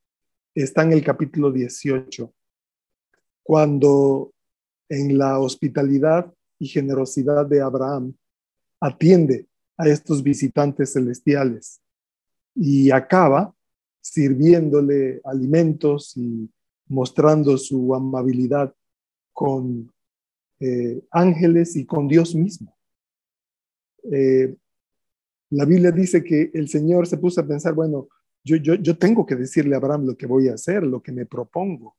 está 0.54 0.82
en 0.82 0.92
el 0.92 1.02
capítulo 1.02 1.50
18, 1.50 2.32
cuando 3.42 4.32
en 4.92 5.16
la 5.16 5.38
hospitalidad 5.38 6.30
y 6.58 6.66
generosidad 6.66 7.46
de 7.46 7.62
Abraham 7.62 8.14
atiende 8.78 9.46
a 9.78 9.88
estos 9.88 10.22
visitantes 10.22 10.92
celestiales 10.92 11.80
y 12.54 12.90
acaba 12.90 13.54
sirviéndole 14.02 15.22
alimentos 15.24 16.14
y 16.18 16.46
mostrando 16.88 17.56
su 17.56 17.94
amabilidad 17.94 18.74
con 19.32 19.90
eh, 20.60 21.02
ángeles 21.10 21.74
y 21.76 21.86
con 21.86 22.06
Dios 22.06 22.34
mismo. 22.34 22.76
Eh, 24.12 24.54
la 25.50 25.64
Biblia 25.64 25.90
dice 25.90 26.22
que 26.22 26.50
el 26.52 26.68
Señor 26.68 27.06
se 27.06 27.16
puso 27.16 27.40
a 27.40 27.46
pensar, 27.46 27.72
bueno, 27.72 28.08
yo, 28.44 28.56
yo, 28.56 28.74
yo, 28.74 28.98
tengo 28.98 29.24
que 29.24 29.36
decirle 29.36 29.74
a 29.74 29.78
Abraham 29.78 30.04
lo 30.04 30.16
que 30.18 30.26
voy 30.26 30.48
a 30.48 30.54
hacer, 30.54 30.82
lo 30.82 31.00
que 31.02 31.12
me 31.12 31.24
propongo, 31.24 31.96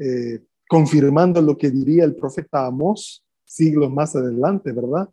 eh, 0.00 0.42
confirmando 0.68 1.40
lo 1.42 1.56
que 1.56 1.70
diría 1.70 2.04
el 2.04 2.14
profeta 2.14 2.66
Amós 2.66 3.24
siglos 3.44 3.90
más 3.90 4.14
adelante, 4.14 4.72
¿verdad? 4.72 5.08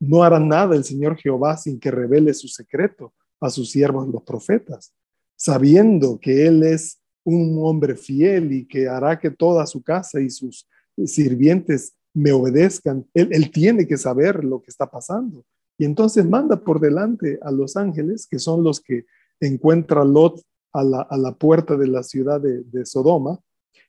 no 0.00 0.22
hará 0.22 0.40
nada 0.40 0.74
el 0.74 0.84
Señor 0.84 1.16
Jehová 1.16 1.58
sin 1.58 1.78
que 1.78 1.90
revele 1.90 2.32
su 2.32 2.48
secreto 2.48 3.12
a 3.40 3.50
sus 3.50 3.70
siervos 3.70 4.08
los 4.08 4.22
profetas, 4.22 4.94
sabiendo 5.36 6.18
que 6.18 6.46
Él 6.46 6.62
es 6.62 7.00
un 7.24 7.58
hombre 7.60 7.96
fiel 7.96 8.52
y 8.52 8.66
que 8.66 8.88
hará 8.88 9.18
que 9.18 9.30
toda 9.30 9.66
su 9.66 9.82
casa 9.82 10.20
y 10.20 10.30
sus 10.30 10.66
sirvientes 11.04 11.94
me 12.12 12.32
obedezcan. 12.32 13.06
Él, 13.14 13.50
tiene 13.50 13.86
que 13.86 13.96
saber 13.96 14.44
lo 14.44 14.62
que 14.62 14.70
está 14.70 14.90
pasando. 14.90 15.44
Y 15.76 15.84
entonces 15.84 16.24
manda 16.24 16.56
por 16.56 16.80
delante 16.80 17.38
a 17.42 17.50
los 17.50 17.76
ángeles, 17.76 18.26
que 18.30 18.38
son 18.38 18.62
los 18.62 18.80
que 18.80 19.04
encuentra 19.40 20.04
Lot 20.04 20.40
a 20.72 20.84
la, 20.84 21.34
puerta 21.38 21.76
de 21.76 21.88
la 21.88 22.02
ciudad 22.02 22.40
de, 22.40 22.86
Sodoma. 22.86 23.40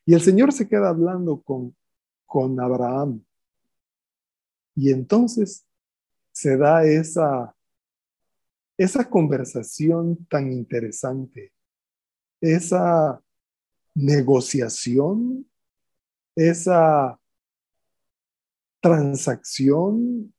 Y 0.06 0.14
el 0.14 0.20
Señor 0.20 0.52
se 0.52 0.68
queda 0.68 0.88
hablando 0.88 1.42
con, 1.42 1.76
con 2.24 2.58
Abraham. 2.60 3.24
Y 4.76 4.92
entonces 4.92 5.66
se 6.30 6.56
da 6.56 6.84
esa, 6.84 7.56
esa 8.78 9.10
conversación 9.10 10.24
tan 10.26 10.52
interesante, 10.52 11.52
esa 12.40 13.20
negociación, 13.94 15.44
esa 16.36 17.18
transacción, 18.80 20.32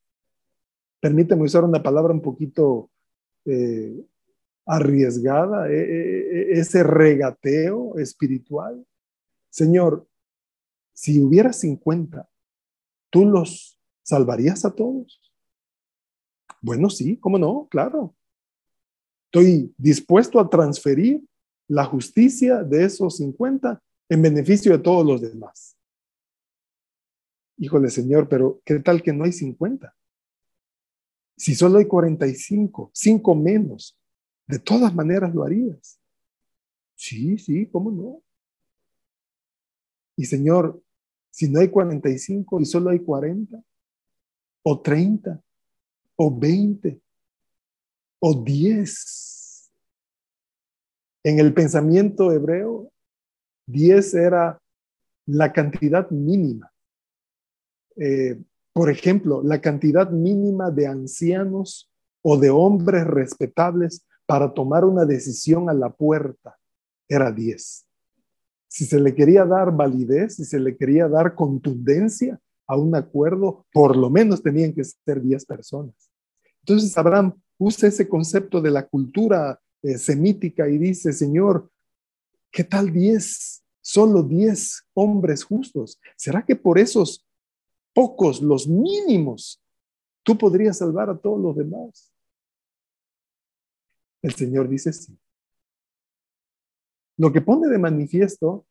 permíteme 1.01 1.43
usar 1.43 1.65
una 1.65 1.83
palabra 1.83 2.13
un 2.13 2.21
poquito 2.21 2.89
eh, 3.43 4.05
arriesgada, 4.65 5.69
e, 5.69 5.75
e, 5.75 6.53
e, 6.53 6.59
ese 6.59 6.83
regateo 6.83 7.97
espiritual. 7.97 8.85
Señor, 9.57 10.07
si 10.93 11.19
hubiera 11.19 11.51
50, 11.51 12.29
¿tú 13.09 13.25
los 13.25 13.81
salvarías 14.03 14.63
a 14.65 14.75
todos? 14.75 15.19
Bueno, 16.61 16.91
sí, 16.91 17.17
¿cómo 17.17 17.39
no? 17.39 17.67
Claro. 17.71 18.15
Estoy 19.25 19.73
dispuesto 19.75 20.39
a 20.39 20.47
transferir 20.47 21.23
la 21.67 21.85
justicia 21.85 22.61
de 22.63 22.85
esos 22.85 23.17
50 23.17 23.81
en 24.09 24.21
beneficio 24.21 24.73
de 24.73 24.77
todos 24.77 25.03
los 25.03 25.21
demás. 25.21 25.75
Híjole, 27.57 27.89
Señor, 27.89 28.29
pero 28.29 28.61
¿qué 28.63 28.77
tal 28.77 29.01
que 29.01 29.11
no 29.11 29.23
hay 29.23 29.31
50? 29.31 29.91
Si 31.35 31.55
solo 31.55 31.79
hay 31.79 31.87
45, 31.87 32.91
5 32.93 33.33
menos, 33.33 33.97
de 34.45 34.59
todas 34.59 34.93
maneras 34.93 35.33
lo 35.33 35.43
harías. 35.43 35.99
Sí, 36.93 37.39
sí, 37.39 37.65
¿cómo 37.65 37.91
no? 37.91 38.21
Y 40.17 40.25
Señor, 40.25 40.81
si 41.29 41.47
no 41.47 41.61
hay 41.61 41.69
45 41.69 42.59
y 42.59 42.65
solo 42.65 42.89
hay 42.89 42.99
40, 42.99 43.63
o 44.63 44.81
30, 44.81 45.41
o 46.17 46.37
20, 46.37 46.99
o 48.19 48.43
10, 48.43 49.71
en 51.23 51.39
el 51.39 51.53
pensamiento 51.53 52.31
hebreo, 52.31 52.91
10 53.67 54.13
era 54.15 54.59
la 55.27 55.53
cantidad 55.53 56.09
mínima. 56.09 56.71
Eh, 57.97 58.41
por 58.73 58.89
ejemplo, 58.89 59.41
la 59.43 59.61
cantidad 59.61 60.09
mínima 60.09 60.71
de 60.71 60.87
ancianos 60.87 61.91
o 62.21 62.37
de 62.37 62.49
hombres 62.49 63.05
respetables 63.05 64.05
para 64.25 64.53
tomar 64.53 64.85
una 64.85 65.05
decisión 65.05 65.69
a 65.69 65.73
la 65.73 65.89
puerta 65.89 66.57
era 67.07 67.31
10. 67.31 67.86
Si 68.67 68.85
se 68.85 68.99
le 68.99 69.15
quería 69.15 69.45
dar 69.45 69.75
validez, 69.75 70.35
si 70.35 70.45
se 70.45 70.59
le 70.59 70.75
quería 70.75 71.07
dar 71.07 71.35
contundencia 71.35 72.39
a 72.67 72.77
un 72.77 72.95
acuerdo, 72.95 73.65
por 73.71 73.95
lo 73.95 74.09
menos 74.09 74.43
tenían 74.43 74.73
que 74.73 74.83
ser 74.83 75.21
10 75.21 75.45
personas. 75.45 75.95
Entonces 76.59 76.97
Abraham 76.97 77.33
usa 77.57 77.87
ese 77.87 78.07
concepto 78.07 78.61
de 78.61 78.71
la 78.71 78.85
cultura 78.85 79.59
eh, 79.81 79.97
semítica 79.97 80.67
y 80.67 80.77
dice, 80.77 81.13
Señor, 81.13 81.71
¿qué 82.51 82.63
tal 82.63 82.91
diez? 82.91 83.63
Solo 83.81 84.21
diez 84.21 84.83
hombres 84.93 85.43
justos. 85.43 85.99
¿Será 86.17 86.43
que 86.45 86.57
por 86.57 86.77
esos 86.77 87.25
pocos, 87.93 88.41
los 88.41 88.67
mínimos, 88.67 89.61
tú 90.23 90.37
podrías 90.37 90.77
salvar 90.77 91.09
a 91.09 91.17
todos 91.17 91.39
los 91.39 91.55
demás? 91.55 92.11
El 94.21 94.33
Señor 94.33 94.67
dice 94.67 94.91
sí. 94.91 95.17
Lo 97.17 97.33
que 97.33 97.41
pone 97.41 97.67
de 97.67 97.77
manifiesto 97.77 98.65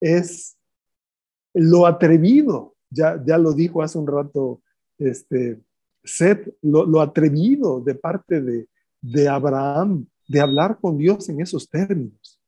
es 0.00 0.56
lo 1.52 1.86
atrevido, 1.86 2.74
ya, 2.90 3.22
ya 3.24 3.38
lo 3.38 3.52
dijo 3.52 3.82
hace 3.82 3.98
un 3.98 4.06
rato 4.06 4.62
este, 4.98 5.60
Seth, 6.02 6.56
lo 6.62 7.00
atrevido 7.00 7.80
de 7.80 7.94
parte 7.94 8.40
de, 8.40 8.68
de 9.00 9.28
Abraham 9.28 10.06
de 10.26 10.40
hablar 10.40 10.78
con 10.80 10.96
Dios 10.98 11.28
en 11.28 11.40
esos 11.40 11.68
términos. 11.68 12.40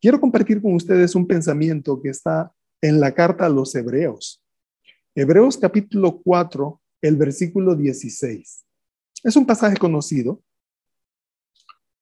Quiero 0.00 0.20
compartir 0.20 0.60
con 0.60 0.74
ustedes 0.74 1.14
un 1.14 1.26
pensamiento 1.26 2.00
que 2.00 2.10
está 2.10 2.52
en 2.80 3.00
la 3.00 3.12
carta 3.12 3.46
a 3.46 3.48
los 3.48 3.74
Hebreos. 3.74 4.42
Hebreos 5.14 5.56
capítulo 5.56 6.20
4, 6.22 6.80
el 7.02 7.16
versículo 7.16 7.74
16. 7.74 8.64
Es 9.22 9.36
un 9.36 9.46
pasaje 9.46 9.76
conocido. 9.76 10.42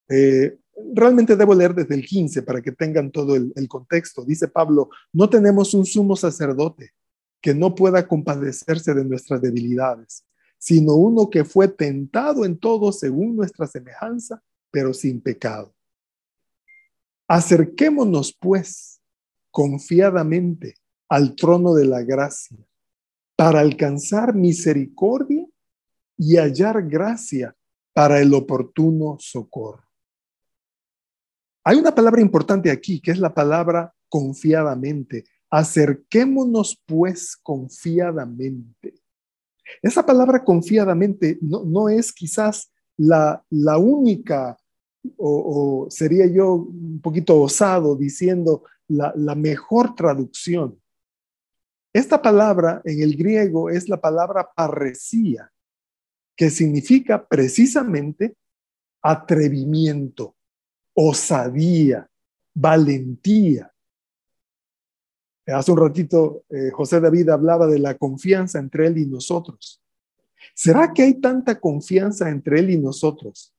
Eh, 0.09 0.57
realmente 0.93 1.35
debo 1.35 1.53
leer 1.53 1.73
desde 1.73 1.95
el 1.95 2.05
15 2.05 2.43
para 2.43 2.61
que 2.61 2.71
tengan 2.71 3.11
todo 3.11 3.35
el, 3.35 3.53
el 3.55 3.67
contexto. 3.67 4.23
Dice 4.23 4.47
Pablo, 4.47 4.89
no 5.11 5.29
tenemos 5.29 5.73
un 5.73 5.85
sumo 5.85 6.15
sacerdote 6.15 6.93
que 7.41 7.53
no 7.53 7.75
pueda 7.75 8.07
compadecerse 8.07 8.93
de 8.93 9.03
nuestras 9.03 9.41
debilidades, 9.41 10.25
sino 10.57 10.95
uno 10.95 11.29
que 11.29 11.43
fue 11.43 11.67
tentado 11.67 12.45
en 12.45 12.57
todo 12.57 12.91
según 12.91 13.35
nuestra 13.35 13.67
semejanza, 13.67 14.41
pero 14.71 14.93
sin 14.93 15.19
pecado. 15.19 15.73
Acerquémonos, 17.27 18.33
pues, 18.39 19.01
confiadamente 19.51 20.75
al 21.09 21.35
trono 21.35 21.73
de 21.73 21.85
la 21.85 22.01
gracia 22.01 22.57
para 23.35 23.59
alcanzar 23.59 24.33
misericordia 24.33 25.45
y 26.17 26.37
hallar 26.37 26.87
gracia 26.87 27.55
para 27.93 28.19
el 28.19 28.33
oportuno 28.33 29.17
socorro. 29.19 29.83
Hay 31.63 31.77
una 31.77 31.95
palabra 31.95 32.21
importante 32.21 32.69
aquí, 32.69 32.99
que 32.99 33.11
es 33.11 33.19
la 33.19 33.33
palabra 33.33 33.93
confiadamente. 34.09 35.23
Acerquémonos 35.49 36.81
pues 36.85 37.37
confiadamente. 37.37 38.95
Esa 39.81 40.05
palabra 40.05 40.43
confiadamente 40.43 41.37
no, 41.41 41.89
es 41.89 42.11
quizás 42.11 42.71
la, 42.97 43.43
la 43.49 43.77
única, 43.77 44.57
o, 45.17 45.87
sería 45.89 46.27
yo 46.27 46.53
un 46.53 46.99
poquito 47.01 47.41
osado 47.41 47.95
diciendo 47.95 48.63
la, 48.87 49.13
la 49.15 49.35
mejor 49.35 49.95
traducción. 49.95 50.79
Esta 51.93 52.21
palabra 52.21 52.81
en 52.83 53.01
el 53.01 53.15
griego 53.15 53.69
es 53.69 53.87
la 53.87 54.01
palabra 54.01 54.49
parresía, 54.53 55.51
que 56.35 56.49
significa 56.49 57.25
precisamente 57.27 58.35
atrevimiento, 59.01 60.35
osadía, 60.93 62.09
valentía. 62.53 63.71
Hace 65.45 65.71
un 65.71 65.77
ratito 65.77 66.43
eh, 66.49 66.71
José 66.71 67.01
David 67.01 67.29
hablaba 67.29 67.67
de 67.67 67.79
la 67.79 67.97
confianza 67.97 68.59
entre 68.59 68.87
él 68.87 68.97
y 68.97 69.05
nosotros. 69.05 69.81
¿Será 70.53 70.93
que 70.93 71.03
hay 71.03 71.15
tanta 71.15 71.59
confianza 71.59 72.29
entre 72.29 72.59
él 72.59 72.69
y 72.69 72.77
nosotros 72.77 73.53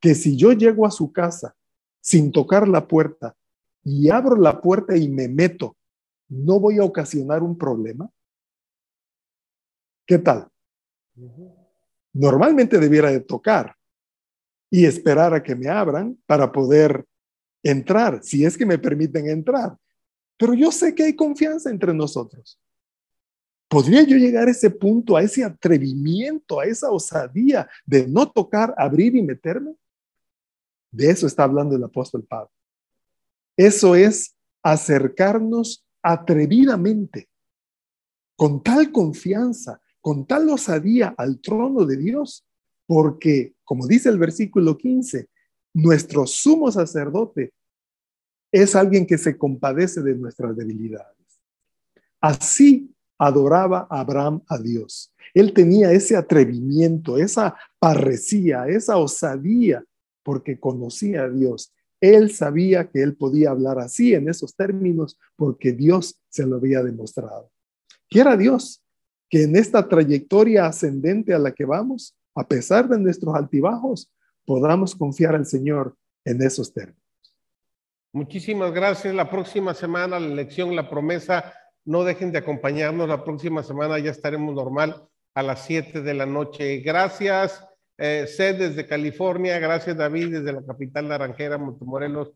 que 0.00 0.14
si 0.14 0.36
yo 0.36 0.52
llego 0.52 0.86
a 0.86 0.90
su 0.90 1.12
casa 1.12 1.54
sin 2.00 2.32
tocar 2.32 2.66
la 2.66 2.86
puerta 2.86 3.36
y 3.84 4.10
abro 4.10 4.36
la 4.36 4.60
puerta 4.60 4.96
y 4.96 5.08
me 5.08 5.28
meto, 5.28 5.76
no 6.28 6.60
voy 6.60 6.78
a 6.78 6.84
ocasionar 6.84 7.42
un 7.42 7.58
problema? 7.58 8.10
¿Qué 10.06 10.18
tal? 10.18 10.48
Normalmente 12.12 12.78
debiera 12.78 13.10
de 13.10 13.20
tocar 13.20 13.76
y 14.74 14.86
esperar 14.86 15.34
a 15.34 15.42
que 15.42 15.54
me 15.54 15.68
abran 15.68 16.18
para 16.24 16.50
poder 16.50 17.04
entrar, 17.62 18.24
si 18.24 18.46
es 18.46 18.56
que 18.56 18.64
me 18.64 18.78
permiten 18.78 19.28
entrar. 19.28 19.76
Pero 20.38 20.54
yo 20.54 20.72
sé 20.72 20.94
que 20.94 21.02
hay 21.02 21.14
confianza 21.14 21.68
entre 21.68 21.92
nosotros. 21.92 22.58
¿Podría 23.68 24.02
yo 24.02 24.16
llegar 24.16 24.48
a 24.48 24.50
ese 24.50 24.70
punto, 24.70 25.14
a 25.14 25.22
ese 25.22 25.44
atrevimiento, 25.44 26.58
a 26.58 26.64
esa 26.64 26.90
osadía 26.90 27.68
de 27.84 28.08
no 28.08 28.30
tocar, 28.30 28.74
abrir 28.78 29.14
y 29.14 29.22
meterme? 29.22 29.74
De 30.90 31.10
eso 31.10 31.26
está 31.26 31.44
hablando 31.44 31.76
el 31.76 31.84
apóstol 31.84 32.24
Pablo. 32.24 32.50
Eso 33.58 33.94
es 33.94 34.34
acercarnos 34.62 35.84
atrevidamente, 36.00 37.28
con 38.36 38.62
tal 38.62 38.90
confianza, 38.90 39.82
con 40.00 40.26
tal 40.26 40.48
osadía 40.48 41.14
al 41.18 41.42
trono 41.42 41.84
de 41.84 41.98
Dios, 41.98 42.46
porque, 42.86 43.54
como 43.64 43.86
dice 43.86 44.08
el 44.08 44.18
versículo 44.18 44.76
15, 44.76 45.28
nuestro 45.74 46.26
sumo 46.26 46.70
sacerdote 46.70 47.52
es 48.52 48.76
alguien 48.76 49.06
que 49.06 49.16
se 49.18 49.36
compadece 49.38 50.02
de 50.02 50.14
nuestras 50.14 50.54
debilidades. 50.56 51.16
Así 52.20 52.94
adoraba 53.18 53.86
Abraham 53.88 54.42
a 54.48 54.58
Dios. 54.58 55.12
Él 55.32 55.52
tenía 55.52 55.92
ese 55.92 56.16
atrevimiento, 56.16 57.16
esa 57.16 57.56
parresía, 57.78 58.66
esa 58.68 58.98
osadía, 58.98 59.84
porque 60.22 60.58
conocía 60.58 61.24
a 61.24 61.30
Dios. 61.30 61.72
Él 62.00 62.32
sabía 62.32 62.90
que 62.90 63.02
él 63.02 63.14
podía 63.16 63.50
hablar 63.50 63.78
así 63.78 64.12
en 64.12 64.28
esos 64.28 64.54
términos 64.54 65.18
porque 65.36 65.72
Dios 65.72 66.20
se 66.28 66.44
lo 66.46 66.56
había 66.56 66.82
demostrado. 66.82 67.50
Quiera 68.10 68.36
Dios 68.36 68.82
que 69.30 69.44
en 69.44 69.56
esta 69.56 69.88
trayectoria 69.88 70.66
ascendente 70.66 71.32
a 71.32 71.38
la 71.38 71.52
que 71.52 71.64
vamos, 71.64 72.14
a 72.34 72.46
pesar 72.46 72.88
de 72.88 72.98
nuestros 72.98 73.34
altibajos, 73.34 74.10
podamos 74.44 74.94
confiar 74.94 75.34
al 75.34 75.46
Señor 75.46 75.96
en 76.24 76.42
esos 76.42 76.72
términos. 76.72 77.02
Muchísimas 78.12 78.72
gracias. 78.72 79.14
La 79.14 79.30
próxima 79.30 79.74
semana 79.74 80.20
la 80.20 80.28
lección, 80.28 80.76
la 80.76 80.90
promesa, 80.90 81.54
no 81.84 82.04
dejen 82.04 82.32
de 82.32 82.38
acompañarnos. 82.38 83.08
La 83.08 83.24
próxima 83.24 83.62
semana 83.62 83.98
ya 83.98 84.10
estaremos 84.10 84.54
normal 84.54 85.08
a 85.34 85.42
las 85.42 85.64
7 85.64 86.02
de 86.02 86.14
la 86.14 86.26
noche. 86.26 86.78
Gracias, 86.78 87.64
eh, 87.96 88.26
Sed 88.26 88.58
desde 88.58 88.86
California. 88.86 89.58
Gracias, 89.58 89.96
David, 89.96 90.32
desde 90.32 90.52
la 90.52 90.64
capital 90.64 91.08
naranjera, 91.08 91.58
Montemorelos. 91.58 92.32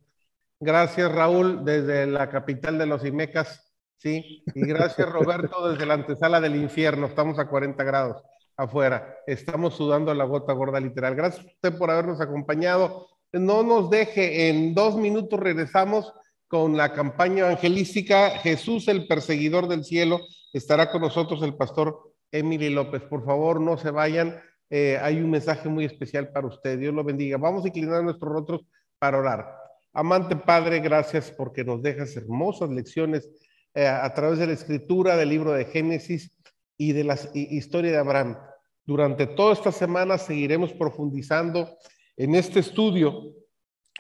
Gracias, 0.59 1.13
Raúl, 1.13 1.65
desde 1.65 2.07
la 2.07 2.31
capital 2.31 2.79
de 2.79 2.87
los 2.87 3.05
Imecas. 3.05 3.75
Sí, 3.99 4.43
y 4.55 4.67
gracias, 4.67 5.09
Roberto, 5.13 5.71
desde 5.71 5.85
la 5.85 5.95
antesala 5.95 6.41
del 6.41 6.57
infierno. 6.57 7.07
Estamos 7.07 7.39
a 7.39 7.49
40 7.49 7.85
grados 7.85 8.23
afuera. 8.57 9.17
Estamos 9.27 9.75
sudando 9.75 10.13
la 10.15 10.25
gota 10.25 10.53
gorda 10.53 10.81
literal. 10.81 11.15
Gracias 11.15 11.45
a 11.45 11.49
usted 11.49 11.79
por 11.79 11.91
habernos 11.91 12.21
acompañado 12.21 13.07
no 13.39 13.63
nos 13.63 13.91
deje, 13.91 14.49
en 14.49 14.75
dos 14.75 14.97
minutos 14.97 15.39
regresamos 15.39 16.13
con 16.49 16.77
la 16.77 16.93
campaña 16.93 17.41
evangelística 17.41 18.31
Jesús 18.39 18.89
el 18.89 19.07
perseguidor 19.07 19.69
del 19.69 19.85
cielo. 19.85 20.21
Estará 20.53 20.91
con 20.91 21.03
nosotros 21.03 21.43
el 21.43 21.55
pastor 21.55 22.13
Emily 22.31 22.71
López. 22.71 23.03
Por 23.03 23.25
favor, 23.25 23.61
no 23.61 23.77
se 23.77 23.91
vayan. 23.91 24.41
Eh, 24.71 24.99
hay 25.01 25.19
un 25.19 25.31
mensaje 25.31 25.69
muy 25.69 25.85
especial 25.85 26.31
para 26.31 26.47
usted. 26.47 26.79
Dios 26.79 26.95
lo 26.95 27.05
bendiga. 27.05 27.37
Vamos 27.37 27.65
a 27.65 27.69
inclinar 27.69 28.03
nuestros 28.03 28.33
rostros 28.33 28.63
para 28.99 29.19
orar. 29.19 29.47
Amante 29.93 30.37
Padre, 30.37 30.81
gracias 30.81 31.31
porque 31.31 31.65
nos 31.65 31.83
dejas 31.83 32.17
hermosas 32.17 32.71
lecciones 32.71 33.29
eh, 33.75 33.87
a 33.87 34.13
través 34.15 34.39
de 34.39 34.47
la 34.47 34.53
escritura 34.53 35.17
del 35.17 35.31
libro 35.31 35.53
de 35.53 35.65
Génesis 35.65 36.36
y 36.79 36.93
de 36.93 37.05
la 37.05 37.19
historia 37.35 37.91
de 37.91 37.99
Abraham. 37.99 38.37
Durante 38.85 39.27
toda 39.27 39.53
esta 39.53 39.73
semana 39.73 40.19
seguiremos 40.19 40.73
profundizando 40.73 41.77
en 42.17 42.35
este 42.35 42.61
estudio 42.61 43.35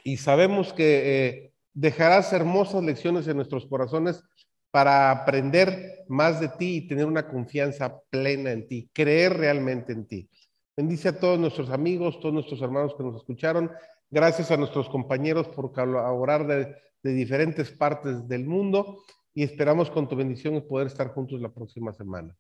y 0.05 0.17
sabemos 0.17 0.73
que 0.73 1.03
eh, 1.27 1.53
dejarás 1.75 2.33
hermosas 2.33 2.85
lecciones 2.85 3.27
en 3.27 3.37
nuestros 3.37 3.67
corazones 3.67 4.23
para 4.71 5.11
aprender 5.11 6.05
más 6.09 6.41
de 6.41 6.49
ti 6.49 6.77
y 6.77 6.89
tener 6.89 7.07
una 7.07 7.29
confianza 7.29 7.99
plena 8.11 8.53
en 8.53 8.69
ti, 8.69 8.91
creer 8.93 9.37
realmente 9.37 9.93
en 9.93 10.07
ti. 10.07 10.31
Bendice 10.77 11.09
a 11.09 11.19
todos 11.19 11.39
nuestros 11.39 11.71
amigos, 11.71 12.21
todos 12.21 12.35
nuestros 12.35 12.61
hermanos 12.61 12.95
que 12.97 13.03
nos 13.03 13.17
escucharon. 13.17 13.71
Gracias 14.11 14.51
a 14.51 14.57
nuestros 14.57 14.89
compañeros 14.89 15.49
por 15.49 15.73
colaborar 15.73 16.47
de, 16.47 16.77
de 17.03 17.13
diferentes 17.13 17.71
partes 17.71 18.29
del 18.29 18.47
mundo 18.47 18.99
y 19.35 19.43
esperamos 19.43 19.91
con 19.91 20.09
tu 20.09 20.17
bendición 20.17 20.63
poder 20.69 20.89
estar 20.89 21.09
juntos 21.09 21.41
la 21.41 21.53
próxima 21.53 21.93
semana. 21.93 22.37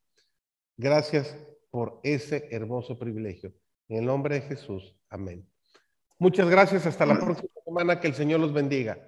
Gracias 0.76 1.36
por 1.70 2.00
ese 2.02 2.48
hermoso 2.50 2.98
privilegio. 2.98 3.52
En 3.88 3.98
el 3.98 4.06
nombre 4.06 4.36
de 4.36 4.40
Jesús. 4.42 4.94
Amén. 5.08 5.48
Muchas 6.18 6.48
gracias. 6.48 6.86
Hasta 6.86 7.06
la 7.06 7.18
próxima 7.18 7.50
semana. 7.64 8.00
Que 8.00 8.08
el 8.08 8.14
Señor 8.14 8.40
los 8.40 8.52
bendiga. 8.52 8.98